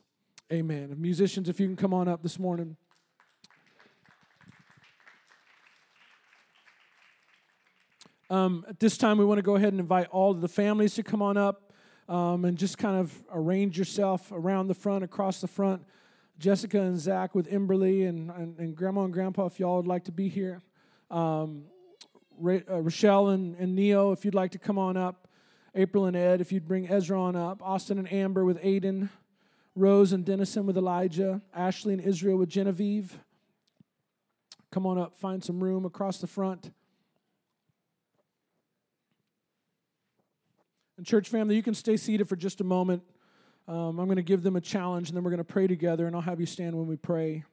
Amen. 0.53 0.95
musicians, 0.95 1.49
if 1.49 1.59
you 1.59 1.65
can 1.65 1.75
come 1.75 1.91
on 1.91 2.07
up 2.07 2.21
this 2.21 2.37
morning. 2.37 2.77
Um, 8.29 8.63
at 8.69 8.79
this 8.79 8.95
time, 8.95 9.17
we 9.17 9.25
want 9.25 9.39
to 9.39 9.43
go 9.43 9.55
ahead 9.55 9.73
and 9.73 9.79
invite 9.79 10.07
all 10.11 10.29
of 10.29 10.41
the 10.41 10.47
families 10.47 10.93
to 10.93 11.03
come 11.03 11.23
on 11.23 11.35
up 11.35 11.73
um, 12.07 12.45
and 12.45 12.59
just 12.59 12.77
kind 12.77 12.95
of 12.95 13.11
arrange 13.33 13.75
yourself 13.75 14.31
around 14.31 14.67
the 14.67 14.75
front, 14.75 15.03
across 15.03 15.41
the 15.41 15.47
front. 15.47 15.83
Jessica 16.37 16.79
and 16.79 16.99
Zach 16.99 17.33
with 17.33 17.49
Imberly 17.49 18.07
and, 18.07 18.29
and, 18.29 18.59
and 18.59 18.75
Grandma 18.75 19.05
and 19.05 19.13
Grandpa, 19.13 19.47
if 19.47 19.59
y'all 19.59 19.77
would 19.77 19.87
like 19.87 20.03
to 20.03 20.11
be 20.11 20.29
here. 20.29 20.61
Um, 21.09 21.65
uh, 22.41 22.81
Rochelle 22.81 23.29
and, 23.29 23.55
and 23.55 23.75
Neo, 23.75 24.11
if 24.11 24.25
you'd 24.25 24.35
like 24.35 24.51
to 24.51 24.59
come 24.59 24.77
on 24.77 24.97
up. 24.97 25.27
April 25.75 26.05
and 26.05 26.15
Ed, 26.15 26.41
if 26.41 26.51
you'd 26.51 26.67
bring 26.67 26.89
Ezra 26.89 27.21
on 27.21 27.35
up, 27.35 27.61
Austin 27.61 27.99
and 27.99 28.11
Amber 28.11 28.43
with 28.43 28.61
Aiden, 28.63 29.09
Rose 29.75 30.11
and 30.13 30.25
Dennison 30.25 30.65
with 30.65 30.77
Elijah, 30.77 31.41
Ashley 31.53 31.93
and 31.93 32.01
Israel 32.01 32.37
with 32.37 32.49
Genevieve. 32.49 33.19
Come 34.71 34.85
on 34.85 34.97
up, 34.97 35.15
find 35.15 35.43
some 35.43 35.63
room 35.63 35.85
across 35.85 36.19
the 36.19 36.27
front. 36.27 36.71
And, 40.97 41.05
church 41.05 41.29
family, 41.29 41.55
you 41.55 41.63
can 41.63 41.73
stay 41.73 41.97
seated 41.97 42.27
for 42.27 42.35
just 42.35 42.61
a 42.61 42.63
moment. 42.63 43.03
Um, 43.67 43.99
I'm 43.99 44.05
going 44.05 44.17
to 44.17 44.23
give 44.23 44.43
them 44.43 44.55
a 44.55 44.61
challenge, 44.61 45.09
and 45.09 45.15
then 45.15 45.23
we're 45.23 45.31
going 45.31 45.37
to 45.37 45.43
pray 45.43 45.67
together, 45.67 46.07
and 46.07 46.15
I'll 46.15 46.21
have 46.21 46.39
you 46.39 46.45
stand 46.45 46.75
when 46.75 46.87
we 46.87 46.97
pray. 46.97 47.43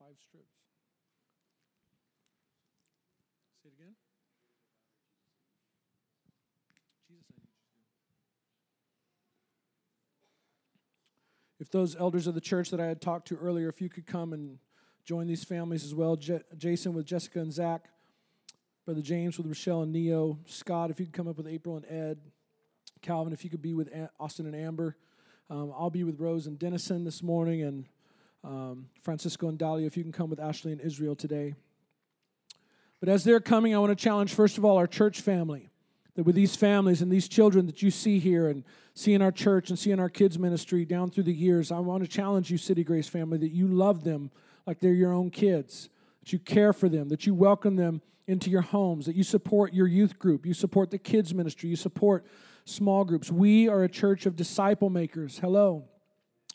Five 0.00 0.16
strips. 0.26 0.46
Say 3.62 3.68
it 3.68 3.74
again. 3.78 3.94
Jesus, 7.06 7.12
I 7.12 7.12
need 7.12 7.22
you 7.28 7.42
If 11.58 11.70
those 11.70 11.94
elders 11.96 12.26
of 12.26 12.34
the 12.34 12.40
church 12.40 12.70
that 12.70 12.80
I 12.80 12.86
had 12.86 13.02
talked 13.02 13.28
to 13.28 13.36
earlier, 13.36 13.68
if 13.68 13.82
you 13.82 13.90
could 13.90 14.06
come 14.06 14.32
and 14.32 14.58
join 15.04 15.26
these 15.26 15.44
families 15.44 15.84
as 15.84 15.94
well 15.94 16.16
Je- 16.16 16.40
Jason 16.56 16.94
with 16.94 17.04
Jessica 17.04 17.40
and 17.40 17.52
Zach, 17.52 17.90
Brother 18.86 19.02
James 19.02 19.36
with 19.36 19.46
Rochelle 19.46 19.82
and 19.82 19.92
Neo, 19.92 20.38
Scott, 20.46 20.90
if 20.90 20.98
you 20.98 21.04
could 21.04 21.14
come 21.14 21.28
up 21.28 21.36
with 21.36 21.46
April 21.46 21.76
and 21.76 21.84
Ed, 21.84 22.18
Calvin, 23.02 23.34
if 23.34 23.44
you 23.44 23.50
could 23.50 23.60
be 23.60 23.74
with 23.74 23.90
Austin 24.18 24.46
and 24.46 24.56
Amber. 24.56 24.96
Um, 25.50 25.74
I'll 25.76 25.90
be 25.90 26.04
with 26.04 26.18
Rose 26.18 26.46
and 26.46 26.58
Dennison 26.58 27.04
this 27.04 27.22
morning, 27.22 27.62
and 27.62 27.86
um, 28.44 28.86
Francisco 29.02 29.48
and 29.48 29.58
Dahlia, 29.58 29.86
if 29.86 29.96
you 29.96 30.02
can 30.02 30.12
come 30.12 30.30
with 30.30 30.40
Ashley 30.40 30.72
and 30.72 30.80
Israel 30.80 31.14
today. 31.14 31.54
But 33.00 33.08
as 33.08 33.24
they're 33.24 33.40
coming, 33.40 33.74
I 33.74 33.78
want 33.78 33.96
to 33.96 34.02
challenge, 34.02 34.34
first 34.34 34.58
of 34.58 34.64
all, 34.64 34.76
our 34.76 34.86
church 34.86 35.20
family. 35.20 35.70
That 36.16 36.24
with 36.24 36.34
these 36.34 36.56
families 36.56 37.02
and 37.02 37.10
these 37.10 37.28
children 37.28 37.66
that 37.66 37.82
you 37.82 37.90
see 37.90 38.18
here 38.18 38.48
and 38.48 38.64
see 38.94 39.14
in 39.14 39.22
our 39.22 39.30
church 39.30 39.70
and 39.70 39.78
see 39.78 39.92
in 39.92 40.00
our 40.00 40.08
kids' 40.08 40.38
ministry 40.38 40.84
down 40.84 41.10
through 41.10 41.22
the 41.22 41.32
years, 41.32 41.70
I 41.70 41.78
want 41.78 42.02
to 42.02 42.08
challenge 42.08 42.50
you, 42.50 42.58
City 42.58 42.82
Grace 42.82 43.08
family, 43.08 43.38
that 43.38 43.52
you 43.52 43.68
love 43.68 44.02
them 44.04 44.30
like 44.66 44.80
they're 44.80 44.92
your 44.92 45.12
own 45.12 45.30
kids, 45.30 45.88
that 46.20 46.32
you 46.32 46.38
care 46.38 46.72
for 46.72 46.88
them, 46.88 47.08
that 47.08 47.26
you 47.26 47.34
welcome 47.34 47.76
them 47.76 48.02
into 48.26 48.50
your 48.50 48.60
homes, 48.60 49.06
that 49.06 49.14
you 49.14 49.22
support 49.22 49.72
your 49.72 49.86
youth 49.86 50.18
group, 50.18 50.44
you 50.44 50.52
support 50.52 50.90
the 50.90 50.98
kids' 50.98 51.32
ministry, 51.32 51.70
you 51.70 51.76
support 51.76 52.26
small 52.64 53.04
groups. 53.04 53.30
We 53.30 53.68
are 53.68 53.84
a 53.84 53.88
church 53.88 54.26
of 54.26 54.36
disciple 54.36 54.90
makers. 54.90 55.38
Hello. 55.38 55.84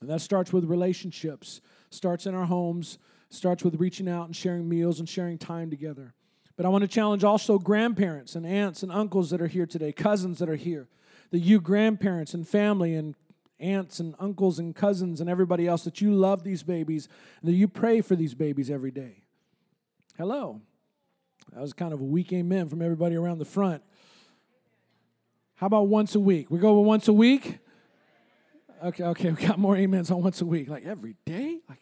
And 0.02 0.10
that 0.10 0.22
starts 0.22 0.52
with 0.52 0.66
relationships 0.66 1.62
starts 1.90 2.26
in 2.26 2.36
our 2.36 2.46
homes, 2.46 2.98
starts 3.30 3.64
with 3.64 3.76
reaching 3.80 4.08
out 4.08 4.26
and 4.26 4.36
sharing 4.36 4.68
meals 4.68 5.00
and 5.00 5.08
sharing 5.08 5.38
time 5.38 5.70
together. 5.70 6.14
But 6.58 6.66
I 6.66 6.70
want 6.70 6.84
to 6.84 6.88
challenge 6.88 7.24
also 7.24 7.60
grandparents 7.60 8.36
and 8.36 8.46
aunts 8.46 8.84
and 8.84 8.92
uncles 8.92 9.30
that 9.32 9.42
are 9.42 9.48
here 9.48 9.66
today, 9.66 9.92
cousins 9.92 10.40
that 10.40 10.50
are 10.50 10.56
here, 10.56 10.88
that 11.32 11.40
you 11.40 11.60
grandparents 11.60 12.34
and 12.34 12.48
family 12.48 12.96
and 12.96 13.16
aunts 13.60 14.00
and 14.00 14.16
uncles 14.20 14.60
and 14.60 14.76
cousins 14.76 15.22
and 15.22 15.30
everybody 15.30 15.68
else, 15.68 15.84
that 15.84 16.02
you 16.02 16.14
love 16.14 16.44
these 16.44 16.64
babies 16.64 17.08
and 17.42 17.50
that 17.50 17.56
you 17.56 17.68
pray 17.68 18.02
for 18.02 18.16
these 18.16 18.34
babies 18.34 18.70
every 18.70 18.92
day. 18.92 19.24
Hello. 20.18 20.62
That 21.54 21.62
was 21.62 21.74
kind 21.74 21.94
of 21.94 22.02
a 22.02 22.06
weak 22.06 22.32
amen 22.34 22.70
from 22.70 22.82
everybody 22.82 23.16
around 23.16 23.40
the 23.40 23.46
front. 23.46 23.84
How 25.56 25.68
about 25.68 25.88
once 25.88 26.16
a 26.16 26.20
week? 26.20 26.50
We 26.50 26.60
go 26.60 26.74
once 26.80 27.08
a 27.08 27.14
week? 27.14 27.60
Okay, 28.86 29.04
okay, 29.04 29.32
we 29.32 29.46
got 29.46 29.58
more 29.58 29.76
amens 29.76 30.12
on 30.12 30.22
once 30.22 30.42
a 30.42 30.46
week. 30.46 30.70
Like 30.70 30.86
every 30.86 31.16
day? 31.26 31.60
Like 31.68 31.80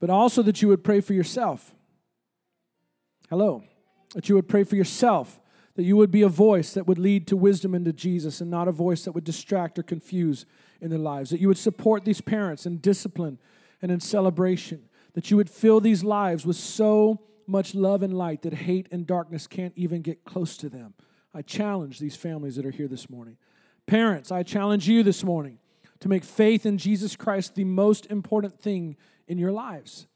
but 0.00 0.08
also 0.08 0.42
that 0.42 0.62
you 0.62 0.68
would 0.68 0.82
pray 0.82 1.00
for 1.00 1.12
yourself. 1.12 1.74
Hello. 3.28 3.62
That 4.14 4.28
you 4.28 4.34
would 4.34 4.48
pray 4.48 4.64
for 4.64 4.74
yourself, 4.74 5.40
that 5.76 5.84
you 5.84 5.96
would 5.96 6.10
be 6.10 6.22
a 6.22 6.28
voice 6.28 6.72
that 6.72 6.86
would 6.86 6.98
lead 6.98 7.28
to 7.28 7.36
wisdom 7.36 7.74
and 7.74 7.84
to 7.84 7.92
Jesus 7.92 8.40
and 8.40 8.50
not 8.50 8.66
a 8.66 8.72
voice 8.72 9.04
that 9.04 9.12
would 9.12 9.24
distract 9.24 9.78
or 9.78 9.84
confuse 9.84 10.46
in 10.80 10.90
their 10.90 10.98
lives. 10.98 11.30
That 11.30 11.40
you 11.40 11.48
would 11.48 11.58
support 11.58 12.04
these 12.04 12.20
parents 12.20 12.66
in 12.66 12.78
discipline 12.78 13.38
and 13.82 13.92
in 13.92 14.00
celebration. 14.00 14.88
That 15.12 15.30
you 15.30 15.36
would 15.36 15.50
fill 15.50 15.80
these 15.80 16.02
lives 16.02 16.44
with 16.44 16.56
so 16.56 17.20
much 17.46 17.74
love 17.74 18.02
and 18.02 18.16
light 18.16 18.42
that 18.42 18.54
hate 18.54 18.88
and 18.90 19.06
darkness 19.06 19.46
can't 19.46 19.74
even 19.76 20.02
get 20.02 20.24
close 20.24 20.56
to 20.56 20.68
them. 20.68 20.94
I 21.34 21.42
challenge 21.42 21.98
these 21.98 22.16
families 22.16 22.56
that 22.56 22.66
are 22.66 22.70
here 22.70 22.88
this 22.88 23.08
morning. 23.08 23.36
Parents, 23.90 24.30
I 24.30 24.44
challenge 24.44 24.86
you 24.86 25.02
this 25.02 25.24
morning 25.24 25.58
to 25.98 26.08
make 26.08 26.22
faith 26.22 26.64
in 26.64 26.78
Jesus 26.78 27.16
Christ 27.16 27.56
the 27.56 27.64
most 27.64 28.06
important 28.06 28.60
thing 28.60 28.96
in 29.26 29.36
your 29.36 29.50
lives. 29.50 30.06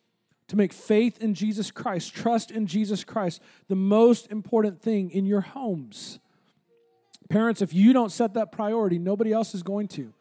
To 0.47 0.57
make 0.57 0.73
faith 0.73 1.19
in 1.21 1.35
Jesus 1.35 1.73
Christ, 1.73 2.15
trust 2.15 2.53
in 2.53 2.69
Jesus 2.69 3.03
Christ, 3.03 3.43
the 3.67 3.75
most 3.75 4.31
important 4.31 4.81
thing 4.81 5.11
in 5.11 5.27
your 5.27 5.41
homes. 5.41 6.21
Parents, 7.29 7.63
if 7.63 7.75
you 7.75 7.93
don't 7.93 8.13
set 8.13 8.35
that 8.35 8.53
priority, 8.53 9.01
nobody 9.01 9.33
else 9.33 9.57
is 9.57 9.65
going 9.65 9.89
to. 9.89 10.15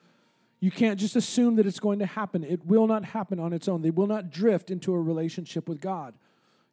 You 0.59 0.71
can't 0.71 0.99
just 0.99 1.15
assume 1.15 1.57
that 1.57 1.67
it's 1.67 1.79
going 1.79 1.99
to 1.99 2.07
happen. 2.07 2.43
It 2.43 2.65
will 2.65 2.87
not 2.87 3.05
happen 3.05 3.39
on 3.39 3.53
its 3.53 3.67
own. 3.67 3.83
They 3.83 3.91
will 3.91 4.07
not 4.07 4.31
drift 4.31 4.71
into 4.71 4.95
a 4.95 4.99
relationship 4.99 5.69
with 5.69 5.79
God. 5.79 6.15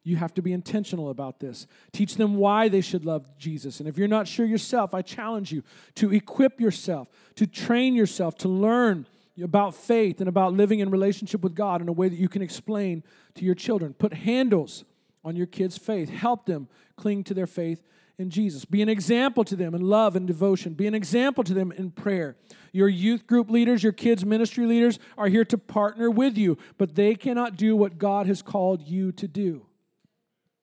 You 0.03 0.15
have 0.15 0.33
to 0.33 0.41
be 0.41 0.51
intentional 0.51 1.09
about 1.09 1.39
this. 1.39 1.67
Teach 1.91 2.15
them 2.15 2.35
why 2.35 2.69
they 2.69 2.81
should 2.81 3.05
love 3.05 3.25
Jesus. 3.37 3.79
And 3.79 3.87
if 3.87 3.97
you're 3.97 4.07
not 4.07 4.27
sure 4.27 4.45
yourself, 4.45 4.93
I 4.93 5.01
challenge 5.03 5.51
you 5.51 5.63
to 5.95 6.11
equip 6.11 6.59
yourself, 6.59 7.07
to 7.35 7.45
train 7.45 7.93
yourself, 7.93 8.35
to 8.39 8.49
learn 8.49 9.05
about 9.41 9.75
faith 9.75 10.19
and 10.19 10.27
about 10.27 10.53
living 10.53 10.79
in 10.79 10.89
relationship 10.89 11.41
with 11.41 11.55
God 11.55 11.81
in 11.81 11.87
a 11.87 11.91
way 11.91 12.09
that 12.09 12.19
you 12.19 12.29
can 12.29 12.41
explain 12.41 13.03
to 13.35 13.45
your 13.45 13.55
children. 13.55 13.93
Put 13.93 14.13
handles 14.13 14.83
on 15.23 15.35
your 15.35 15.45
kids' 15.45 15.77
faith. 15.77 16.09
Help 16.09 16.45
them 16.45 16.67
cling 16.95 17.23
to 17.25 17.33
their 17.33 17.47
faith 17.47 17.83
in 18.17 18.29
Jesus. 18.29 18.65
Be 18.65 18.81
an 18.81 18.89
example 18.89 19.43
to 19.43 19.55
them 19.55 19.75
in 19.75 19.81
love 19.81 20.15
and 20.15 20.27
devotion. 20.27 20.73
Be 20.73 20.87
an 20.87 20.95
example 20.95 21.43
to 21.43 21.53
them 21.53 21.71
in 21.71 21.91
prayer. 21.91 22.35
Your 22.71 22.89
youth 22.89 23.27
group 23.27 23.49
leaders, 23.49 23.83
your 23.83 23.91
kids' 23.91 24.25
ministry 24.25 24.65
leaders 24.65 24.99
are 25.17 25.27
here 25.27 25.45
to 25.45 25.57
partner 25.57 26.09
with 26.09 26.37
you, 26.37 26.57
but 26.77 26.95
they 26.95 27.15
cannot 27.15 27.55
do 27.55 27.75
what 27.75 27.97
God 27.97 28.27
has 28.27 28.41
called 28.41 28.81
you 28.81 29.11
to 29.13 29.27
do. 29.27 29.65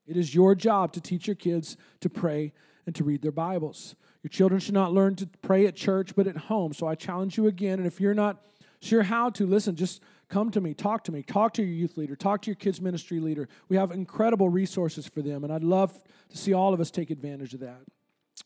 It 0.08 0.16
is 0.16 0.34
your 0.34 0.54
job 0.54 0.92
to 0.94 1.00
teach 1.00 1.26
your 1.26 1.36
kids 1.36 1.76
to 2.00 2.08
pray 2.08 2.52
and 2.86 2.94
to 2.94 3.04
read 3.04 3.20
their 3.20 3.30
Bibles. 3.30 3.94
Your 4.22 4.30
children 4.30 4.58
should 4.58 4.74
not 4.74 4.92
learn 4.92 5.14
to 5.16 5.28
pray 5.42 5.66
at 5.66 5.76
church, 5.76 6.16
but 6.16 6.26
at 6.26 6.36
home. 6.36 6.72
So 6.72 6.86
I 6.86 6.94
challenge 6.94 7.36
you 7.36 7.46
again. 7.46 7.78
And 7.78 7.86
if 7.86 8.00
you're 8.00 8.14
not 8.14 8.42
sure 8.80 9.02
how 9.02 9.28
to, 9.30 9.46
listen, 9.46 9.76
just 9.76 10.02
come 10.28 10.50
to 10.52 10.60
me, 10.60 10.72
talk 10.72 11.04
to 11.04 11.12
me, 11.12 11.22
talk 11.22 11.52
to 11.54 11.62
your 11.62 11.74
youth 11.74 11.98
leader, 11.98 12.16
talk 12.16 12.42
to 12.42 12.46
your 12.46 12.56
kids' 12.56 12.80
ministry 12.80 13.20
leader. 13.20 13.48
We 13.68 13.76
have 13.76 13.90
incredible 13.90 14.48
resources 14.48 15.06
for 15.06 15.20
them, 15.20 15.44
and 15.44 15.52
I'd 15.52 15.62
love 15.62 15.92
to 16.30 16.36
see 16.36 16.54
all 16.54 16.72
of 16.72 16.80
us 16.80 16.90
take 16.90 17.10
advantage 17.10 17.52
of 17.52 17.60
that. 17.60 17.80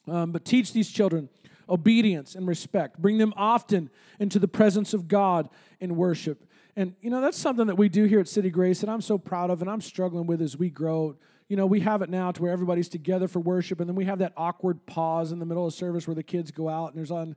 Um, 0.08 0.32
but 0.32 0.44
teach 0.44 0.72
these 0.72 0.90
children 0.90 1.28
obedience 1.68 2.34
and 2.34 2.46
respect. 2.48 3.00
Bring 3.00 3.18
them 3.18 3.32
often 3.36 3.88
into 4.18 4.38
the 4.38 4.48
presence 4.48 4.94
of 4.94 5.06
God 5.06 5.48
in 5.80 5.96
worship. 5.96 6.44
And, 6.74 6.94
you 7.02 7.10
know, 7.10 7.20
that's 7.20 7.38
something 7.38 7.66
that 7.66 7.76
we 7.76 7.88
do 7.88 8.04
here 8.04 8.18
at 8.18 8.28
City 8.28 8.50
Grace 8.50 8.80
that 8.80 8.88
I'm 8.88 9.02
so 9.02 9.18
proud 9.18 9.50
of 9.50 9.60
and 9.60 9.70
I'm 9.70 9.80
struggling 9.80 10.26
with 10.26 10.40
as 10.40 10.56
we 10.56 10.70
grow. 10.70 11.16
You 11.52 11.56
know, 11.56 11.66
we 11.66 11.80
have 11.80 12.00
it 12.00 12.08
now 12.08 12.32
to 12.32 12.40
where 12.40 12.50
everybody's 12.50 12.88
together 12.88 13.28
for 13.28 13.38
worship, 13.38 13.78
and 13.78 13.86
then 13.86 13.94
we 13.94 14.06
have 14.06 14.20
that 14.20 14.32
awkward 14.38 14.86
pause 14.86 15.32
in 15.32 15.38
the 15.38 15.44
middle 15.44 15.66
of 15.66 15.74
service 15.74 16.08
where 16.08 16.14
the 16.14 16.22
kids 16.22 16.50
go 16.50 16.66
out 16.66 16.86
and 16.86 16.96
there's 16.96 17.10
on, 17.10 17.36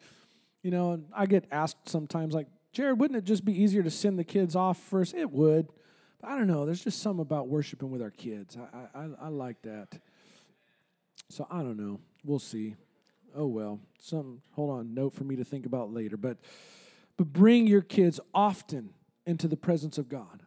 you 0.63 0.71
know, 0.71 0.93
and 0.93 1.07
I 1.13 1.25
get 1.25 1.45
asked 1.51 1.89
sometimes, 1.89 2.33
like, 2.33 2.47
Jared, 2.71 2.97
wouldn't 2.97 3.17
it 3.17 3.25
just 3.25 3.43
be 3.43 3.51
easier 3.61 3.83
to 3.83 3.91
send 3.91 4.17
the 4.17 4.23
kids 4.23 4.55
off 4.55 4.77
first? 4.77 5.13
It 5.15 5.29
would. 5.31 5.67
But 6.21 6.29
I 6.29 6.37
don't 6.37 6.47
know. 6.47 6.65
There's 6.65 6.81
just 6.81 7.01
something 7.01 7.23
about 7.23 7.49
worshiping 7.49 7.91
with 7.91 8.01
our 8.01 8.09
kids. 8.09 8.55
I, 8.55 8.97
I, 8.97 9.09
I 9.23 9.27
like 9.27 9.61
that. 9.63 9.99
So 11.29 11.45
I 11.51 11.57
don't 11.57 11.75
know. 11.75 11.99
We'll 12.23 12.39
see. 12.39 12.77
Oh 13.35 13.47
well. 13.47 13.81
Some 13.99 14.41
hold 14.53 14.69
on, 14.69 14.93
note 14.93 15.13
for 15.13 15.25
me 15.25 15.35
to 15.35 15.43
think 15.43 15.65
about 15.65 15.91
later. 15.91 16.15
But 16.15 16.37
but 17.17 17.33
bring 17.33 17.67
your 17.67 17.81
kids 17.81 18.21
often 18.33 18.91
into 19.25 19.49
the 19.49 19.57
presence 19.57 19.97
of 19.97 20.07
God. 20.07 20.43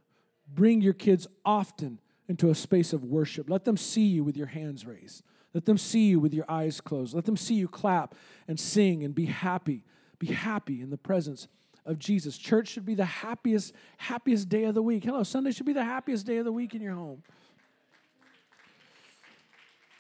Bring 0.50 0.80
your 0.80 0.94
kids 0.94 1.26
often 1.44 2.00
into 2.28 2.50
a 2.50 2.54
space 2.54 2.92
of 2.92 3.04
worship. 3.04 3.48
Let 3.48 3.64
them 3.64 3.76
see 3.76 4.06
you 4.06 4.22
with 4.22 4.36
your 4.36 4.46
hands 4.46 4.86
raised. 4.86 5.22
Let 5.54 5.64
them 5.64 5.78
see 5.78 6.08
you 6.08 6.20
with 6.20 6.34
your 6.34 6.44
eyes 6.48 6.80
closed. 6.80 7.14
Let 7.14 7.24
them 7.24 7.36
see 7.36 7.54
you 7.54 7.68
clap 7.68 8.14
and 8.46 8.60
sing 8.60 9.02
and 9.02 9.14
be 9.14 9.24
happy. 9.24 9.82
Be 10.18 10.28
happy 10.28 10.82
in 10.82 10.90
the 10.90 10.98
presence 10.98 11.48
of 11.86 11.98
Jesus. 11.98 12.36
Church 12.36 12.68
should 12.68 12.84
be 12.84 12.94
the 12.94 13.04
happiest, 13.04 13.72
happiest 13.96 14.48
day 14.48 14.64
of 14.64 14.74
the 14.74 14.82
week. 14.82 15.04
Hello, 15.04 15.22
Sunday 15.22 15.52
should 15.52 15.66
be 15.66 15.72
the 15.72 15.84
happiest 15.84 16.26
day 16.26 16.36
of 16.36 16.44
the 16.44 16.52
week 16.52 16.74
in 16.74 16.82
your 16.82 16.94
home. 16.94 17.22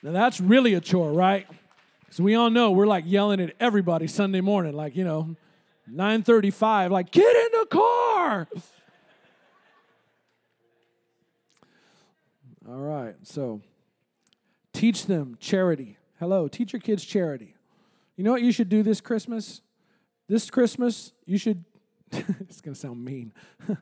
Now 0.02 0.12
that's 0.12 0.40
really 0.40 0.74
a 0.74 0.80
chore, 0.80 1.12
right? 1.12 1.46
So 2.10 2.22
we 2.22 2.34
all 2.34 2.50
know 2.50 2.70
we're 2.70 2.86
like 2.86 3.04
yelling 3.06 3.40
at 3.40 3.54
everybody 3.58 4.06
Sunday 4.06 4.40
morning, 4.40 4.74
like, 4.74 4.96
you 4.96 5.04
know, 5.04 5.34
935, 5.86 6.92
like, 6.92 7.10
get 7.10 7.34
in 7.34 7.60
the 7.60 7.66
car. 7.66 8.48
All 12.68 12.76
right, 12.76 13.14
so 13.22 13.62
teach 14.74 15.06
them 15.06 15.38
charity. 15.40 15.96
Hello, 16.18 16.48
teach 16.48 16.74
your 16.74 16.80
kids 16.80 17.02
charity. 17.02 17.54
You 18.16 18.24
know 18.24 18.32
what 18.32 18.42
you 18.42 18.52
should 18.52 18.68
do 18.68 18.82
this 18.82 19.00
Christmas? 19.00 19.62
This 20.28 20.50
Christmas, 20.50 21.12
you 21.24 21.38
should 21.38 21.64
it's 22.12 22.60
going 22.60 22.74
to 22.74 22.80
sound 22.80 23.02
mean. 23.02 23.32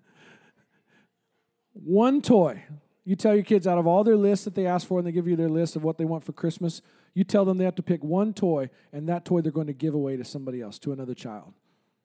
One 1.72 2.22
toy. 2.22 2.62
You 3.04 3.16
tell 3.16 3.34
your 3.34 3.44
kids 3.44 3.66
out 3.66 3.78
of 3.78 3.86
all 3.86 4.04
their 4.04 4.16
lists 4.16 4.44
that 4.44 4.54
they 4.54 4.66
ask 4.66 4.86
for 4.86 4.98
and 4.98 5.06
they 5.06 5.12
give 5.12 5.28
you 5.28 5.36
their 5.36 5.48
list 5.48 5.76
of 5.76 5.82
what 5.84 5.98
they 5.98 6.04
want 6.04 6.24
for 6.24 6.32
Christmas, 6.32 6.82
you 7.14 7.24
tell 7.24 7.44
them 7.44 7.56
they 7.56 7.64
have 7.64 7.76
to 7.76 7.82
pick 7.82 8.02
one 8.02 8.34
toy, 8.34 8.68
and 8.92 9.08
that 9.08 9.24
toy 9.24 9.40
they're 9.40 9.52
going 9.52 9.68
to 9.68 9.72
give 9.72 9.94
away 9.94 10.16
to 10.16 10.24
somebody 10.24 10.60
else, 10.60 10.78
to 10.80 10.92
another 10.92 11.14
child. 11.14 11.54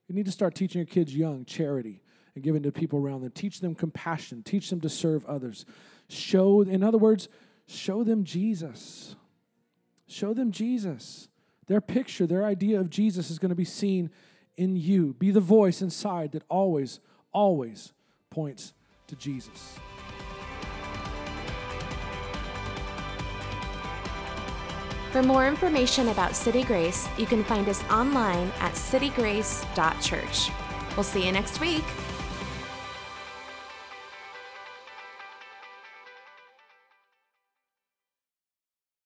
You 0.07 0.15
need 0.15 0.25
to 0.25 0.31
start 0.31 0.53
teaching 0.53 0.79
your 0.79 0.85
kids 0.85 1.15
young 1.15 1.43
charity 1.43 2.01
and 2.35 2.43
giving 2.43 2.61
to 2.63 2.71
people 2.71 2.99
around 2.99 3.21
them. 3.21 3.31
Teach 3.31 3.61
them 3.61 3.73
compassion, 3.73 4.43
teach 4.43 4.69
them 4.69 4.79
to 4.81 4.89
serve 4.89 5.25
others. 5.25 5.65
Show, 6.11 6.61
in 6.61 6.83
other 6.83 6.97
words, 6.97 7.29
show 7.67 8.03
them 8.03 8.25
Jesus. 8.25 9.15
Show 10.07 10.33
them 10.33 10.51
Jesus. 10.51 11.29
Their 11.67 11.79
picture, 11.79 12.27
their 12.27 12.43
idea 12.43 12.81
of 12.81 12.89
Jesus 12.89 13.31
is 13.31 13.39
going 13.39 13.49
to 13.49 13.55
be 13.55 13.63
seen 13.63 14.09
in 14.57 14.75
you. 14.75 15.13
Be 15.17 15.31
the 15.31 15.39
voice 15.39 15.81
inside 15.81 16.33
that 16.33 16.43
always, 16.49 16.99
always 17.31 17.93
points 18.29 18.73
to 19.07 19.15
Jesus. 19.15 19.79
For 25.11 25.23
more 25.23 25.47
information 25.47 26.09
about 26.09 26.35
City 26.35 26.63
Grace, 26.63 27.07
you 27.17 27.25
can 27.25 27.43
find 27.45 27.69
us 27.69 27.83
online 27.85 28.51
at 28.59 28.73
citygrace.church. 28.73 30.51
We'll 30.97 31.03
see 31.03 31.25
you 31.25 31.31
next 31.31 31.61
week. 31.61 31.83